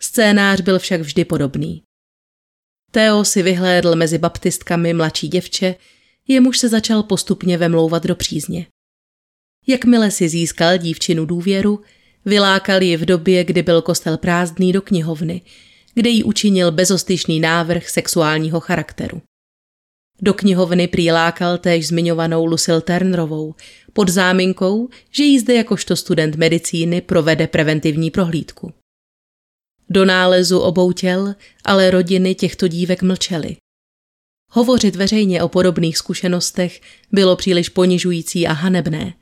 Scénář 0.02 0.60
byl 0.60 0.78
však 0.78 1.00
vždy 1.00 1.24
podobný. 1.24 1.82
Theo 2.90 3.24
si 3.24 3.42
vyhlédl 3.42 3.96
mezi 3.96 4.18
baptistkami 4.18 4.94
mladší 4.94 5.28
děvče, 5.28 5.74
jemuž 6.28 6.58
se 6.58 6.68
začal 6.68 7.02
postupně 7.02 7.58
vemlouvat 7.58 8.06
do 8.06 8.14
přízně. 8.14 8.66
Jakmile 9.66 10.10
si 10.10 10.28
získal 10.28 10.78
dívčinu 10.78 11.24
důvěru, 11.24 11.80
vylákal 12.24 12.82
ji 12.82 12.96
v 12.96 13.04
době, 13.04 13.44
kdy 13.44 13.62
byl 13.62 13.82
kostel 13.82 14.18
prázdný 14.18 14.72
do 14.72 14.82
knihovny, 14.82 15.42
kde 15.94 16.10
jí 16.10 16.24
učinil 16.24 16.72
bezostyšný 16.72 17.40
návrh 17.40 17.88
sexuálního 17.88 18.60
charakteru. 18.60 19.22
Do 20.22 20.34
knihovny 20.34 20.88
přilákal 20.88 21.58
též 21.58 21.86
zmiňovanou 21.86 22.44
Lucille 22.44 22.80
Turnerovou 22.80 23.54
pod 23.92 24.08
záminkou, 24.08 24.88
že 25.10 25.24
jí 25.24 25.38
zde 25.38 25.54
jakožto 25.54 25.96
student 25.96 26.36
medicíny 26.36 27.00
provede 27.00 27.46
preventivní 27.46 28.10
prohlídku. 28.10 28.72
Do 29.90 30.04
nálezu 30.04 30.58
obou 30.58 30.92
těl 30.92 31.34
ale 31.64 31.90
rodiny 31.90 32.34
těchto 32.34 32.68
dívek 32.68 33.02
mlčely. 33.02 33.56
Hovořit 34.52 34.96
veřejně 34.96 35.42
o 35.42 35.48
podobných 35.48 35.98
zkušenostech 35.98 36.80
bylo 37.12 37.36
příliš 37.36 37.68
ponižující 37.68 38.46
a 38.46 38.52
hanebné 38.52 39.14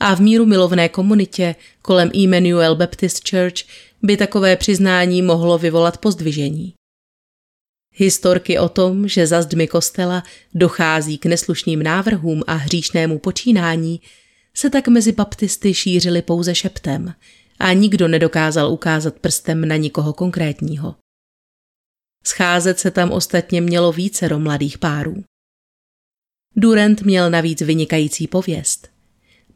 a 0.00 0.14
v 0.14 0.20
míru 0.20 0.46
milovné 0.46 0.88
komunitě 0.88 1.54
kolem 1.82 2.10
Emmanuel 2.24 2.76
Baptist 2.76 3.30
Church 3.30 3.54
by 4.02 4.16
takové 4.16 4.56
přiznání 4.56 5.22
mohlo 5.22 5.58
vyvolat 5.58 5.98
pozdvižení. 5.98 6.74
Historky 7.92 8.58
o 8.58 8.68
tom, 8.68 9.08
že 9.08 9.26
za 9.26 9.42
zdmi 9.42 9.68
kostela 9.68 10.22
dochází 10.54 11.18
k 11.18 11.26
neslušným 11.26 11.82
návrhům 11.82 12.42
a 12.46 12.54
hříšnému 12.54 13.18
počínání, 13.18 14.00
se 14.54 14.70
tak 14.70 14.88
mezi 14.88 15.12
baptisty 15.12 15.74
šířily 15.74 16.22
pouze 16.22 16.54
šeptem 16.54 17.14
a 17.58 17.72
nikdo 17.72 18.08
nedokázal 18.08 18.72
ukázat 18.72 19.18
prstem 19.18 19.68
na 19.68 19.76
nikoho 19.76 20.12
konkrétního. 20.12 20.94
Scházet 22.26 22.78
se 22.78 22.90
tam 22.90 23.10
ostatně 23.12 23.60
mělo 23.60 23.92
vícero 23.92 24.38
mladých 24.38 24.78
párů. 24.78 25.24
Durant 26.56 27.02
měl 27.02 27.30
navíc 27.30 27.60
vynikající 27.60 28.26
pověst. 28.26 28.88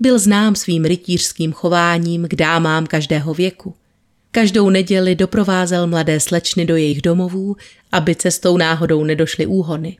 Byl 0.00 0.18
znám 0.18 0.54
svým 0.54 0.84
rytířským 0.84 1.52
chováním 1.52 2.28
k 2.28 2.34
dámám 2.34 2.86
každého 2.86 3.34
věku– 3.34 3.74
Každou 4.30 4.70
neděli 4.70 5.14
doprovázel 5.14 5.86
mladé 5.86 6.20
slečny 6.20 6.64
do 6.64 6.76
jejich 6.76 7.02
domovů, 7.02 7.56
aby 7.92 8.14
cestou 8.14 8.56
náhodou 8.56 9.04
nedošly 9.04 9.46
úhony. 9.46 9.96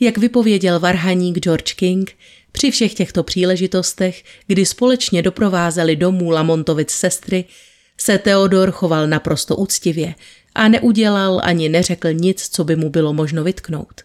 Jak 0.00 0.18
vypověděl 0.18 0.80
varhaník 0.80 1.38
George 1.38 1.72
King, 1.72 2.16
při 2.52 2.70
všech 2.70 2.94
těchto 2.94 3.22
příležitostech, 3.22 4.24
kdy 4.46 4.66
společně 4.66 5.22
doprovázeli 5.22 5.96
domů 5.96 6.30
Lamontovic 6.30 6.90
sestry, 6.90 7.44
se 8.00 8.18
Theodor 8.18 8.70
choval 8.70 9.06
naprosto 9.06 9.56
úctivě 9.56 10.14
a 10.54 10.68
neudělal 10.68 11.40
ani 11.44 11.68
neřekl 11.68 12.12
nic, 12.12 12.48
co 12.48 12.64
by 12.64 12.76
mu 12.76 12.90
bylo 12.90 13.14
možno 13.14 13.44
vytknout. 13.44 14.02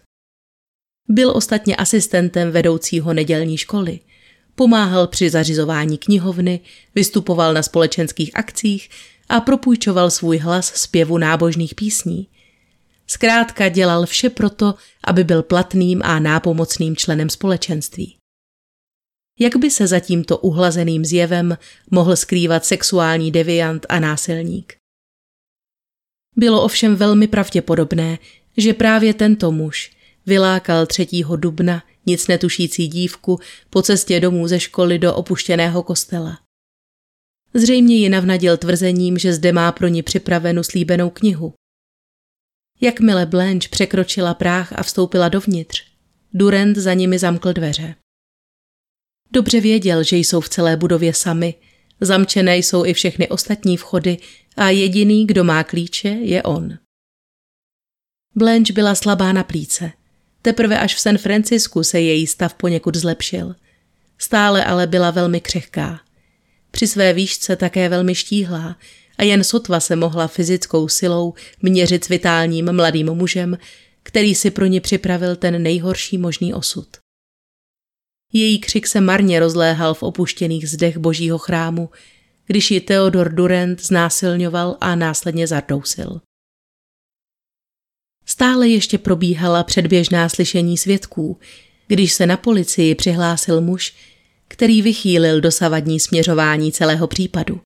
Byl 1.08 1.30
ostatně 1.30 1.76
asistentem 1.76 2.50
vedoucího 2.50 3.12
nedělní 3.14 3.58
školy– 3.58 4.00
pomáhal 4.54 5.06
při 5.06 5.30
zařizování 5.30 5.98
knihovny, 5.98 6.60
vystupoval 6.94 7.54
na 7.54 7.62
společenských 7.62 8.30
akcích 8.34 8.90
a 9.28 9.40
propůjčoval 9.40 10.10
svůj 10.10 10.38
hlas 10.38 10.66
zpěvu 10.66 11.18
nábožných 11.18 11.74
písní. 11.74 12.28
Zkrátka 13.06 13.68
dělal 13.68 14.06
vše 14.06 14.30
proto, 14.30 14.74
aby 15.04 15.24
byl 15.24 15.42
platným 15.42 16.02
a 16.04 16.18
nápomocným 16.18 16.96
členem 16.96 17.30
společenství. 17.30 18.16
Jak 19.40 19.56
by 19.56 19.70
se 19.70 19.86
za 19.86 20.00
tímto 20.00 20.38
uhlazeným 20.38 21.04
zjevem 21.04 21.58
mohl 21.90 22.16
skrývat 22.16 22.64
sexuální 22.64 23.30
deviant 23.30 23.86
a 23.88 24.00
násilník? 24.00 24.76
Bylo 26.36 26.62
ovšem 26.62 26.96
velmi 26.96 27.28
pravděpodobné, 27.28 28.18
že 28.56 28.74
právě 28.74 29.14
tento 29.14 29.52
muž 29.52 29.96
vylákal 30.26 30.86
3. 30.86 31.06
dubna 31.36 31.82
nic 32.06 32.26
netušící 32.26 32.88
dívku 32.88 33.40
po 33.70 33.82
cestě 33.82 34.20
domů 34.20 34.48
ze 34.48 34.60
školy 34.60 34.98
do 34.98 35.14
opuštěného 35.14 35.82
kostela. 35.82 36.38
Zřejmě 37.54 37.96
ji 37.96 38.08
navnadil 38.08 38.56
tvrzením, 38.56 39.18
že 39.18 39.32
zde 39.32 39.52
má 39.52 39.72
pro 39.72 39.88
ní 39.88 40.02
připravenu 40.02 40.62
slíbenou 40.62 41.10
knihu. 41.10 41.54
Jakmile 42.84 43.26
Blanche 43.26 43.68
překročila 43.68 44.34
práh 44.34 44.72
a 44.72 44.82
vstoupila 44.82 45.28
dovnitř, 45.28 45.84
Durant 46.32 46.76
za 46.76 46.94
nimi 46.94 47.18
zamkl 47.18 47.52
dveře. 47.52 47.94
Dobře 49.30 49.60
věděl, 49.60 50.02
že 50.02 50.16
jsou 50.16 50.40
v 50.40 50.48
celé 50.48 50.76
budově 50.76 51.14
sami, 51.14 51.54
zamčené 52.00 52.56
jsou 52.56 52.84
i 52.84 52.94
všechny 52.94 53.28
ostatní 53.28 53.76
vchody 53.76 54.18
a 54.56 54.70
jediný, 54.70 55.26
kdo 55.26 55.44
má 55.44 55.64
klíče, 55.64 56.08
je 56.08 56.42
on. 56.42 56.78
Blanche 58.34 58.72
byla 58.72 58.94
slabá 58.94 59.32
na 59.32 59.44
plíce– 59.44 59.92
Teprve 60.44 60.78
až 60.78 60.94
v 60.94 61.00
San 61.00 61.18
Francisku 61.18 61.84
se 61.84 62.00
její 62.00 62.26
stav 62.26 62.54
poněkud 62.54 62.94
zlepšil. 62.94 63.54
Stále 64.18 64.64
ale 64.64 64.86
byla 64.86 65.10
velmi 65.10 65.40
křehká. 65.40 66.00
Při 66.70 66.86
své 66.86 67.12
výšce 67.12 67.56
také 67.56 67.88
velmi 67.88 68.14
štíhlá 68.14 68.76
a 69.18 69.22
jen 69.22 69.44
sotva 69.44 69.80
se 69.80 69.96
mohla 69.96 70.28
fyzickou 70.28 70.88
silou 70.88 71.34
měřit 71.62 72.04
s 72.04 72.08
vitálním 72.08 72.72
mladým 72.72 73.14
mužem, 73.14 73.58
který 74.02 74.34
si 74.34 74.50
pro 74.50 74.66
ně 74.66 74.80
připravil 74.80 75.36
ten 75.36 75.62
nejhorší 75.62 76.18
možný 76.18 76.54
osud. 76.54 76.88
Její 78.32 78.58
křik 78.58 78.86
se 78.86 79.00
marně 79.00 79.40
rozléhal 79.40 79.94
v 79.94 80.02
opuštěných 80.02 80.68
zdech 80.70 80.98
božího 80.98 81.38
chrámu, 81.38 81.90
když 82.46 82.70
ji 82.70 82.80
Theodor 82.80 83.34
Durant 83.34 83.82
znásilňoval 83.82 84.76
a 84.80 84.94
následně 84.94 85.46
zardousil. 85.46 86.20
Stále 88.26 88.68
ještě 88.68 88.98
probíhala 88.98 89.64
předběžná 89.64 90.28
slyšení 90.28 90.78
svědků, 90.78 91.38
když 91.86 92.12
se 92.12 92.26
na 92.26 92.36
policii 92.36 92.94
přihlásil 92.94 93.60
muž, 93.60 93.94
který 94.48 94.82
vychýlil 94.82 95.40
dosavadní 95.40 96.00
směřování 96.00 96.72
celého 96.72 97.06
případu. 97.06 97.60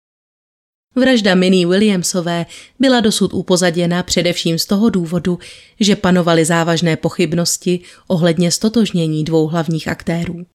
Vražda 0.96 1.34
Minnie 1.34 1.66
Williamsové 1.66 2.46
byla 2.78 3.00
dosud 3.00 3.34
upozaděna 3.34 4.02
především 4.02 4.58
z 4.58 4.66
toho 4.66 4.90
důvodu, 4.90 5.38
že 5.80 5.96
panovaly 5.96 6.44
závažné 6.44 6.96
pochybnosti 6.96 7.80
ohledně 8.06 8.50
stotožnění 8.50 9.24
dvou 9.24 9.46
hlavních 9.46 9.88
aktérů. 9.88 10.46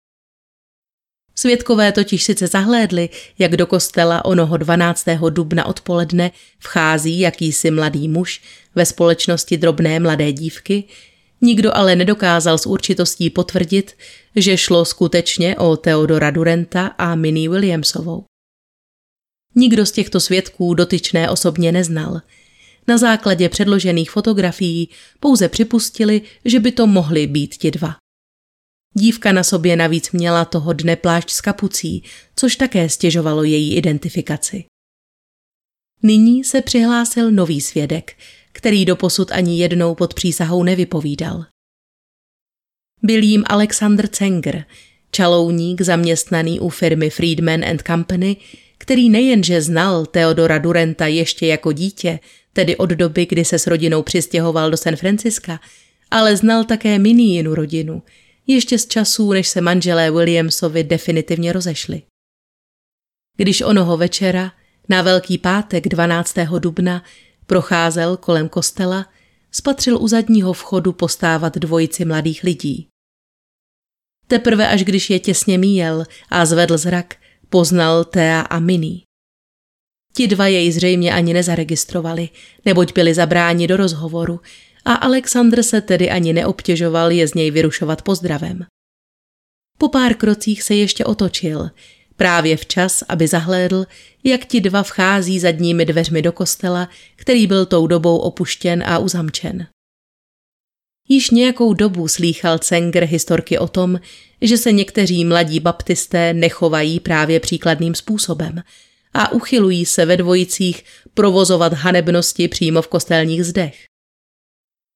Svědkové 1.35 1.91
totiž 1.91 2.23
sice 2.23 2.47
zahlédli, 2.47 3.09
jak 3.39 3.57
do 3.57 3.67
kostela 3.67 4.25
onoho 4.25 4.57
12. 4.57 5.05
dubna 5.29 5.65
odpoledne 5.65 6.31
vchází 6.59 7.19
jakýsi 7.19 7.71
mladý 7.71 8.07
muž 8.07 8.41
ve 8.75 8.85
společnosti 8.85 9.57
drobné 9.57 9.99
mladé 9.99 10.31
dívky, 10.31 10.83
nikdo 11.41 11.77
ale 11.77 11.95
nedokázal 11.95 12.57
s 12.57 12.65
určitostí 12.65 13.29
potvrdit, 13.29 13.97
že 14.35 14.57
šlo 14.57 14.85
skutečně 14.85 15.55
o 15.55 15.77
Theodora 15.77 16.31
Durenta 16.31 16.87
a 16.87 17.15
Minnie 17.15 17.49
Williamsovou. 17.49 18.23
Nikdo 19.55 19.85
z 19.85 19.91
těchto 19.91 20.19
svědků 20.19 20.73
dotyčné 20.73 21.29
osobně 21.29 21.71
neznal. 21.71 22.21
Na 22.87 22.97
základě 22.97 23.49
předložených 23.49 24.11
fotografií 24.11 24.89
pouze 25.19 25.49
připustili, 25.49 26.21
že 26.45 26.59
by 26.59 26.71
to 26.71 26.87
mohli 26.87 27.27
být 27.27 27.55
ti 27.55 27.71
dva. 27.71 27.95
Dívka 28.93 29.31
na 29.31 29.43
sobě 29.43 29.75
navíc 29.75 30.11
měla 30.11 30.45
toho 30.45 30.73
dne 30.73 30.95
plášť 30.95 31.29
s 31.29 31.41
kapucí, 31.41 32.03
což 32.35 32.55
také 32.55 32.89
stěžovalo 32.89 33.43
její 33.43 33.75
identifikaci. 33.75 34.65
Nyní 36.03 36.43
se 36.43 36.61
přihlásil 36.61 37.31
nový 37.31 37.61
svědek, 37.61 38.17
který 38.51 38.85
doposud 38.85 39.31
ani 39.31 39.59
jednou 39.59 39.95
pod 39.95 40.13
přísahou 40.13 40.63
nevypovídal. 40.63 41.45
Byl 43.03 43.23
jím 43.23 43.43
Alexander 43.47 44.07
Cenger, 44.07 44.65
čalouník 45.11 45.81
zaměstnaný 45.81 46.59
u 46.59 46.69
firmy 46.69 47.09
Friedman 47.09 47.63
and 47.63 47.81
Company, 47.87 48.37
který 48.83 49.09
nejenže 49.09 49.61
znal 49.61 50.05
Theodora 50.05 50.57
Durenta 50.57 51.07
ještě 51.07 51.47
jako 51.47 51.71
dítě, 51.71 52.19
tedy 52.53 52.77
od 52.77 52.89
doby, 52.89 53.25
kdy 53.25 53.45
se 53.45 53.59
s 53.59 53.67
rodinou 53.67 54.03
přistěhoval 54.03 54.71
do 54.71 54.77
San 54.77 54.95
Franciska, 54.95 55.59
ale 56.11 56.37
znal 56.37 56.63
také 56.63 56.99
Minijinu 56.99 57.55
rodinu– 57.55 58.03
ještě 58.47 58.79
z 58.79 58.87
časů, 58.87 59.31
než 59.31 59.47
se 59.47 59.61
manželé 59.61 60.11
Williamsovi 60.11 60.83
definitivně 60.83 61.53
rozešli. 61.53 62.01
Když 63.37 63.61
onoho 63.61 63.97
večera, 63.97 64.51
na 64.89 65.01
Velký 65.01 65.37
pátek 65.37 65.87
12. 65.87 66.35
dubna, 66.59 67.03
procházel 67.45 68.17
kolem 68.17 68.49
kostela, 68.49 69.05
spatřil 69.51 70.01
u 70.01 70.07
zadního 70.07 70.53
vchodu 70.53 70.93
postávat 70.93 71.57
dvojici 71.57 72.05
mladých 72.05 72.43
lidí. 72.43 72.87
Teprve 74.27 74.67
až 74.67 74.83
když 74.83 75.09
je 75.09 75.19
těsně 75.19 75.57
míjel 75.57 76.05
a 76.29 76.45
zvedl 76.45 76.77
zrak, 76.77 77.15
poznal 77.53 78.03
Thea 78.03 78.41
a 78.41 78.59
Minnie. 78.59 79.05
Ti 80.13 80.27
dva 80.27 80.47
jej 80.47 80.71
zřejmě 80.71 81.13
ani 81.13 81.33
nezaregistrovali, 81.33 82.29
neboť 82.65 82.93
byli 82.93 83.13
zabráni 83.13 83.67
do 83.67 83.77
rozhovoru 83.77 84.39
a 84.85 84.93
Alexandr 84.93 85.63
se 85.63 85.81
tedy 85.81 86.09
ani 86.09 86.33
neobtěžoval 86.33 87.11
je 87.11 87.27
z 87.27 87.33
něj 87.33 87.51
vyrušovat 87.51 88.01
pozdravem. 88.01 88.65
Po 89.77 89.89
pár 89.89 90.13
krocích 90.13 90.63
se 90.63 90.75
ještě 90.75 91.05
otočil, 91.05 91.69
právě 92.15 92.57
včas, 92.57 93.03
aby 93.09 93.27
zahlédl, 93.27 93.85
jak 94.23 94.45
ti 94.45 94.61
dva 94.61 94.83
vchází 94.83 95.39
zadními 95.39 95.85
dveřmi 95.85 96.21
do 96.21 96.31
kostela, 96.31 96.89
který 97.15 97.47
byl 97.47 97.65
tou 97.65 97.87
dobou 97.87 98.17
opuštěn 98.17 98.83
a 98.83 98.97
uzamčen. 98.97 99.67
Již 101.13 101.29
nějakou 101.29 101.73
dobu 101.73 102.07
slýchal 102.07 102.57
Cenger 102.57 103.03
historky 103.03 103.57
o 103.59 103.67
tom, 103.67 103.99
že 104.41 104.57
se 104.57 104.71
někteří 104.71 105.25
mladí 105.25 105.59
baptisté 105.59 106.33
nechovají 106.33 106.99
právě 106.99 107.39
příkladným 107.39 107.95
způsobem 107.95 108.63
a 109.13 109.31
uchylují 109.31 109.85
se 109.85 110.05
ve 110.05 110.17
dvojicích 110.17 110.83
provozovat 111.13 111.73
hanebnosti 111.73 112.47
přímo 112.47 112.81
v 112.81 112.87
kostelních 112.87 113.45
zdech. 113.45 113.83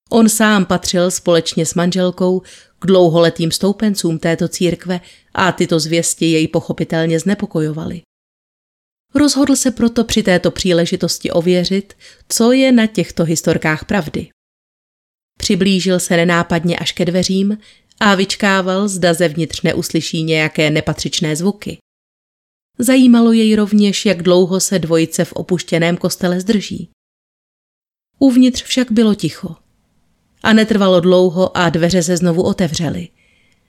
On 0.10 0.30
sám 0.30 0.66
patřil 0.66 1.12
společně 1.12 1.66
s 1.66 1.74
manželkou 1.74 2.42
k 2.80 2.86
dlouholetým 2.86 3.52
stoupencům 3.52 4.20
této 4.20 4.48
církve 4.48 5.02
a 5.34 5.52
tyto 5.52 5.80
zvěsti 5.80 6.26
jej 6.26 6.48
pochopitelně 6.48 7.20
znepokojovaly. 7.20 8.02
Rozhodl 9.16 9.56
se 9.56 9.72
proto 9.72 10.04
při 10.04 10.24
této 10.24 10.52
příležitosti 10.52 11.32
ověřit, 11.32 11.94
co 12.30 12.52
je 12.52 12.72
na 12.72 12.88
těchto 12.88 13.24
historkách 13.24 13.86
pravdy. 13.86 14.30
Přiblížil 15.38 16.00
se 16.00 16.18
nenápadně 16.18 16.78
až 16.78 16.92
ke 16.92 17.06
dveřím 17.06 17.58
a 18.00 18.16
vyčkával, 18.16 18.88
zda 18.88 19.14
zevnitř 19.14 19.62
neuslyší 19.62 20.24
nějaké 20.24 20.70
nepatřičné 20.70 21.36
zvuky. 21.36 21.78
Zajímalo 22.80 23.32
jej 23.32 23.56
rovněž, 23.56 24.06
jak 24.06 24.24
dlouho 24.24 24.60
se 24.60 24.80
dvojice 24.80 25.26
v 25.26 25.34
opuštěném 25.34 25.98
kostele 25.98 26.40
zdrží. 26.40 26.90
Uvnitř 28.20 28.64
však 28.64 28.92
bylo 28.92 29.16
ticho. 29.16 29.56
A 30.44 30.54
netrvalo 30.54 31.00
dlouho 31.00 31.58
a 31.58 31.70
dveře 31.70 32.04
se 32.04 32.18
znovu 32.18 32.44
otevřely. 32.44 33.08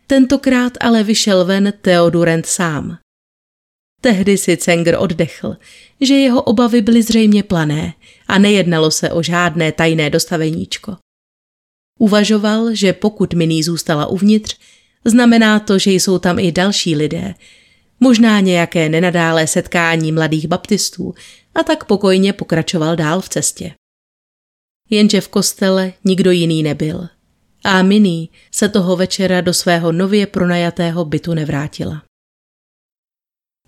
Tentokrát 0.06 0.72
ale 0.80 1.02
vyšel 1.02 1.44
ven 1.44 1.72
Theodorent 1.80 2.46
sám. 2.46 2.98
Tehdy 4.00 4.38
si 4.38 4.56
Cenger 4.56 4.96
oddechl, 4.98 5.56
že 6.00 6.14
jeho 6.14 6.42
obavy 6.42 6.82
byly 6.82 7.02
zřejmě 7.02 7.42
plané 7.42 7.94
a 8.26 8.38
nejednalo 8.38 8.90
se 8.90 9.12
o 9.12 9.22
žádné 9.22 9.72
tajné 9.72 10.10
dostaveníčko. 10.10 10.96
Uvažoval, 11.99 12.74
že 12.74 12.92
pokud 12.92 13.34
Miní 13.34 13.62
zůstala 13.62 14.07
uvnitř, 14.07 14.57
znamená 15.05 15.61
to, 15.61 15.78
že 15.78 15.90
jsou 15.90 16.18
tam 16.18 16.38
i 16.38 16.53
další 16.53 16.96
lidé, 16.96 17.34
možná 18.01 18.40
nějaké 18.40 18.88
nenadálé 18.88 19.46
setkání 19.46 20.12
mladých 20.12 20.49
baptistů 20.49 21.14
a 21.55 21.62
tak 21.62 21.84
pokojně 21.84 22.32
pokračoval 22.32 22.96
dál 22.96 23.20
v 23.20 23.28
cestě. 23.28 23.74
Jenže 24.90 25.20
v 25.20 25.28
kostele 25.28 25.92
nikdo 26.05 26.30
jiný 26.30 26.62
nebyl. 26.62 27.09
A 27.64 27.82
Miní 27.82 28.30
se 28.53 28.68
toho 28.68 28.96
večera 28.96 29.40
do 29.40 29.55
svého 29.55 29.92
nově 29.92 30.26
pronajatého 30.26 31.05
bytu 31.05 31.34
nevrátila. 31.34 32.03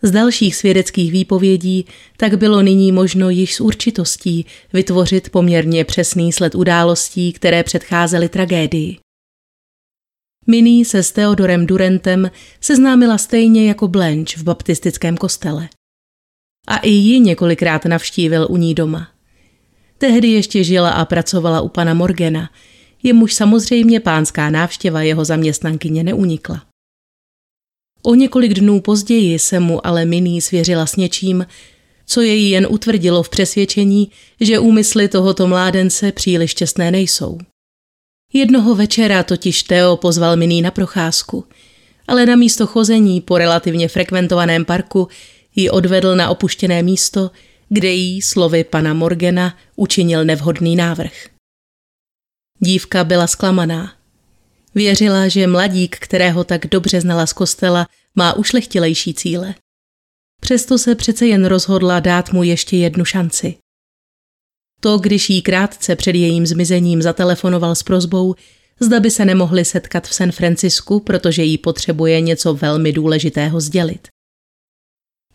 Z 0.03 0.11
dalších 0.11 0.57
svědeckých 0.57 1.13
výpovědí 1.13 1.87
tak 2.17 2.39
bylo 2.39 2.63
nyní 2.63 2.93
možno 2.93 3.31
již 3.31 3.55
s 3.55 3.61
určitostí 3.61 4.47
vytvořit 4.73 5.31
poměrně 5.31 5.85
přesný 5.85 6.33
sled 6.33 6.55
událostí, 6.55 7.33
které 7.33 7.63
předcházely 7.63 8.29
tragédii. 8.29 8.99
Minnie 10.47 10.85
se 10.85 11.03
s 11.03 11.13
Theodorem 11.13 11.67
Durentem 11.67 12.31
seznámila 12.61 13.19
stejně 13.19 13.69
jako 13.69 13.89
Blanche 13.89 14.41
v 14.41 14.43
baptistickém 14.43 15.17
kostele. 15.17 15.69
A 16.67 16.77
i 16.77 16.91
ji 16.91 17.21
několikrát 17.21 17.85
navštívil 17.85 18.47
u 18.51 18.57
ní 18.57 18.75
doma. 18.75 19.09
Tehdy 19.99 20.29
ještě 20.29 20.65
žila 20.65 20.91
a 20.91 21.05
pracovala 21.05 21.61
u 21.61 21.69
pana 21.69 21.95
Morgana, 21.95 22.51
jemuž 23.03 23.35
samozřejmě 23.35 24.01
pánská 24.01 24.51
návštěva 24.51 25.03
jeho 25.03 25.25
zaměstnankyně 25.25 26.05
neunikla. 26.05 26.70
O 28.03 28.15
několik 28.15 28.55
dnů 28.55 28.81
později 28.81 29.39
se 29.39 29.61
mu 29.61 29.87
ale 29.87 30.05
Miný 30.05 30.41
svěřila 30.41 30.87
s 30.87 30.97
něčím, 30.97 31.47
co 32.07 32.21
jej 32.21 32.49
jen 32.49 32.67
utvrdilo 32.71 33.23
v 33.23 33.29
přesvědčení, 33.29 34.11
že 34.41 34.59
úmysly 34.59 35.09
tohoto 35.09 35.47
mládence 35.47 36.13
příliš 36.13 36.55
čestné 36.55 36.91
nejsou. 36.91 37.39
Jednoho 38.33 38.75
večera 38.75 39.23
totiž 39.23 39.63
Teo 39.63 39.97
pozval 39.97 40.37
Miný 40.37 40.63
na 40.63 40.71
procházku, 40.71 41.45
ale 42.09 42.27
na 42.27 42.37
místo 42.37 42.67
chození 42.67 43.21
po 43.21 43.39
relativně 43.39 43.89
frekventovaném 43.89 44.65
parku 44.65 45.09
ji 45.57 45.71
odvedl 45.71 46.17
na 46.17 46.29
opuštěné 46.29 46.83
místo, 46.83 47.31
kde 47.69 47.89
jí 47.89 48.23
slovy 48.23 48.65
pana 48.65 48.95
Morgana 48.95 49.59
učinil 49.77 50.25
nevhodný 50.25 50.77
návrh. 50.77 51.13
Dívka 52.59 53.05
byla 53.05 53.27
zklamaná. 53.27 54.00
Věřila, 54.75 55.29
že 55.29 55.47
mladík, 55.47 55.99
kterého 55.99 56.45
tak 56.45 56.67
dobře 56.67 57.01
znala 57.01 57.27
z 57.27 57.33
kostela, 57.33 57.87
má 58.15 58.33
ušlechtilejší 58.33 59.15
cíle. 59.15 59.55
Přesto 60.41 60.79
se 60.79 60.95
přece 60.95 61.27
jen 61.27 61.45
rozhodla 61.45 62.01
dát 62.01 62.33
mu 62.33 62.43
ještě 62.43 62.77
jednu 62.77 63.05
šanci. 63.05 63.55
To, 64.81 64.99
když 64.99 65.31
jí 65.31 65.43
krátce 65.43 65.97
před 65.97 66.15
jejím 66.15 66.47
zmizením 66.47 67.03
zatelefonoval 67.03 67.75
s 67.75 67.83
prozbou, 67.83 68.35
zda 68.81 69.01
by 69.01 69.11
se 69.11 69.25
nemohli 69.25 69.65
setkat 69.65 70.07
v 70.07 70.15
San 70.15 70.33
Francisku, 70.33 71.01
protože 71.01 71.43
jí 71.43 71.59
potřebuje 71.59 72.21
něco 72.21 72.55
velmi 72.55 72.93
důležitého 72.93 73.61
sdělit. 73.61 74.09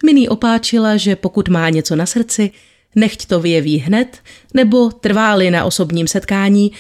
Miný 0.06 0.30
opáčila, 0.30 0.98
že 0.98 1.16
pokud 1.16 1.50
má 1.50 1.70
něco 1.70 1.96
na 1.96 2.06
srdci, 2.06 2.52
nechť 2.96 3.26
to 3.26 3.40
vyjeví 3.40 3.78
hned, 3.78 4.18
nebo 4.54 4.90
trváli 4.90 5.52
na 5.52 5.66
osobním 5.66 6.08
setkání, 6.08 6.72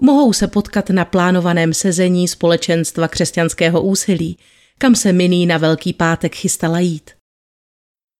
mohou 0.00 0.32
se 0.32 0.48
potkat 0.48 0.90
na 0.90 1.04
plánovaném 1.04 1.74
sezení 1.74 2.28
společenstva 2.28 3.08
křesťanského 3.08 3.82
úsilí, 3.82 4.38
kam 4.78 4.94
se 4.94 5.12
Miný 5.12 5.46
na 5.46 5.58
Velký 5.58 5.92
pátek 5.92 6.34
chystala 6.34 6.78
jít. 6.78 7.10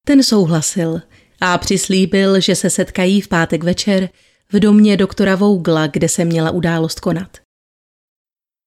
Ten 0.06 0.22
souhlasil 0.22 1.00
a 1.40 1.58
přislíbil, 1.58 2.40
že 2.40 2.56
se 2.56 2.70
setkají 2.70 3.20
v 3.20 3.28
pátek 3.28 3.64
večer 3.64 4.08
v 4.52 4.60
domě 4.60 4.96
doktora 4.96 5.36
Vougla, 5.36 5.86
kde 5.86 6.08
se 6.08 6.24
měla 6.24 6.50
událost 6.50 7.00
konat. 7.00 7.38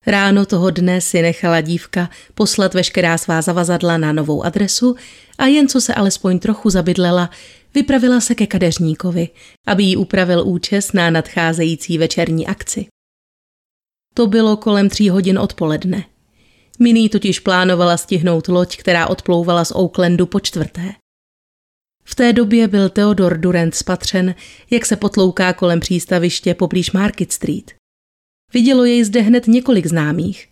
Ráno 0.07 0.45
toho 0.45 0.71
dne 0.71 1.01
si 1.01 1.21
nechala 1.21 1.61
dívka 1.61 2.09
poslat 2.33 2.73
veškerá 2.73 3.17
svá 3.17 3.41
zavazadla 3.41 3.97
na 3.97 4.11
novou 4.11 4.43
adresu 4.43 4.95
a 5.37 5.45
jen 5.45 5.67
co 5.67 5.81
se 5.81 5.93
alespoň 5.93 6.39
trochu 6.39 6.69
zabydlela, 6.69 7.29
vypravila 7.73 8.21
se 8.21 8.35
ke 8.35 8.47
kadeřníkovi, 8.47 9.29
aby 9.65 9.83
jí 9.83 9.97
upravil 9.97 10.43
účes 10.47 10.91
na 10.93 11.09
nadcházející 11.09 11.97
večerní 11.97 12.47
akci. 12.47 12.87
To 14.17 14.27
bylo 14.27 14.57
kolem 14.57 14.89
tří 14.89 15.09
hodin 15.09 15.39
odpoledne. 15.39 16.05
Miný 16.79 17.09
totiž 17.09 17.39
plánovala 17.39 17.97
stihnout 17.97 18.47
loď, 18.47 18.77
která 18.77 19.07
odplouvala 19.07 19.65
z 19.65 19.71
Oaklandu 19.71 20.25
po 20.25 20.39
čtvrté. 20.39 20.93
V 22.03 22.15
té 22.15 22.33
době 22.33 22.67
byl 22.67 22.89
Theodor 22.89 23.37
Durant 23.37 23.75
spatřen, 23.75 24.35
jak 24.71 24.85
se 24.85 24.95
potlouká 24.95 25.53
kolem 25.53 25.79
přístaviště 25.79 26.53
poblíž 26.53 26.91
Market 26.91 27.31
Street. 27.31 27.71
Vidělo 28.53 28.85
jej 28.85 29.03
zde 29.03 29.21
hned 29.21 29.47
několik 29.47 29.85
známých. 29.85 30.47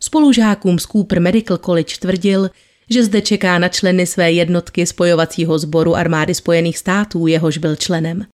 Spolužákům 0.00 0.78
z 0.78 0.86
Cooper 0.86 1.20
Medical 1.20 1.58
College 1.58 1.96
tvrdil, 2.00 2.50
že 2.90 3.04
zde 3.04 3.20
čeká 3.20 3.58
na 3.58 3.68
členy 3.68 4.06
své 4.06 4.32
jednotky 4.32 4.86
spojovacího 4.86 5.58
sboru 5.58 5.94
armády 5.94 6.34
Spojených 6.34 6.78
států, 6.78 7.26
jehož 7.26 7.58
byl 7.58 7.76
členem. 7.76 8.26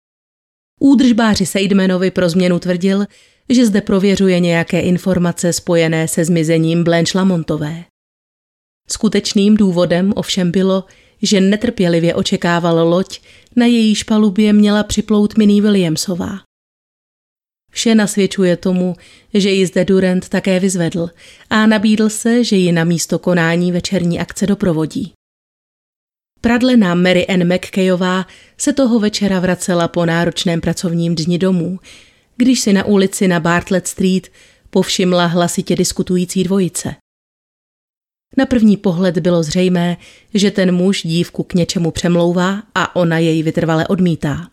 Údržbáři 0.81 1.47
Seidmanovi 1.47 2.11
pro 2.11 2.29
změnu 2.29 2.59
tvrdil, 2.59 3.07
že 3.51 3.67
zde 3.67 3.81
prověřuje 3.81 4.41
nějaké 4.41 4.81
informace 4.81 5.53
spojené 5.53 6.09
se 6.09 6.25
zmizením 6.25 6.85
Blanche 6.85 7.19
Lamontové. 7.19 7.85
Skutečným 8.89 9.57
důvodem 9.57 10.13
ovšem 10.17 10.51
bylo, 10.51 10.85
že 11.23 11.41
netrpělivě 11.41 12.15
očekával 12.15 12.89
loď, 12.89 13.21
na 13.57 13.67
jejíž 13.67 14.03
palubě 14.03 14.53
měla 14.53 14.83
připlout 14.83 15.37
Minnie 15.39 15.63
Williamsová. 15.63 16.41
Vše 17.73 17.95
nasvědčuje 17.95 18.57
tomu, 18.57 18.97
že 19.35 19.51
ji 19.51 19.67
zde 19.67 19.85
Durant 19.85 20.29
také 20.29 20.61
vyzvedl 20.61 21.11
a 21.51 21.67
nabídl 21.67 22.09
se, 22.09 22.45
že 22.45 22.57
ji 22.57 22.73
na 22.73 22.85
místo 22.85 23.19
konání 23.19 23.73
večerní 23.73 24.21
akce 24.21 24.47
doprovodí. 24.47 25.13
Pradlená 26.41 26.95
Mary 26.95 27.27
Ann 27.27 27.55
McKayová 27.55 28.27
se 28.59 28.73
toho 28.73 28.99
večera 28.99 29.41
vracela 29.41 29.89
po 29.89 30.07
náročném 30.07 30.61
pracovním 30.61 31.15
dni 31.15 31.39
domů, 31.39 31.79
když 32.41 32.61
si 32.61 32.73
na 32.73 32.85
ulici 32.85 33.29
na 33.29 33.41
Bartlett 33.41 33.87
Street 33.87 34.29
povšimla 34.71 35.27
hlasitě 35.27 35.77
diskutující 35.77 36.45
dvojice. 36.45 36.95
Na 38.37 38.47
první 38.47 38.77
pohled 38.77 39.19
bylo 39.19 39.43
zřejmé, 39.43 39.97
že 40.35 40.51
ten 40.51 40.75
muž 40.75 41.03
dívku 41.03 41.43
k 41.43 41.55
něčemu 41.55 41.91
přemlouvá 41.91 42.63
a 42.75 42.97
ona 42.97 43.19
jej 43.19 43.43
vytrvale 43.43 43.87
odmítá. 43.87 44.51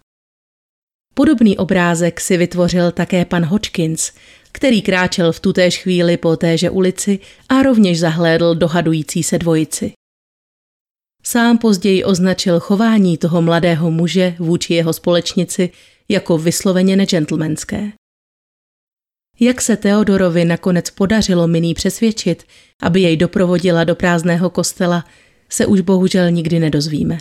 Podobný 1.13 1.57
obrázek 1.57 2.21
si 2.21 2.37
vytvořil 2.37 2.91
také 2.91 3.25
pan 3.25 3.45
Hodgkins, 3.45 4.11
který 4.51 4.81
kráčel 4.81 5.31
v 5.31 5.39
tutéž 5.39 5.77
chvíli 5.77 6.17
po 6.17 6.37
téže 6.37 6.69
ulici 6.69 7.19
a 7.49 7.63
rovněž 7.63 7.99
zahlédl 7.99 8.55
dohadující 8.55 9.23
se 9.23 9.37
dvojici. 9.37 9.93
Sám 11.23 11.57
později 11.57 12.03
označil 12.03 12.59
chování 12.59 13.17
toho 13.17 13.41
mladého 13.41 13.91
muže 13.91 14.35
vůči 14.39 14.73
jeho 14.73 14.93
společnici 14.93 15.69
jako 16.09 16.37
vysloveně 16.37 16.95
negentlemanské. 16.95 17.91
Jak 19.39 19.61
se 19.61 19.77
Teodorovi 19.77 20.45
nakonec 20.45 20.89
podařilo 20.89 21.47
Miný 21.47 21.73
přesvědčit, 21.73 22.43
aby 22.81 23.01
jej 23.01 23.17
doprovodila 23.17 23.83
do 23.83 23.95
prázdného 23.95 24.49
kostela, 24.49 25.05
se 25.49 25.65
už 25.65 25.81
bohužel 25.81 26.31
nikdy 26.31 26.59
nedozvíme. 26.59 27.17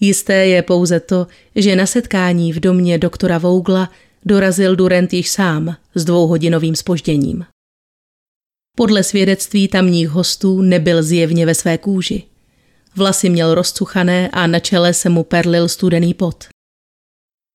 Jisté 0.00 0.46
je 0.46 0.62
pouze 0.62 1.00
to, 1.00 1.26
že 1.56 1.76
na 1.76 1.86
setkání 1.86 2.52
v 2.52 2.60
domě 2.60 2.98
doktora 2.98 3.38
Vougla 3.38 3.90
dorazil 4.24 4.76
Durant 4.76 5.12
již 5.12 5.30
sám 5.30 5.76
s 5.94 6.04
dvouhodinovým 6.04 6.76
spožděním. 6.76 7.44
Podle 8.76 9.02
svědectví 9.02 9.68
tamních 9.68 10.08
hostů 10.08 10.62
nebyl 10.62 11.02
zjevně 11.02 11.46
ve 11.46 11.54
své 11.54 11.78
kůži. 11.78 12.22
Vlasy 12.96 13.30
měl 13.30 13.54
rozcuchané 13.54 14.28
a 14.28 14.46
na 14.46 14.58
čele 14.58 14.94
se 14.94 15.08
mu 15.08 15.24
perlil 15.24 15.68
studený 15.68 16.14
pot. 16.14 16.44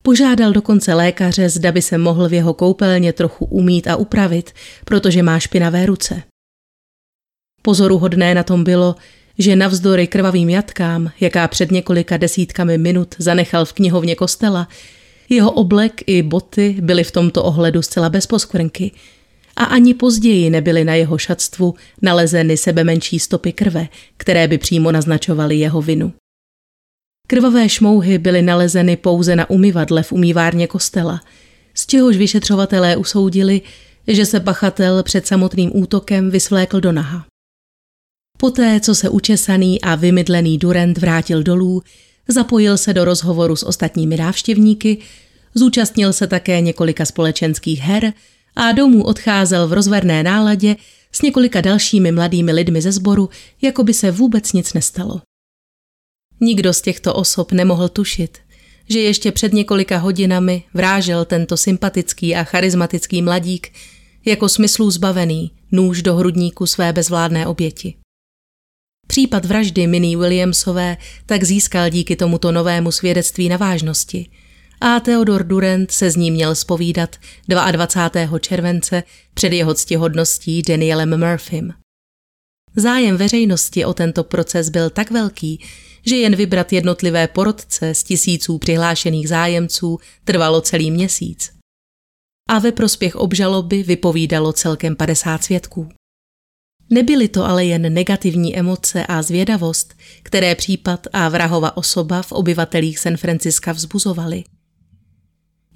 Požádal 0.05 0.53
dokonce 0.53 0.93
lékaře, 0.93 1.49
zda 1.49 1.71
by 1.71 1.81
se 1.81 1.97
mohl 1.97 2.29
v 2.29 2.33
jeho 2.33 2.53
koupelně 2.53 3.13
trochu 3.13 3.45
umít 3.45 3.87
a 3.87 3.95
upravit, 3.95 4.51
protože 4.85 5.23
má 5.23 5.39
špinavé 5.39 5.85
ruce. 5.85 6.23
Pozoruhodné 7.61 8.35
na 8.35 8.43
tom 8.43 8.63
bylo, 8.63 8.95
že 9.37 9.55
navzdory 9.55 10.07
krvavým 10.07 10.49
jatkám, 10.49 11.11
jaká 11.19 11.47
před 11.47 11.71
několika 11.71 12.17
desítkami 12.17 12.77
minut 12.77 13.15
zanechal 13.17 13.65
v 13.65 13.73
knihovně 13.73 14.15
kostela, 14.15 14.67
jeho 15.29 15.51
oblek 15.51 16.01
i 16.07 16.23
boty 16.23 16.75
byly 16.81 17.03
v 17.03 17.11
tomto 17.11 17.43
ohledu 17.43 17.81
zcela 17.81 18.09
bez 18.09 18.27
poskvrnky 18.27 18.91
a 19.55 19.63
ani 19.63 19.93
později 19.93 20.49
nebyly 20.49 20.83
na 20.83 20.95
jeho 20.95 21.17
šatstvu 21.17 21.73
nalezeny 22.01 22.57
sebe 22.57 22.83
menší 22.83 23.19
stopy 23.19 23.53
krve, 23.53 23.87
které 24.17 24.47
by 24.47 24.57
přímo 24.57 24.91
naznačovaly 24.91 25.55
jeho 25.55 25.81
vinu. 25.81 26.13
Krvavé 27.27 27.69
šmouhy 27.69 28.17
byly 28.17 28.41
nalezeny 28.41 28.97
pouze 28.97 29.35
na 29.35 29.49
umyvadle 29.49 30.03
v 30.03 30.11
umývárně 30.11 30.67
kostela, 30.67 31.21
z 31.73 31.87
čehož 31.87 32.17
vyšetřovatelé 32.17 32.97
usoudili, 32.97 33.61
že 34.07 34.25
se 34.25 34.39
pachatel 34.39 35.03
před 35.03 35.27
samotným 35.27 35.71
útokem 35.73 36.31
vysvlékl 36.31 36.79
do 36.79 36.91
naha. 36.91 37.25
Poté, 38.37 38.79
co 38.79 38.95
se 38.95 39.09
učesaný 39.09 39.81
a 39.81 39.95
vymydlený 39.95 40.57
Durant 40.57 40.97
vrátil 40.97 41.43
dolů, 41.43 41.81
zapojil 42.27 42.77
se 42.77 42.93
do 42.93 43.05
rozhovoru 43.05 43.55
s 43.55 43.63
ostatními 43.63 44.17
návštěvníky, 44.17 44.97
zúčastnil 45.53 46.13
se 46.13 46.27
také 46.27 46.61
několika 46.61 47.05
společenských 47.05 47.79
her 47.79 48.13
a 48.55 48.71
domů 48.71 49.03
odcházel 49.03 49.67
v 49.67 49.73
rozverné 49.73 50.23
náladě 50.23 50.75
s 51.11 51.21
několika 51.21 51.61
dalšími 51.61 52.11
mladými 52.11 52.51
lidmi 52.51 52.81
ze 52.81 52.91
sboru, 52.91 53.29
jako 53.61 53.83
by 53.83 53.93
se 53.93 54.11
vůbec 54.11 54.53
nic 54.53 54.73
nestalo. 54.73 55.21
Nikdo 56.41 56.73
z 56.73 56.81
těchto 56.81 57.13
osob 57.13 57.51
nemohl 57.51 57.89
tušit, 57.89 58.37
že 58.89 58.99
ještě 58.99 59.31
před 59.31 59.53
několika 59.53 59.97
hodinami 59.97 60.63
vrážel 60.73 61.25
tento 61.25 61.57
sympatický 61.57 62.35
a 62.35 62.43
charismatický 62.43 63.21
mladík 63.21 63.71
jako 64.25 64.49
smyslů 64.49 64.91
zbavený 64.91 65.51
nůž 65.71 66.01
do 66.01 66.15
hrudníku 66.15 66.65
své 66.65 66.93
bezvládné 66.93 67.47
oběti. 67.47 67.93
Případ 69.07 69.45
vraždy 69.45 69.87
Minnie 69.87 70.17
Williamsové 70.17 70.97
tak 71.25 71.43
získal 71.43 71.89
díky 71.89 72.15
tomuto 72.15 72.51
novému 72.51 72.91
svědectví 72.91 73.49
na 73.49 73.57
vážnosti 73.57 74.29
a 74.81 74.99
Theodor 74.99 75.43
Durant 75.43 75.91
se 75.91 76.11
z 76.11 76.15
ní 76.15 76.31
měl 76.31 76.55
spovídat 76.55 77.15
22. 77.47 78.39
července 78.39 79.03
před 79.33 79.53
jeho 79.53 79.73
ctihodností 79.73 80.61
Danielem 80.61 81.19
Murphym. 81.19 81.73
Zájem 82.75 83.17
veřejnosti 83.17 83.85
o 83.85 83.93
tento 83.93 84.23
proces 84.23 84.69
byl 84.69 84.89
tak 84.89 85.11
velký, 85.11 85.61
že 86.05 86.15
jen 86.15 86.35
vybrat 86.35 86.73
jednotlivé 86.73 87.27
porodce 87.27 87.93
z 87.93 88.03
tisíců 88.03 88.57
přihlášených 88.57 89.29
zájemců 89.29 89.99
trvalo 90.23 90.61
celý 90.61 90.91
měsíc. 90.91 91.51
A 92.49 92.59
ve 92.59 92.71
prospěch 92.71 93.15
obžaloby 93.15 93.83
vypovídalo 93.83 94.53
celkem 94.53 94.95
50 94.95 95.43
svědků. 95.43 95.89
Nebyly 96.89 97.27
to 97.27 97.45
ale 97.45 97.65
jen 97.65 97.93
negativní 97.93 98.57
emoce 98.57 99.05
a 99.05 99.21
zvědavost, 99.21 99.93
které 100.23 100.55
případ 100.55 101.07
a 101.13 101.29
vrahova 101.29 101.77
osoba 101.77 102.21
v 102.21 102.31
obyvatelích 102.31 102.99
San 102.99 103.17
Franciska 103.17 103.71
vzbuzovaly. 103.71 104.43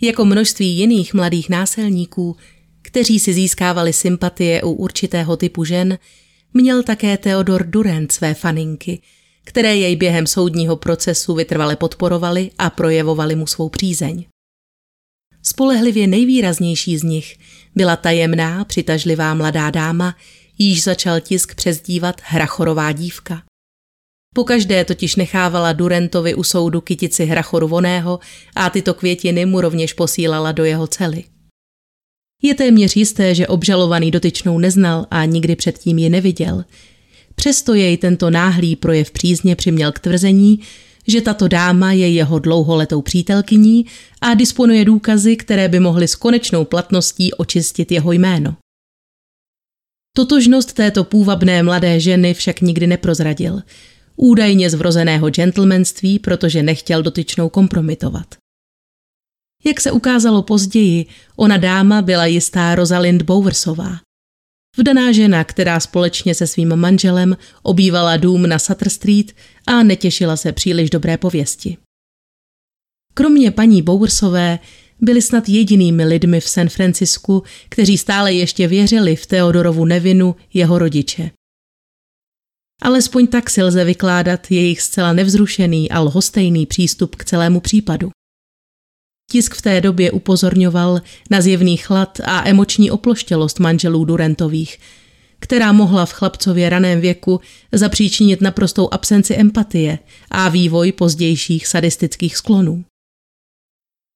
Jako 0.02 0.26
množství 0.26 0.78
jiných 0.78 1.14
mladých 1.14 1.50
násilníků, 1.50 2.36
kteří 2.82 3.20
si 3.20 3.34
získávali 3.34 3.94
sympatie 3.94 4.64
u 4.64 4.72
určitého 4.72 5.38
typu 5.38 5.64
žen, 5.64 5.98
měl 6.54 6.84
také 6.84 7.18
Theodor 7.18 7.66
Durant 7.68 8.12
své 8.12 8.34
faninky, 8.34 9.02
které 9.50 9.76
jej 9.76 9.96
během 9.96 10.28
soudního 10.28 10.76
procesu 10.76 11.36
vytrvale 11.36 11.76
podporovali 11.76 12.52
a 12.58 12.70
projevovali 12.70 13.36
mu 13.36 13.48
svou 13.48 13.70
přízeň. 13.70 14.26
Spolehlivě 15.44 16.08
nejvýraznější 16.08 16.98
z 16.98 17.04
nich 17.04 17.38
byla 17.76 17.96
tajemná, 17.96 18.66
přitažlivá 18.66 19.34
mladá 19.34 19.70
dáma, 19.70 20.16
již 20.58 20.84
začal 20.84 21.20
tisk 21.20 21.56
přezdívat 21.56 22.22
Hrachorová 22.24 22.92
dívka. 22.92 23.44
Pokaždé 24.36 24.86
totiž 24.86 25.16
nechávala 25.16 25.74
Durentovi 25.74 26.36
u 26.36 26.44
soudu 26.44 26.82
kytici 26.82 27.26
Hrachoru 27.26 27.68
voného 27.68 28.20
a 28.56 28.70
tyto 28.70 28.94
květiny 28.94 29.46
mu 29.46 29.62
rovněž 29.62 29.94
posílala 29.94 30.52
do 30.52 30.64
jeho 30.64 30.88
cely. 30.88 31.24
Je 32.42 32.56
téměř 32.56 32.96
jisté, 32.96 33.36
že 33.36 33.48
obžalovaný 33.48 34.12
dotyčnou 34.12 34.60
neznal 34.60 35.06
a 35.12 35.26
nikdy 35.26 35.56
předtím 35.56 35.98
ji 35.98 36.10
neviděl. 36.10 36.64
Přesto 37.40 37.74
jej 37.74 37.98
tento 37.98 38.30
náhlý 38.30 38.76
projev 38.76 39.12
přízně 39.12 39.56
přiměl 39.56 39.92
k 39.92 40.00
tvrzení, 40.00 40.60
že 41.08 41.22
tato 41.22 41.48
dáma 41.48 41.92
je 41.92 42.10
jeho 42.10 42.40
dlouholetou 42.40 43.02
přítelkyní 43.02 43.86
a 44.22 44.34
disponuje 44.34 44.86
důkazy, 44.86 45.36
které 45.36 45.68
by 45.70 45.80
mohly 45.80 46.08
s 46.08 46.16
konečnou 46.16 46.66
platností 46.66 47.34
očistit 47.34 47.92
jeho 47.92 48.12
jméno. 48.12 48.56
Totožnost 50.18 50.74
této 50.74 51.04
půvabné 51.04 51.64
mladé 51.64 52.00
ženy 52.00 52.34
však 52.34 52.62
nikdy 52.62 52.88
neprozradil. 52.88 53.62
Údajně 54.16 54.70
z 54.70 54.74
vrozeného 54.74 55.30
gentlemanství, 55.30 56.20
protože 56.20 56.64
nechtěl 56.64 57.04
dotyčnou 57.04 57.50
kompromitovat. 57.50 58.36
Jak 59.66 59.82
se 59.82 59.92
ukázalo 59.92 60.44
později, 60.44 61.06
ona 61.36 61.58
dáma 61.58 62.02
byla 62.02 62.26
jistá 62.26 62.76
Rosalind 62.76 63.22
Bowersová. 63.22 64.09
Vdaná 64.80 65.12
žena, 65.12 65.44
která 65.44 65.80
společně 65.80 66.36
se 66.36 66.48
svým 66.48 66.76
manželem 66.76 67.38
obývala 67.64 68.18
dům 68.18 68.48
na 68.50 68.60
Sutter 68.60 68.90
Street 68.90 69.32
a 69.68 69.84
netěšila 69.84 70.38
se 70.38 70.52
příliš 70.52 70.90
dobré 70.90 71.18
pověsti. 71.18 71.78
Kromě 73.14 73.52
paní 73.52 73.82
Bowersové 73.82 74.60
byli 75.02 75.22
snad 75.22 75.50
jedinými 75.50 76.06
lidmi 76.06 76.42
v 76.42 76.50
San 76.50 76.70
Francisku, 76.70 77.44
kteří 77.70 77.98
stále 77.98 78.34
ještě 78.34 78.68
věřili 78.68 79.16
v 79.16 79.26
Teodorovu 79.26 79.86
nevinu 79.86 80.36
jeho 80.54 80.80
rodiče. 80.80 81.32
Alespoň 82.82 83.28
tak 83.28 83.50
si 83.50 83.64
lze 83.64 83.86
vykládat 83.86 84.52
jejich 84.52 84.82
zcela 84.82 85.14
nevzrušený 85.14 85.92
a 85.92 86.00
lhostejný 86.00 86.66
přístup 86.66 87.16
k 87.16 87.26
celému 87.26 87.60
případu. 87.60 88.12
Tisk 89.32 89.56
v 89.56 89.62
té 89.62 89.82
době 89.82 90.12
upozorňoval 90.12 91.02
na 91.30 91.42
zjevný 91.42 91.78
chlad 91.78 92.20
a 92.26 92.50
emoční 92.50 92.92
oploštělost 92.92 93.60
manželů 93.60 94.06
Durentových, 94.06 94.80
která 95.40 95.72
mohla 95.72 96.06
v 96.06 96.14
chlapcově 96.14 96.70
raném 96.70 97.02
věku 97.02 97.40
zapříčinit 97.72 98.42
naprostou 98.42 98.90
absenci 98.92 99.36
empatie 99.36 100.00
a 100.32 100.50
vývoj 100.50 100.92
pozdějších 100.92 101.68
sadistických 101.68 102.38
sklonů. 102.38 102.86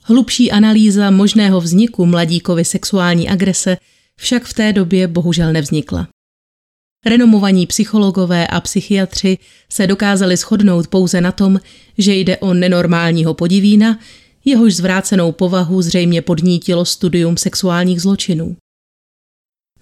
Hlubší 0.04 0.52
analýza 0.52 1.12
možného 1.12 1.62
vzniku 1.62 2.06
mladíkovy 2.06 2.66
sexuální 2.66 3.30
agrese 3.30 3.78
však 4.16 4.44
v 4.44 4.54
té 4.54 4.74
době 4.74 5.08
bohužel 5.08 5.54
nevznikla. 5.54 6.08
Renomovaní 7.06 7.68
psychologové 7.68 8.48
a 8.48 8.62
psychiatři 8.62 9.38
se 9.70 9.88
dokázali 9.88 10.38
shodnout 10.38 10.88
pouze 10.88 11.22
na 11.22 11.32
tom, 11.32 11.60
že 11.98 12.14
jde 12.14 12.38
o 12.38 12.54
nenormálního 12.54 13.34
podivína, 13.34 14.00
jehož 14.46 14.76
zvrácenou 14.76 15.32
povahu 15.32 15.82
zřejmě 15.82 16.22
podnítilo 16.22 16.86
studium 16.86 17.38
sexuálních 17.38 18.02
zločinů. 18.02 18.58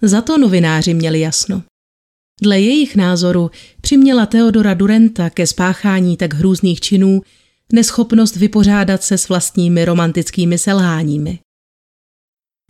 Za 0.02 0.20
to 0.20 0.38
novináři 0.38 0.94
měli 0.94 1.20
jasno. 1.20 1.62
Dle 2.42 2.60
jejich 2.60 2.96
názoru 2.96 3.50
přiměla 3.80 4.26
Teodora 4.26 4.74
Durenta 4.74 5.30
ke 5.30 5.46
spáchání 5.46 6.16
tak 6.16 6.34
hrůzných 6.34 6.80
činů 6.80 7.22
neschopnost 7.72 8.36
vypořádat 8.36 9.02
se 9.02 9.18
s 9.18 9.28
vlastními 9.28 9.84
romantickými 9.84 10.58
selháními. 10.58 11.38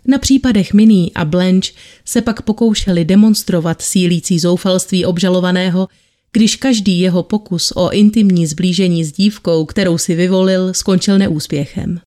Na 0.06 0.18
případech 0.18 0.74
Minnie 0.74 1.10
a 1.14 1.24
Blanche 1.24 1.72
se 2.04 2.22
pak 2.22 2.42
pokoušeli 2.42 3.04
demonstrovat 3.04 3.82
sílící 3.82 4.38
zoufalství 4.38 5.04
obžalovaného, 5.04 5.88
když 6.32 6.56
každý 6.56 7.00
jeho 7.00 7.22
pokus 7.22 7.72
o 7.76 7.90
intimní 7.90 8.46
zblížení 8.46 9.04
s 9.04 9.12
dívkou, 9.12 9.64
kterou 9.64 9.98
si 9.98 10.14
vyvolil, 10.14 10.74
skončil 10.74 11.18
neúspěchem. 11.18 12.00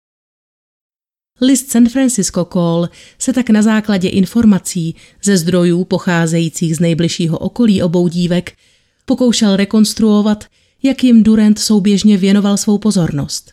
List 1.42 1.72
San 1.72 1.90
Francisco 1.90 2.46
Call 2.46 2.90
se 3.20 3.34
tak 3.34 3.50
na 3.50 3.62
základě 3.62 4.10
informací 4.10 4.96
ze 5.24 5.38
zdrojů 5.38 5.84
pocházejících 5.84 6.76
z 6.76 6.80
nejbližšího 6.80 7.38
okolí 7.38 7.84
obou 7.84 8.08
dívek 8.08 8.54
pokoušel 9.06 9.56
rekonstruovat, 9.56 10.46
jak 10.84 11.04
jim 11.04 11.24
Durant 11.24 11.60
souběžně 11.60 12.18
věnoval 12.18 12.58
svou 12.58 12.78
pozornost. 12.78 13.52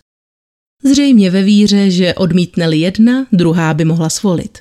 Zřejmě 0.85 1.31
ve 1.31 1.43
víře, 1.43 1.91
že 1.91 2.14
odmítne 2.14 2.77
jedna, 2.77 3.27
druhá 3.33 3.75
by 3.75 3.85
mohla 3.85 4.11
svolit. 4.11 4.59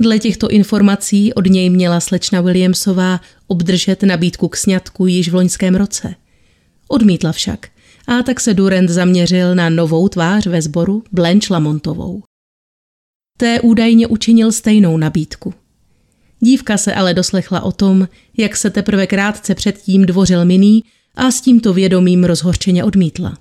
Dle 0.00 0.18
těchto 0.18 0.48
informací 0.48 1.34
od 1.34 1.46
něj 1.46 1.70
měla 1.70 2.00
slečna 2.00 2.40
Williamsová 2.40 3.20
obdržet 3.46 4.02
nabídku 4.02 4.48
k 4.48 4.56
sňatku 4.56 5.06
již 5.06 5.28
v 5.28 5.34
loňském 5.34 5.74
roce. 5.74 6.14
Odmítla 6.88 7.32
však 7.32 7.68
a 8.06 8.22
tak 8.22 8.40
se 8.40 8.54
Durant 8.54 8.90
zaměřil 8.90 9.54
na 9.54 9.68
novou 9.68 10.08
tvář 10.08 10.46
ve 10.46 10.62
sboru 10.62 11.04
Blanche 11.12 11.54
Lamontovou. 11.54 12.22
Té 13.38 13.60
údajně 13.60 14.06
učinil 14.06 14.52
stejnou 14.52 14.96
nabídku. 14.96 15.54
Dívka 16.40 16.78
se 16.78 16.94
ale 16.94 17.14
doslechla 17.14 17.60
o 17.60 17.72
tom, 17.72 18.08
jak 18.36 18.56
se 18.56 18.70
teprve 18.70 19.06
krátce 19.06 19.54
předtím 19.54 20.06
dvořil 20.06 20.44
Miný 20.44 20.84
a 21.14 21.30
s 21.30 21.40
tímto 21.40 21.72
vědomím 21.72 22.24
rozhořčeně 22.24 22.84
odmítla. 22.84 23.38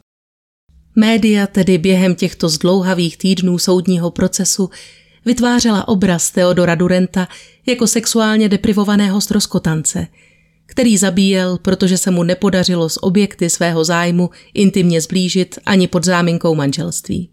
Média 0.96 1.48
tedy 1.48 1.78
během 1.78 2.16
těchto 2.16 2.50
zdlouhavých 2.50 3.18
týdnů 3.18 3.58
soudního 3.58 4.12
procesu 4.12 4.70
vytvářela 5.26 5.88
obraz 5.88 6.32
Teodora 6.32 6.76
Durenta 6.76 7.28
jako 7.66 7.88
sexuálně 7.88 8.50
deprivovaného 8.50 9.22
stroskotance, 9.22 10.08
který 10.66 10.98
zabíjel, 10.98 11.58
protože 11.58 11.98
se 11.98 12.12
mu 12.12 12.24
nepodařilo 12.24 12.90
s 12.90 13.04
objekty 13.04 13.50
svého 13.50 13.84
zájmu 13.84 14.30
intimně 14.54 15.02
zblížit 15.02 15.60
ani 15.66 15.88
pod 15.88 16.06
záminkou 16.06 16.56
manželství. 16.56 17.30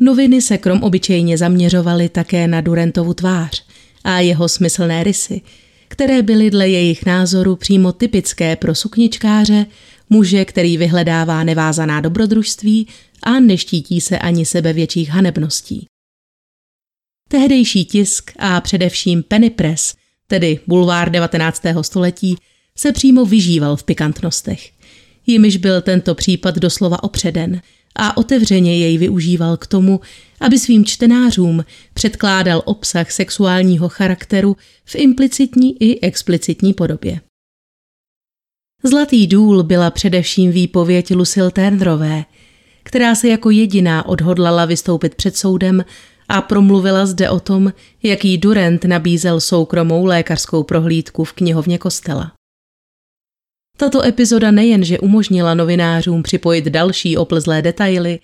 Noviny 0.00 0.42
se 0.42 0.58
krom 0.58 0.82
obyčejně 0.82 1.38
zaměřovaly 1.38 2.08
také 2.08 2.46
na 2.46 2.60
Durentovu 2.60 3.14
tvář 3.14 3.64
a 4.04 4.20
jeho 4.20 4.48
smyslné 4.48 5.04
rysy, 5.04 5.40
které 5.88 6.22
byly 6.22 6.50
dle 6.50 6.68
jejich 6.68 7.06
názoru 7.06 7.56
přímo 7.56 7.92
typické 7.92 8.56
pro 8.56 8.74
sukničkáře, 8.74 9.66
muže, 10.10 10.44
který 10.44 10.76
vyhledává 10.76 11.44
nevázaná 11.44 12.00
dobrodružství 12.00 12.88
a 13.22 13.40
neštítí 13.40 14.00
se 14.00 14.18
ani 14.18 14.46
sebe 14.46 14.72
větších 14.72 15.10
hanebností. 15.10 15.86
Tehdejší 17.28 17.84
tisk 17.84 18.30
a 18.38 18.60
především 18.60 19.22
penny 19.22 19.50
press, 19.50 19.94
tedy 20.26 20.60
bulvár 20.66 21.10
19. 21.10 21.62
století, 21.82 22.36
se 22.78 22.92
přímo 22.92 23.24
vyžíval 23.24 23.76
v 23.76 23.84
pikantnostech. 23.84 24.70
Jimiž 25.26 25.56
byl 25.56 25.80
tento 25.82 26.14
případ 26.14 26.54
doslova 26.54 27.02
opředen 27.02 27.60
a 27.96 28.16
otevřeně 28.16 28.78
jej 28.78 28.98
využíval 28.98 29.56
k 29.56 29.66
tomu, 29.66 30.00
aby 30.40 30.58
svým 30.58 30.84
čtenářům 30.84 31.64
předkládal 31.94 32.62
obsah 32.64 33.10
sexuálního 33.10 33.88
charakteru 33.88 34.56
v 34.84 34.94
implicitní 34.94 35.82
i 35.82 36.00
explicitní 36.00 36.74
podobě. 36.74 37.20
Zlatý 38.82 39.26
důl 39.26 39.62
byla 39.62 39.90
především 39.90 40.50
výpověď 40.50 41.14
Lucille 41.14 41.50
Turnerové, 41.50 42.24
která 42.82 43.14
se 43.14 43.28
jako 43.28 43.50
jediná 43.50 44.06
odhodlala 44.06 44.64
vystoupit 44.64 45.14
před 45.14 45.36
soudem 45.36 45.84
a 46.28 46.42
promluvila 46.42 47.06
zde 47.06 47.30
o 47.30 47.40
tom, 47.40 47.72
jaký 48.02 48.38
Durant 48.38 48.84
nabízel 48.84 49.40
soukromou 49.40 50.04
lékařskou 50.04 50.62
prohlídku 50.62 51.24
v 51.24 51.32
knihovně 51.32 51.78
kostela. 51.78 52.32
Tato 53.76 54.02
epizoda 54.02 54.50
nejenže 54.50 54.98
umožnila 54.98 55.54
novinářům 55.54 56.22
připojit 56.22 56.64
další 56.64 57.16
oplzlé 57.16 57.62
detaily, 57.62 58.18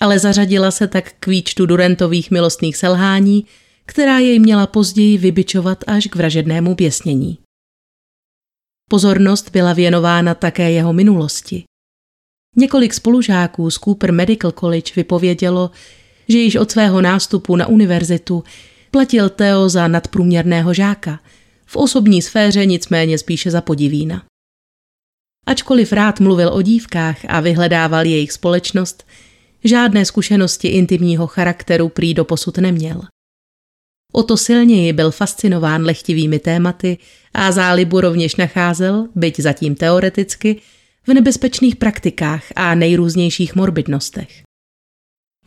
ale 0.00 0.18
zařadila 0.18 0.70
se 0.70 0.88
tak 0.88 1.12
k 1.20 1.26
výčtu 1.26 1.66
Durantových 1.66 2.30
milostných 2.30 2.76
selhání, 2.76 3.46
která 3.86 4.18
jej 4.18 4.38
měla 4.38 4.66
později 4.66 5.18
vybičovat 5.18 5.84
až 5.86 6.06
k 6.06 6.16
vražednému 6.16 6.74
běsnění. 6.74 7.38
Pozornost 8.90 9.50
byla 9.50 9.72
věnována 9.72 10.34
také 10.34 10.70
jeho 10.70 10.92
minulosti. 10.92 11.64
Několik 12.56 12.94
spolužáků 12.94 13.70
z 13.70 13.78
Cooper 13.78 14.12
Medical 14.12 14.52
College 14.52 14.92
vypovědělo, 14.96 15.70
že 16.30 16.38
již 16.38 16.56
od 16.56 16.70
svého 16.70 17.00
nástupu 17.00 17.56
na 17.56 17.66
univerzitu 17.66 18.44
platil 18.90 19.28
Theo 19.28 19.68
za 19.68 19.88
nadprůměrného 19.88 20.74
žáka, 20.74 21.20
v 21.66 21.76
osobní 21.76 22.22
sféře 22.22 22.66
nicméně 22.66 23.18
spíše 23.18 23.50
za 23.50 23.60
podivína. 23.60 24.22
Ačkoliv 25.46 25.92
rád 25.92 26.20
mluvil 26.20 26.48
o 26.52 26.62
dívkách 26.62 27.18
a 27.28 27.40
vyhledával 27.40 28.06
jejich 28.06 28.32
společnost, 28.32 29.06
žádné 29.64 30.04
zkušenosti 30.04 30.68
intimního 30.68 31.26
charakteru 31.26 31.88
prý 31.88 32.14
doposud 32.14 32.58
neměl. 32.58 33.02
O 34.12 34.22
to 34.22 34.36
silněji 34.36 34.92
byl 34.92 35.10
fascinován 35.10 35.84
lehtivými 35.84 36.38
tématy 36.38 36.98
a 37.34 37.52
zálibu 37.52 38.00
rovněž 38.00 38.36
nacházel, 38.36 39.08
byť 39.14 39.40
zatím 39.40 39.74
teoreticky, 39.74 40.60
v 41.06 41.14
nebezpečných 41.14 41.76
praktikách 41.76 42.44
a 42.56 42.74
nejrůznějších 42.74 43.54
morbidnostech. 43.54 44.42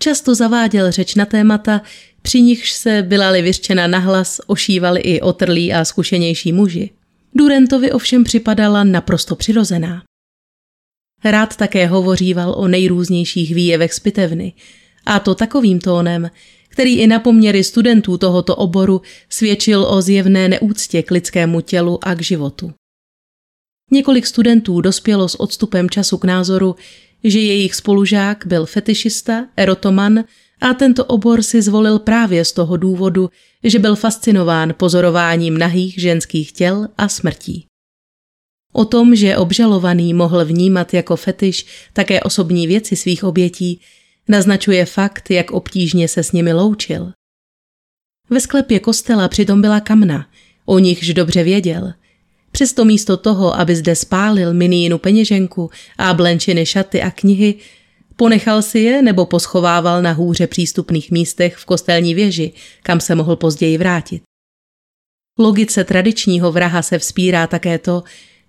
Často 0.03 0.35
zaváděl 0.35 0.91
řeč 0.91 1.15
na 1.15 1.25
témata, 1.25 1.81
při 2.21 2.41
nichž 2.41 2.71
se 2.71 3.01
byla-li 3.01 3.41
vyřčena 3.41 3.87
nahlas, 3.87 4.41
ošívali 4.47 5.01
i 5.01 5.21
otrlí 5.21 5.73
a 5.73 5.85
zkušenější 5.85 6.53
muži. 6.53 6.89
Durentovi 7.35 7.91
ovšem 7.91 8.23
připadala 8.23 8.83
naprosto 8.83 9.35
přirozená. 9.35 10.03
Rád 11.23 11.55
také 11.55 11.87
hovoříval 11.87 12.53
o 12.57 12.67
nejrůznějších 12.67 13.55
výjevech 13.55 13.93
zpitevny, 13.93 14.53
a 15.05 15.19
to 15.19 15.35
takovým 15.35 15.79
tónem, 15.79 16.31
který 16.69 16.99
i 16.99 17.07
na 17.07 17.19
poměry 17.19 17.63
studentů 17.63 18.17
tohoto 18.17 18.55
oboru 18.55 19.01
svědčil 19.29 19.83
o 19.83 20.01
zjevné 20.01 20.49
neúctě 20.49 21.03
k 21.03 21.11
lidskému 21.11 21.61
tělu 21.61 21.99
a 22.07 22.15
k 22.15 22.21
životu. 22.21 22.73
Několik 23.91 24.27
studentů 24.27 24.81
dospělo 24.81 25.29
s 25.29 25.39
odstupem 25.39 25.89
času 25.89 26.17
k 26.17 26.25
názoru, 26.25 26.75
že 27.23 27.39
jejich 27.39 27.75
spolužák 27.75 28.43
byl 28.47 28.65
fetišista, 28.65 29.47
erotoman 29.57 30.23
a 30.61 30.73
tento 30.73 31.05
obor 31.05 31.43
si 31.43 31.61
zvolil 31.61 31.99
právě 31.99 32.45
z 32.45 32.51
toho 32.51 32.77
důvodu, 32.77 33.29
že 33.63 33.79
byl 33.79 33.95
fascinován 33.95 34.73
pozorováním 34.77 35.57
nahých 35.57 36.01
ženských 36.01 36.51
těl 36.51 36.87
a 36.97 37.07
smrtí. 37.07 37.65
O 38.73 38.85
tom, 38.85 39.15
že 39.15 39.37
obžalovaný 39.37 40.13
mohl 40.13 40.45
vnímat 40.45 40.93
jako 40.93 41.15
fetiš 41.15 41.65
také 41.93 42.21
osobní 42.21 42.67
věci 42.67 42.95
svých 42.95 43.23
obětí, 43.23 43.81
naznačuje 44.27 44.85
fakt, 44.85 45.31
jak 45.31 45.51
obtížně 45.51 46.07
se 46.07 46.23
s 46.23 46.31
nimi 46.31 46.53
loučil. 46.53 47.11
Ve 48.29 48.39
sklepě 48.39 48.79
kostela 48.79 49.27
přitom 49.27 49.61
byla 49.61 49.79
kamna, 49.79 50.29
o 50.65 50.79
nichž 50.79 51.13
dobře 51.13 51.43
věděl. 51.43 51.93
Přesto 52.53 52.85
místo 52.85 53.17
toho, 53.17 53.59
aby 53.59 53.75
zde 53.75 53.95
spálil 53.95 54.53
minínu 54.53 54.97
peněženku 54.97 55.69
a 55.97 56.13
blenčiny 56.13 56.65
šaty 56.65 57.01
a 57.01 57.11
knihy, 57.11 57.55
ponechal 58.15 58.61
si 58.61 58.79
je 58.79 59.01
nebo 59.01 59.25
poschovával 59.25 60.01
na 60.01 60.11
hůře 60.11 60.47
přístupných 60.47 61.11
místech 61.11 61.55
v 61.55 61.65
kostelní 61.65 62.13
věži, 62.15 62.51
kam 62.83 62.99
se 62.99 63.15
mohl 63.15 63.35
později 63.35 63.77
vrátit. 63.77 64.21
Logice 65.39 65.83
tradičního 65.83 66.51
vraha 66.51 66.81
se 66.81 66.99
vzpírá 66.99 67.47
také 67.47 67.77
to, 67.77 68.03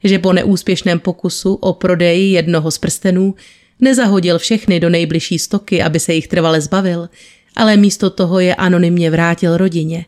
že 0.04 0.18
po 0.18 0.32
neúspěšném 0.32 1.00
pokusu 1.00 1.54
o 1.54 1.72
prodeji 1.72 2.32
jednoho 2.32 2.70
z 2.70 2.78
prstenů 2.78 3.34
nezahodil 3.80 4.38
všechny 4.38 4.80
do 4.80 4.90
nejbližší 4.90 5.38
stoky, 5.38 5.82
aby 5.82 6.00
se 6.00 6.14
jich 6.14 6.28
trvale 6.28 6.60
zbavil, 6.60 7.08
ale 7.56 7.76
místo 7.76 8.10
toho 8.10 8.40
je 8.40 8.54
anonymně 8.54 9.10
vrátil 9.10 9.56
rodině. 9.56 10.04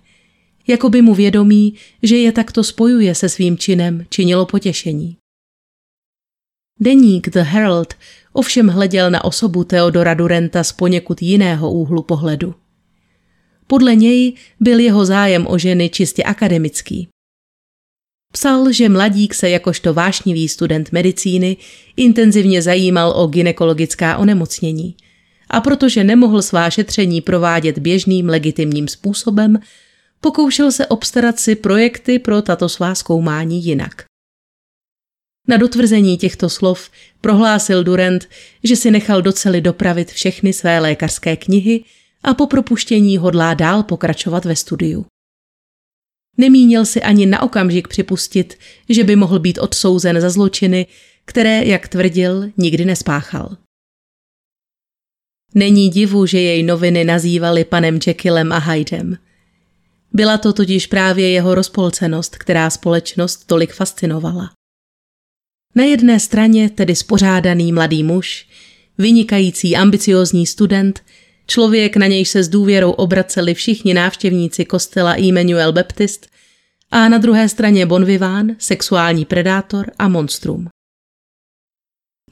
Jako 0.67 0.89
by 0.91 1.03
mu 1.03 1.15
vědomí, 1.15 1.75
že 2.03 2.17
je 2.17 2.33
takto 2.33 2.65
spojuje 2.65 3.15
se 3.15 3.29
svým 3.29 3.59
činem, 3.59 4.07
činilo 4.09 4.47
potěšení. 4.47 5.17
Deník 6.81 7.29
The 7.29 7.41
Herald 7.41 7.95
ovšem 8.33 8.69
hleděl 8.69 9.11
na 9.11 9.25
osobu 9.25 9.65
Theodora 9.65 10.15
Durenta 10.15 10.65
z 10.65 10.73
poněkud 10.73 11.23
jiného 11.23 11.73
úhlu 11.73 12.03
pohledu. 12.03 12.55
Podle 13.67 13.95
něj 13.95 14.33
byl 14.61 14.79
jeho 14.79 15.05
zájem 15.05 15.47
o 15.47 15.59
ženy 15.59 15.89
čistě 15.89 16.23
akademický. 16.23 17.09
Psal, 18.33 18.73
že 18.73 18.89
mladík 18.89 19.35
se 19.35 19.51
jakožto 19.51 19.95
vášnivý 19.95 20.49
student 20.49 20.93
medicíny 20.93 21.57
intenzivně 21.97 22.63
zajímal 22.63 23.13
o 23.17 23.27
ginekologická 23.27 24.17
onemocnění 24.17 24.97
a 25.51 25.61
protože 25.61 26.05
nemohl 26.05 26.43
svá 26.43 26.71
šetření 26.71 27.21
provádět 27.21 27.79
běžným 27.79 28.29
legitimním 28.29 28.89
způsobem, 28.89 29.59
pokoušel 30.21 30.73
se 30.73 30.87
obstarat 30.87 31.41
si 31.41 31.55
projekty 31.55 32.19
pro 32.19 32.43
tato 32.43 32.69
svá 32.69 32.95
zkoumání 32.95 33.65
jinak. 33.65 34.05
Na 35.49 35.57
dotvrzení 35.57 36.19
těchto 36.19 36.51
slov 36.51 36.91
prohlásil 37.21 37.85
Durant, 37.85 38.29
že 38.65 38.77
si 38.77 38.91
nechal 38.91 39.23
docely 39.23 39.61
dopravit 39.61 40.11
všechny 40.11 40.53
své 40.53 40.81
lékařské 40.81 41.37
knihy 41.37 41.85
a 42.23 42.35
po 42.35 42.47
propuštění 42.47 43.19
hodlá 43.19 43.55
dál 43.55 43.83
pokračovat 43.83 44.45
ve 44.45 44.57
studiu. 44.57 45.07
Nemínil 46.39 46.85
si 46.85 47.03
ani 47.03 47.27
na 47.27 47.43
okamžik 47.43 47.89
připustit, 47.89 48.59
že 48.89 49.05
by 49.05 49.17
mohl 49.17 49.39
být 49.39 49.59
odsouzen 49.59 50.21
za 50.21 50.31
zločiny, 50.31 50.87
které, 51.25 51.65
jak 51.65 51.89
tvrdil, 51.89 52.51
nikdy 52.57 52.85
nespáchal. 52.85 53.57
Není 55.55 55.91
divu, 55.91 56.27
že 56.27 56.41
jej 56.41 56.63
noviny 56.63 57.05
nazývali 57.05 57.65
panem 57.65 57.99
Jekyllem 58.07 58.53
a 58.53 58.59
Hydem. 58.59 59.19
Byla 60.17 60.39
to 60.39 60.53
totiž 60.53 60.87
právě 60.87 61.31
jeho 61.31 61.55
rozpolcenost, 61.55 62.37
která 62.37 62.71
společnost 62.71 63.47
tolik 63.47 63.73
fascinovala. 63.73 64.51
Na 65.75 65.85
jedné 65.85 66.21
straně 66.21 66.71
tedy 66.71 66.97
spořádaný 66.97 67.73
mladý 67.73 68.03
muž, 68.03 68.49
vynikající 68.99 69.77
ambiciozní 69.77 70.47
student, 70.47 71.03
člověk, 71.47 71.97
na 71.97 72.07
něj 72.07 72.25
se 72.25 72.43
s 72.43 72.49
důvěrou 72.49 72.91
obraceli 72.91 73.55
všichni 73.55 73.95
návštěvníci 73.95 74.65
kostela 74.65 75.17
Emmanuel 75.19 75.73
Baptist, 75.73 76.27
a 76.91 77.09
na 77.09 77.19
druhé 77.19 77.49
straně 77.49 77.87
Bonviván, 77.87 78.57
sexuální 78.59 79.25
predátor 79.25 79.91
a 79.99 80.09
monstrum. 80.09 80.69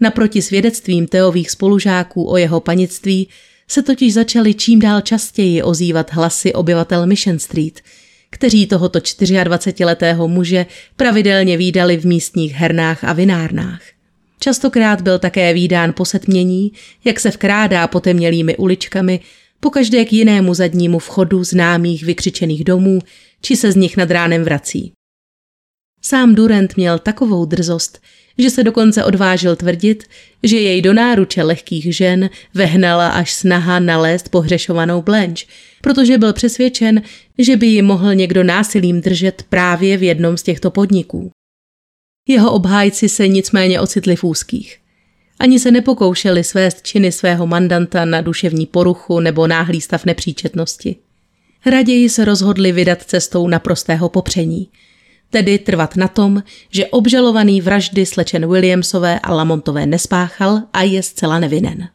Naproti 0.00 0.42
svědectvím 0.42 1.06
Teových 1.06 1.50
spolužáků 1.50 2.30
o 2.30 2.36
jeho 2.36 2.60
panictví 2.60 3.28
se 3.68 3.82
totiž 3.82 4.14
začaly 4.14 4.54
čím 4.54 4.80
dál 4.80 5.00
častěji 5.00 5.62
ozývat 5.62 6.12
hlasy 6.12 6.52
obyvatel 6.52 7.06
Mission 7.06 7.38
Street, 7.38 7.80
kteří 8.30 8.66
tohoto 8.66 8.98
24-letého 8.98 10.28
muže 10.28 10.66
pravidelně 10.96 11.56
výdali 11.56 11.96
v 11.96 12.06
místních 12.06 12.52
hernách 12.52 13.04
a 13.04 13.12
vinárnách. 13.12 13.82
Častokrát 14.40 15.00
byl 15.00 15.18
také 15.18 15.54
výdán 15.54 15.92
posetmění, 15.92 16.72
jak 17.04 17.20
se 17.20 17.30
vkrádá 17.30 17.86
potemnělými 17.86 18.56
uličkami, 18.56 19.20
pokaždé 19.60 20.04
k 20.04 20.12
jinému 20.12 20.54
zadnímu 20.54 20.98
vchodu 20.98 21.44
známých 21.44 22.04
vykřičených 22.04 22.64
domů, 22.64 22.98
či 23.40 23.56
se 23.56 23.72
z 23.72 23.76
nich 23.76 23.96
nad 23.96 24.10
ránem 24.10 24.44
vrací. 24.44 24.92
Sám 26.02 26.34
Durant 26.34 26.76
měl 26.76 26.98
takovou 26.98 27.44
drzost, 27.44 28.00
že 28.38 28.50
se 28.50 28.64
dokonce 28.64 29.04
odvážil 29.04 29.56
tvrdit, 29.56 30.04
že 30.42 30.56
jej 30.56 30.82
do 30.82 30.92
náruče 30.92 31.42
lehkých 31.42 31.96
žen 31.96 32.30
vehnala 32.54 33.08
až 33.08 33.32
snaha 33.32 33.78
nalézt 33.78 34.28
pohřešovanou 34.28 35.02
Blanche, 35.02 35.46
protože 35.80 36.18
byl 36.18 36.32
přesvědčen, 36.32 37.02
že 37.38 37.56
by 37.56 37.66
ji 37.66 37.82
mohl 37.82 38.14
někdo 38.14 38.44
násilím 38.44 39.00
držet 39.00 39.44
právě 39.48 39.96
v 39.96 40.02
jednom 40.02 40.36
z 40.36 40.42
těchto 40.42 40.70
podniků. 40.70 41.30
Jeho 42.28 42.52
obhájci 42.52 43.08
se 43.08 43.28
nicméně 43.28 43.80
ocitli 43.80 44.16
v 44.16 44.24
úzkých. 44.24 44.78
Ani 45.38 45.58
se 45.58 45.70
nepokoušeli 45.70 46.44
svést 46.44 46.82
činy 46.82 47.12
svého 47.12 47.46
mandanta 47.46 48.04
na 48.04 48.20
duševní 48.20 48.66
poruchu 48.66 49.20
nebo 49.20 49.46
náhlý 49.46 49.80
stav 49.80 50.04
nepříčetnosti. 50.04 50.96
Raději 51.66 52.08
se 52.08 52.24
rozhodli 52.24 52.72
vydat 52.72 53.02
cestou 53.02 53.48
naprostého 53.48 54.08
popření– 54.08 54.68
tedy 55.34 55.58
trvat 55.58 55.96
na 55.96 56.08
tom, 56.08 56.42
že 56.70 56.86
obžalovaný 56.86 57.58
vraždy 57.60 58.06
slečen 58.06 58.46
Williamsové 58.46 59.18
a 59.18 59.34
Lamontové 59.34 59.86
nespáchal 59.86 60.62
a 60.72 60.82
je 60.82 61.02
zcela 61.02 61.38
nevinen. 61.38 61.88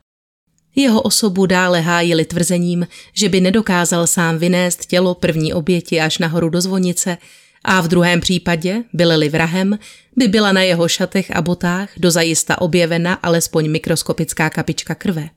Jeho 0.76 1.02
osobu 1.02 1.46
dále 1.46 1.80
hájili 1.82 2.26
tvrzením, 2.26 2.88
že 3.14 3.30
by 3.30 3.42
nedokázal 3.42 4.08
sám 4.08 4.38
vynést 4.38 4.86
tělo 4.86 5.16
první 5.16 5.54
oběti 5.54 6.02
až 6.02 6.18
nahoru 6.18 6.50
do 6.50 6.62
zvonice 6.62 7.18
a 7.64 7.82
v 7.82 7.88
druhém 7.88 8.20
případě, 8.20 8.84
byl-li 8.94 9.30
vrahem, 9.30 9.80
by 10.16 10.28
byla 10.28 10.52
na 10.52 10.62
jeho 10.62 10.88
šatech 10.88 11.32
a 11.32 11.42
botách 11.42 11.90
dozajista 11.98 12.62
objevena 12.62 13.14
alespoň 13.14 13.72
mikroskopická 13.72 14.50
kapička 14.50 14.96
krve. 14.96 15.30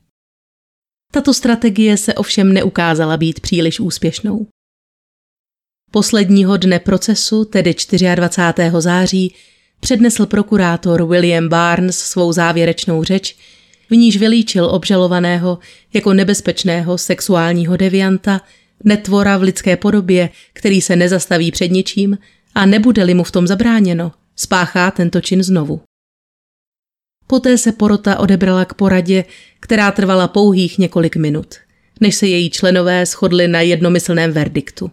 Tato 1.12 1.34
strategie 1.34 1.96
se 1.96 2.14
ovšem 2.14 2.52
neukázala 2.52 3.16
být 3.16 3.40
příliš 3.40 3.80
úspěšnou. 3.80 4.46
Posledního 5.92 6.56
dne 6.56 6.78
procesu, 6.78 7.44
tedy 7.44 7.74
24. 8.14 8.70
září, 8.78 9.34
přednesl 9.80 10.26
prokurátor 10.26 11.04
William 11.06 11.48
Barnes 11.48 11.98
svou 11.98 12.32
závěrečnou 12.32 13.04
řeč, 13.04 13.36
v 13.90 13.96
níž 13.96 14.16
vylíčil 14.16 14.64
obžalovaného 14.64 15.58
jako 15.94 16.14
nebezpečného 16.14 16.98
sexuálního 16.98 17.76
devianta, 17.76 18.40
netvora 18.84 19.36
v 19.38 19.42
lidské 19.42 19.76
podobě, 19.76 20.30
který 20.52 20.80
se 20.80 20.96
nezastaví 20.96 21.50
před 21.50 21.68
ničím 21.68 22.18
a 22.54 22.66
nebude-li 22.66 23.14
mu 23.14 23.24
v 23.24 23.30
tom 23.30 23.46
zabráněno, 23.46 24.12
spáchá 24.36 24.90
tento 24.90 25.20
čin 25.20 25.42
znovu. 25.42 25.80
Poté 27.26 27.58
se 27.58 27.72
porota 27.72 28.18
odebrala 28.18 28.64
k 28.64 28.74
poradě, 28.74 29.24
která 29.60 29.90
trvala 29.90 30.28
pouhých 30.28 30.78
několik 30.78 31.16
minut, 31.16 31.54
než 32.00 32.14
se 32.14 32.26
její 32.26 32.50
členové 32.50 33.06
shodli 33.06 33.48
na 33.48 33.60
jednomyslném 33.60 34.32
verdiktu. 34.32 34.90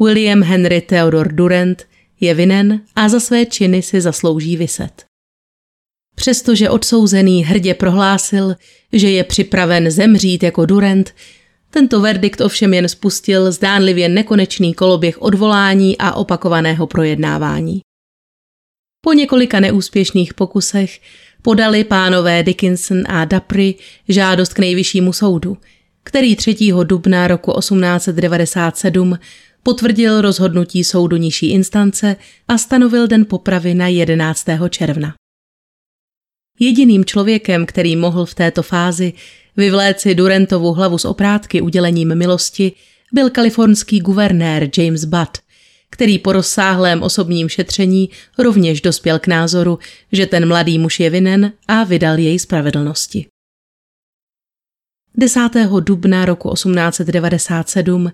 William 0.00 0.42
Henry 0.42 0.80
Theodore 0.80 1.32
Durant 1.32 1.86
je 2.20 2.34
vinen 2.34 2.80
a 2.96 3.08
za 3.08 3.20
své 3.20 3.46
činy 3.46 3.82
si 3.82 4.00
zaslouží 4.00 4.56
vyset. 4.56 5.04
Přestože 6.14 6.70
odsouzený 6.70 7.44
hrdě 7.44 7.74
prohlásil, 7.74 8.56
že 8.92 9.10
je 9.10 9.24
připraven 9.24 9.90
zemřít 9.90 10.42
jako 10.42 10.66
Durant, 10.66 11.14
tento 11.70 12.00
verdikt 12.00 12.40
ovšem 12.40 12.74
jen 12.74 12.88
spustil 12.88 13.52
zdánlivě 13.52 14.08
nekonečný 14.08 14.74
koloběh 14.74 15.22
odvolání 15.22 15.98
a 15.98 16.12
opakovaného 16.12 16.86
projednávání. 16.86 17.80
Po 19.00 19.12
několika 19.12 19.60
neúspěšných 19.60 20.34
pokusech 20.34 21.00
podali 21.42 21.84
pánové 21.84 22.42
Dickinson 22.42 23.02
a 23.06 23.24
Dapry 23.24 23.74
žádost 24.08 24.54
k 24.54 24.58
nejvyššímu 24.58 25.12
soudu, 25.12 25.56
který 26.02 26.36
3. 26.36 26.56
dubna 26.84 27.28
roku 27.28 27.52
1897 27.58 29.18
potvrdil 29.66 30.20
rozhodnutí 30.20 30.84
soudu 30.84 31.16
nižší 31.16 31.50
instance 31.50 32.16
a 32.48 32.58
stanovil 32.58 33.06
den 33.06 33.24
popravy 33.24 33.74
na 33.74 33.88
11. 33.88 34.46
června. 34.68 35.14
Jediným 36.58 37.04
člověkem, 37.04 37.66
který 37.66 37.96
mohl 37.96 38.26
v 38.26 38.34
této 38.34 38.62
fázi 38.62 39.12
vyvléci 39.56 40.14
Durantovu 40.14 40.72
hlavu 40.72 40.98
z 40.98 41.04
oprátky 41.04 41.60
udělením 41.60 42.14
milosti, 42.14 42.72
byl 43.12 43.30
kalifornský 43.30 44.00
guvernér 44.00 44.70
James 44.78 45.04
Butt, 45.04 45.38
který 45.90 46.18
po 46.18 46.32
rozsáhlém 46.32 47.02
osobním 47.02 47.48
šetření 47.48 48.10
rovněž 48.38 48.80
dospěl 48.80 49.18
k 49.18 49.26
názoru, 49.26 49.78
že 50.12 50.26
ten 50.26 50.48
mladý 50.48 50.78
muž 50.78 51.00
je 51.00 51.10
vinen 51.10 51.52
a 51.68 51.84
vydal 51.84 52.18
jej 52.18 52.38
spravedlnosti. 52.38 53.26
10. 55.14 55.40
dubna 55.80 56.24
roku 56.24 56.54
1897 56.54 58.12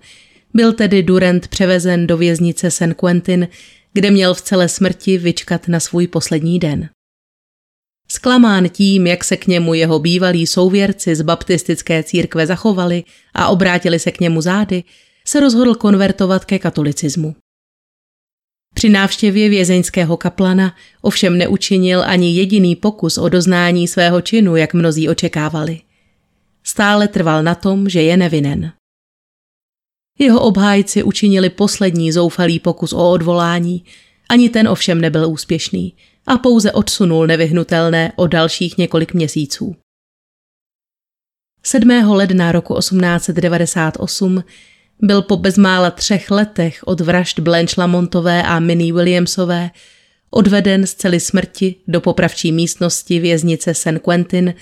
byl 0.55 0.73
tedy 0.73 1.03
Durant 1.03 1.49
převezen 1.49 2.07
do 2.07 2.17
věznice 2.17 2.71
San 2.71 2.95
Quentin, 2.95 3.49
kde 3.93 4.11
měl 4.11 4.35
v 4.35 4.43
celé 4.43 4.69
smrti 4.69 5.19
vyčkat 5.19 5.69
na 5.69 5.81
svůj 5.81 6.07
poslední 6.07 6.59
den. 6.59 6.89
Sklamán 8.09 8.69
tím, 8.69 9.07
jak 9.07 9.25
se 9.25 9.37
k 9.37 9.47
němu 9.47 9.75
jeho 9.75 9.99
bývalí 9.99 10.47
souvěrci 10.47 11.17
z 11.17 11.23
baptistické 11.23 12.03
církve 12.03 12.47
zachovali 12.47 13.05
a 13.35 13.49
obrátili 13.49 13.99
se 13.99 14.11
k 14.11 14.21
němu 14.21 14.41
zády, 14.41 14.85
se 15.27 15.41
rozhodl 15.41 15.75
konvertovat 15.75 16.45
ke 16.45 16.59
katolicismu. 16.59 17.37
Při 18.75 18.89
návštěvě 18.89 19.49
vězeňského 19.49 20.17
kaplana 20.17 20.77
ovšem 21.01 21.39
neučinil 21.39 22.03
ani 22.07 22.35
jediný 22.35 22.77
pokus 22.77 23.19
o 23.19 23.29
doznání 23.29 23.89
svého 23.89 24.21
činu, 24.21 24.57
jak 24.57 24.75
mnozí 24.75 25.09
očekávali. 25.09 25.81
Stále 26.65 27.09
trval 27.09 27.43
na 27.43 27.55
tom, 27.55 27.89
že 27.89 28.03
je 28.03 28.17
nevinen. 28.17 28.73
Jeho 30.23 30.41
obhájci 30.41 31.03
učinili 31.03 31.51
poslední 31.51 32.13
zoufalý 32.13 32.59
pokus 32.59 32.93
o 32.93 33.11
odvolání, 33.11 33.85
ani 34.29 34.49
ten 34.49 34.69
ovšem 34.69 35.01
nebyl 35.01 35.29
úspěšný 35.29 35.95
a 36.27 36.39
pouze 36.39 36.73
odsunul 36.73 37.27
nevyhnutelné 37.27 38.13
o 38.17 38.27
dalších 38.27 38.79
několik 38.79 39.15
měsíců. 39.15 39.77
7. 41.63 41.91
ledna 41.91 42.53
roku 42.53 42.79
1898 42.79 44.45
byl 45.01 45.23
po 45.23 45.37
bezmála 45.37 45.91
třech 45.91 46.31
letech 46.31 46.81
od 46.85 47.01
vražd 47.01 47.39
Blanche 47.39 47.81
Lamontové 47.81 48.43
a 48.43 48.61
Minnie 48.61 48.93
Williamsové 48.93 49.71
odveden 50.31 50.87
z 50.87 50.95
cely 50.95 51.21
smrti 51.21 51.75
do 51.89 52.01
popravčí 52.01 52.53
místnosti 52.53 53.19
věznice 53.19 53.75
San 53.75 53.99
Quentin, 53.99 54.55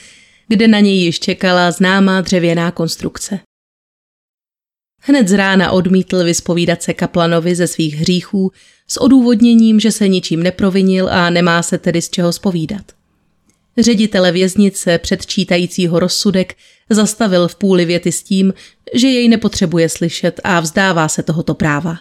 kde 0.49 0.69
na 0.69 0.81
něj 0.81 0.97
již 0.97 1.21
čekala 1.21 1.71
známá 1.71 2.21
dřevěná 2.21 2.71
konstrukce. 2.71 3.41
Hned 5.03 5.29
z 5.29 5.33
rána 5.33 5.71
odmítl 5.71 6.25
vyspovídat 6.25 6.83
se 6.83 6.95
kaplanovi 6.95 7.55
ze 7.55 7.67
svých 7.67 7.95
hříchů 7.95 8.53
s 8.89 9.01
odůvodněním, 9.01 9.81
že 9.81 9.93
se 9.93 10.09
ničím 10.09 10.43
neprovinil 10.43 11.09
a 11.11 11.31
nemá 11.31 11.63
se 11.63 11.79
tedy 11.79 12.03
z 12.03 12.11
čeho 12.11 12.33
spovídat. 12.33 12.83
Ředitele 13.79 14.33
věznice 14.33 14.99
předčítajícího 14.99 15.99
rozsudek 15.99 16.57
zastavil 16.91 17.49
v 17.49 17.55
půli 17.55 17.85
věty 17.85 18.13
s 18.13 18.23
tím, 18.23 18.55
že 18.95 19.09
jej 19.09 19.29
nepotřebuje 19.29 19.89
slyšet 19.89 20.41
a 20.45 20.61
vzdává 20.61 21.09
se 21.09 21.23
tohoto 21.23 21.55
práva. 21.55 21.97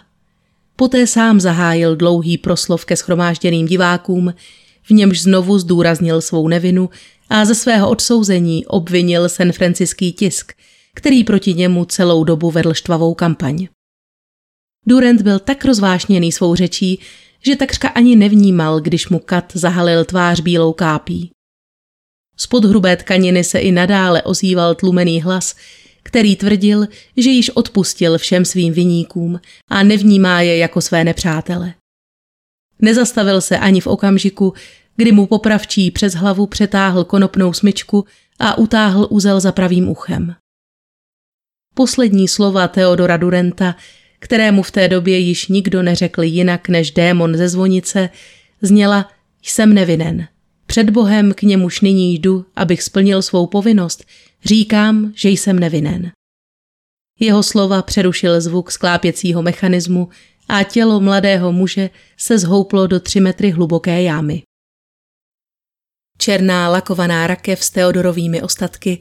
Poté 0.76 1.06
sám 1.06 1.40
zahájil 1.40 1.96
dlouhý 1.96 2.38
proslov 2.38 2.84
ke 2.84 2.96
schromážděným 2.96 3.66
divákům, 3.66 4.34
v 4.82 4.90
němž 4.90 5.22
znovu 5.22 5.58
zdůraznil 5.58 6.20
svou 6.20 6.48
nevinu 6.48 6.90
a 7.30 7.44
ze 7.44 7.54
svého 7.54 7.90
odsouzení 7.90 8.66
obvinil 8.66 9.28
San 9.28 9.52
Franciský 9.52 10.12
tisk– 10.12 10.52
který 10.94 11.24
proti 11.24 11.54
němu 11.54 11.84
celou 11.84 12.24
dobu 12.24 12.50
vedl 12.50 12.74
štvavou 12.74 13.14
kampaň. 13.14 13.68
Durant 14.86 15.22
byl 15.22 15.38
tak 15.38 15.64
rozvášněný 15.64 16.32
svou 16.32 16.54
řečí, 16.54 17.00
že 17.46 17.56
takřka 17.56 17.88
ani 17.88 18.16
nevnímal, 18.16 18.80
když 18.80 19.08
mu 19.08 19.18
kat 19.18 19.52
zahalil 19.54 20.04
tvář 20.04 20.40
bílou 20.40 20.72
kápí. 20.72 21.30
Z 22.36 22.46
podhrubé 22.46 22.96
tkaniny 22.96 23.44
se 23.44 23.58
i 23.58 23.72
nadále 23.72 24.22
ozýval 24.22 24.74
tlumený 24.74 25.22
hlas, 25.22 25.56
který 26.02 26.36
tvrdil, 26.36 26.86
že 27.16 27.30
již 27.30 27.50
odpustil 27.50 28.18
všem 28.18 28.44
svým 28.44 28.72
viníkům 28.72 29.40
a 29.68 29.82
nevnímá 29.82 30.40
je 30.40 30.56
jako 30.56 30.80
své 30.80 31.04
nepřátele. 31.04 31.74
Nezastavil 32.78 33.40
se 33.40 33.58
ani 33.58 33.80
v 33.80 33.86
okamžiku, 33.86 34.54
kdy 34.96 35.12
mu 35.12 35.26
popravčí 35.26 35.90
přes 35.90 36.14
hlavu 36.14 36.46
přetáhl 36.46 37.04
konopnou 37.04 37.52
smyčku 37.52 38.04
a 38.38 38.58
utáhl 38.58 39.06
uzel 39.10 39.40
za 39.40 39.52
pravým 39.52 39.88
uchem. 39.88 40.34
Poslední 41.80 42.28
slova 42.28 42.68
Teodora 42.68 43.16
Durenta, 43.16 43.76
kterému 44.18 44.62
v 44.62 44.70
té 44.70 44.88
době 44.88 45.18
již 45.18 45.48
nikdo 45.48 45.82
neřekl 45.82 46.22
jinak 46.22 46.68
než 46.68 46.90
démon 46.90 47.36
ze 47.36 47.48
zvonice, 47.48 48.10
zněla 48.62 49.10
Jsem 49.42 49.74
nevinen. 49.74 50.28
Před 50.66 50.90
Bohem 50.90 51.34
k 51.34 51.42
němuž 51.42 51.80
nyní 51.80 52.14
jdu, 52.14 52.46
abych 52.56 52.82
splnil 52.82 53.22
svou 53.22 53.46
povinnost. 53.46 54.04
Říkám, 54.44 55.12
že 55.16 55.28
jsem 55.28 55.58
nevinen. 55.58 56.12
Jeho 57.20 57.42
slova 57.42 57.82
přerušil 57.82 58.40
zvuk 58.40 58.70
sklápěcího 58.70 59.42
mechanismu 59.42 60.08
a 60.48 60.62
tělo 60.62 61.00
mladého 61.00 61.52
muže 61.52 61.90
se 62.16 62.38
zhouplo 62.38 62.86
do 62.86 63.00
tři 63.00 63.20
metry 63.20 63.50
hluboké 63.50 64.02
jámy. 64.02 64.42
Černá 66.18 66.68
lakovaná 66.68 67.26
rakev 67.26 67.64
s 67.64 67.70
Teodorovými 67.70 68.42
ostatky 68.42 68.98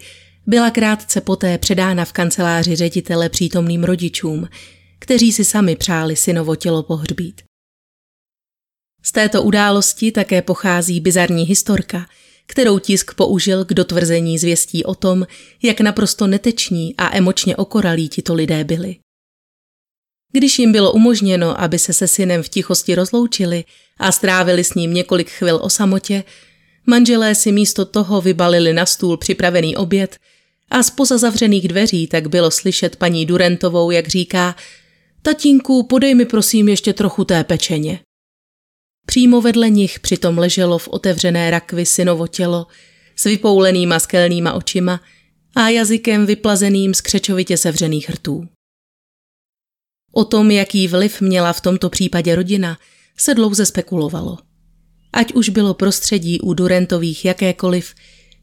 byla 0.50 0.72
krátce 0.72 1.22
poté 1.22 1.58
předána 1.58 2.06
v 2.06 2.14
kanceláři 2.14 2.76
ředitele 2.76 3.30
přítomným 3.30 3.84
rodičům, 3.84 4.48
kteří 5.00 5.34
si 5.34 5.46
sami 5.46 5.76
přáli 5.76 6.16
synovo 6.16 6.56
tělo 6.56 6.84
pohřbít. 6.84 7.42
Z 9.04 9.12
této 9.12 9.44
události 9.44 10.12
také 10.12 10.42
pochází 10.42 11.00
bizarní 11.00 11.44
historka, 11.44 12.06
kterou 12.48 12.80
tisk 12.80 13.14
použil 13.14 13.66
k 13.66 13.74
dotvrzení 13.74 14.40
zvěstí 14.40 14.84
o 14.84 14.96
tom, 14.96 15.28
jak 15.64 15.82
naprosto 15.82 16.28
neteční 16.28 16.96
a 16.98 17.18
emočně 17.18 17.56
okoralí 17.56 18.10
tito 18.10 18.34
lidé 18.34 18.64
byli. 18.64 18.96
Když 20.32 20.60
jim 20.60 20.72
bylo 20.72 20.92
umožněno, 20.92 21.62
aby 21.62 21.80
se 21.80 21.94
se 21.94 22.08
synem 22.08 22.44
v 22.44 22.50
tichosti 22.50 22.96
rozloučili 22.96 23.64
a 23.98 24.12
strávili 24.12 24.64
s 24.64 24.74
ním 24.74 24.94
několik 24.94 25.30
chvil 25.30 25.60
o 25.62 25.70
samotě, 25.70 26.24
manželé 26.86 27.36
si 27.36 27.52
místo 27.52 27.86
toho 27.86 28.22
vybalili 28.22 28.74
na 28.74 28.86
stůl 28.86 29.18
připravený 29.18 29.76
oběd 29.76 30.18
a 30.70 30.84
spoza 30.84 31.18
zavřených 31.18 31.68
dveří 31.68 32.08
tak 32.08 32.28
bylo 32.28 32.52
slyšet 32.52 32.96
paní 32.96 33.26
Durentovou, 33.26 33.92
jak 33.92 34.08
říká 34.08 34.56
Tatínku, 35.22 35.84
podej 35.84 36.16
mi 36.16 36.26
prosím 36.26 36.70
ještě 36.70 36.94
trochu 36.94 37.26
té 37.26 37.44
pečeně. 37.44 38.00
Přímo 39.06 39.42
vedle 39.42 39.70
nich 39.70 40.00
přitom 40.00 40.38
leželo 40.38 40.78
v 40.78 40.88
otevřené 40.88 41.52
rakvi 41.52 41.86
synovo 41.86 42.28
tělo 42.28 42.68
s 43.16 43.24
vypoulenýma 43.24 44.00
skelnýma 44.00 44.54
očima 44.54 45.02
a 45.56 45.70
jazykem 45.70 46.26
vyplazeným 46.26 46.94
z 46.94 47.02
křečovitě 47.02 47.58
sevřených 47.58 48.10
rtů. 48.10 48.48
O 50.12 50.26
tom, 50.26 50.52
jaký 50.52 50.88
vliv 50.88 51.22
měla 51.22 51.54
v 51.54 51.62
tomto 51.62 51.90
případě 51.90 52.36
rodina, 52.36 52.78
se 53.18 53.34
dlouze 53.34 53.66
spekulovalo. 53.66 54.38
Ať 55.14 55.34
už 55.34 55.50
bylo 55.50 55.74
prostředí 55.74 56.42
u 56.42 56.54
Durentových 56.54 57.26
jakékoliv, 57.26 57.94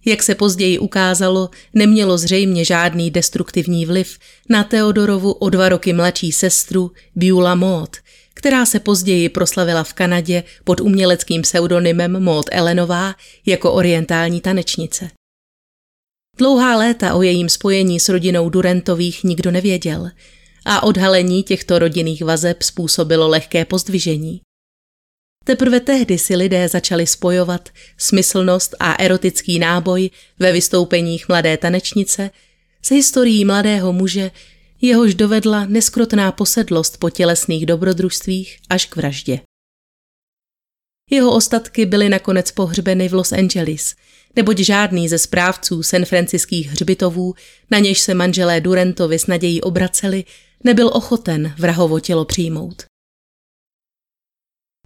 jak 0.06 0.22
se 0.22 0.34
později 0.34 0.78
ukázalo, 0.78 1.50
nemělo 1.74 2.18
zřejmě 2.18 2.64
žádný 2.64 3.10
destruktivní 3.10 3.86
vliv 3.86 4.18
na 4.48 4.64
Teodorovu 4.64 5.32
o 5.32 5.50
dva 5.50 5.68
roky 5.68 5.92
mladší 5.92 6.32
sestru 6.32 6.92
Beulah 7.14 7.58
Maud, 7.58 7.96
která 8.34 8.66
se 8.66 8.80
později 8.80 9.28
proslavila 9.28 9.84
v 9.84 9.92
Kanadě 9.92 10.42
pod 10.64 10.80
uměleckým 10.80 11.42
pseudonymem 11.42 12.24
Maud 12.24 12.46
Ellenová 12.52 13.14
jako 13.46 13.72
orientální 13.72 14.40
tanečnice. 14.40 15.10
Dlouhá 16.38 16.76
léta 16.76 17.14
o 17.14 17.22
jejím 17.22 17.48
spojení 17.48 18.00
s 18.00 18.08
rodinou 18.08 18.50
Durentových 18.50 19.24
nikdo 19.24 19.50
nevěděl 19.50 20.10
a 20.64 20.82
odhalení 20.82 21.42
těchto 21.42 21.78
rodinných 21.78 22.24
vazeb 22.24 22.62
způsobilo 22.62 23.28
lehké 23.28 23.64
pozdvižení. 23.64 24.40
Teprve 25.46 25.80
tehdy 25.80 26.18
si 26.18 26.36
lidé 26.36 26.68
začali 26.68 27.06
spojovat 27.06 27.68
smyslnost 27.98 28.74
a 28.80 28.92
erotický 28.92 29.58
náboj 29.58 30.10
ve 30.38 30.52
vystoupeních 30.52 31.28
mladé 31.28 31.56
tanečnice 31.56 32.30
s 32.82 32.90
historií 32.90 33.44
mladého 33.44 33.92
muže, 33.92 34.30
jehož 34.80 35.14
dovedla 35.14 35.64
neskrotná 35.64 36.32
posedlost 36.32 36.96
po 36.96 37.10
tělesných 37.10 37.66
dobrodružstvích 37.66 38.58
až 38.70 38.86
k 38.86 38.96
vraždě. 38.96 39.40
Jeho 41.10 41.34
ostatky 41.34 41.86
byly 41.86 42.08
nakonec 42.08 42.50
pohřbeny 42.50 43.08
v 43.08 43.14
Los 43.14 43.32
Angeles, 43.32 43.94
neboť 44.36 44.58
žádný 44.58 45.08
ze 45.08 45.18
správců 45.18 45.82
San 45.82 46.04
Franciských 46.04 46.68
hřbitovů, 46.68 47.34
na 47.70 47.78
něž 47.78 48.00
se 48.00 48.14
manželé 48.14 48.60
Durantovi 48.60 49.18
s 49.18 49.26
nadějí 49.26 49.60
obraceli, 49.60 50.24
nebyl 50.64 50.90
ochoten 50.92 51.54
vrahovo 51.58 52.00
tělo 52.00 52.24
přijmout. 52.24 52.95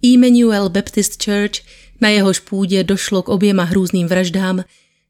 Emmanuel 0.03 0.69
Baptist 0.69 1.23
Church, 1.23 1.61
na 2.01 2.09
jehož 2.09 2.39
půdě 2.39 2.83
došlo 2.83 3.23
k 3.23 3.29
oběma 3.29 3.63
hrůzným 3.63 4.07
vraždám, 4.07 4.63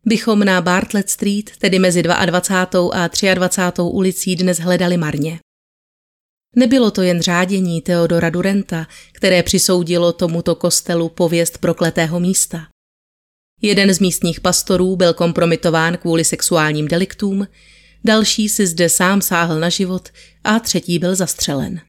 bychom 0.06 0.40
na 0.40 0.62
Bartlett 0.62 1.10
Street, 1.10 1.52
tedy 1.58 1.80
mezi 1.80 2.04
22. 2.04 2.94
a 2.94 3.34
23. 3.34 3.82
ulicí 3.82 4.36
dnes 4.36 4.60
hledali 4.60 4.98
marně. 4.98 5.40
Nebylo 6.56 6.92
to 6.92 7.02
jen 7.02 7.22
řádění 7.22 7.82
Teodora 7.82 8.30
Durenta, 8.30 8.88
které 9.12 9.44
přisoudilo 9.44 10.14
tomuto 10.14 10.56
kostelu 10.56 11.10
pověst 11.10 11.58
prokletého 11.58 12.20
místa. 12.20 12.68
Jeden 13.62 13.94
z 13.94 14.00
místních 14.00 14.42
pastorů 14.42 14.96
byl 14.96 15.14
kompromitován 15.14 15.98
kvůli 15.98 16.24
sexuálním 16.24 16.88
deliktům, 16.88 17.48
další 18.04 18.50
si 18.50 18.68
zde 18.68 18.90
sám 18.90 19.22
sáhl 19.22 19.60
na 19.60 19.70
život 19.70 20.10
a 20.44 20.60
třetí 20.60 21.00
byl 21.00 21.16
zastřelen. 21.16 21.82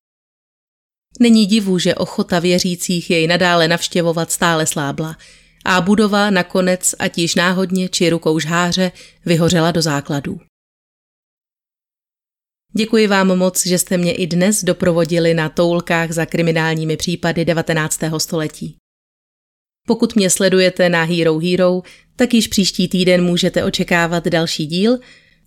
Není 1.21 1.47
divu, 1.47 1.79
že 1.79 1.95
ochota 1.95 2.39
věřících 2.39 3.11
jej 3.11 3.27
nadále 3.27 3.69
navštěvovat 3.69 4.33
stále 4.33 4.67
slábla 4.67 5.17
a 5.65 5.81
budova 5.81 6.31
nakonec, 6.31 6.95
ať 6.99 7.19
již 7.19 7.35
náhodně 7.35 7.89
či 7.89 8.11
rukou 8.11 8.39
žháře, 8.39 8.93
vyhořela 9.27 9.71
do 9.71 9.83
základů. 9.83 10.41
Děkuji 12.77 13.07
vám 13.07 13.39
moc, 13.39 13.67
že 13.67 13.79
jste 13.79 13.97
mě 13.99 14.13
i 14.13 14.27
dnes 14.27 14.65
doprovodili 14.65 15.35
na 15.35 15.49
toulkách 15.49 16.13
za 16.13 16.27
kriminálními 16.27 16.97
případy 16.97 17.45
19. 17.45 18.01
století. 18.19 18.77
Pokud 19.87 20.17
mě 20.17 20.31
sledujete 20.31 20.89
na 20.89 21.05
Hero 21.05 21.39
Hero, 21.39 21.83
tak 22.17 22.35
již 22.35 22.49
příští 22.49 22.89
týden 22.89 23.25
můžete 23.25 23.65
očekávat 23.65 24.29
další 24.29 24.67
díl 24.67 24.99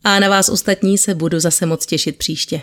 a 0.03 0.19
na 0.19 0.29
vás 0.29 0.49
ostatní 0.49 0.97
se 0.97 1.15
budu 1.15 1.39
zase 1.39 1.65
moc 1.65 1.85
těšit 1.85 2.17
příště. 2.17 2.61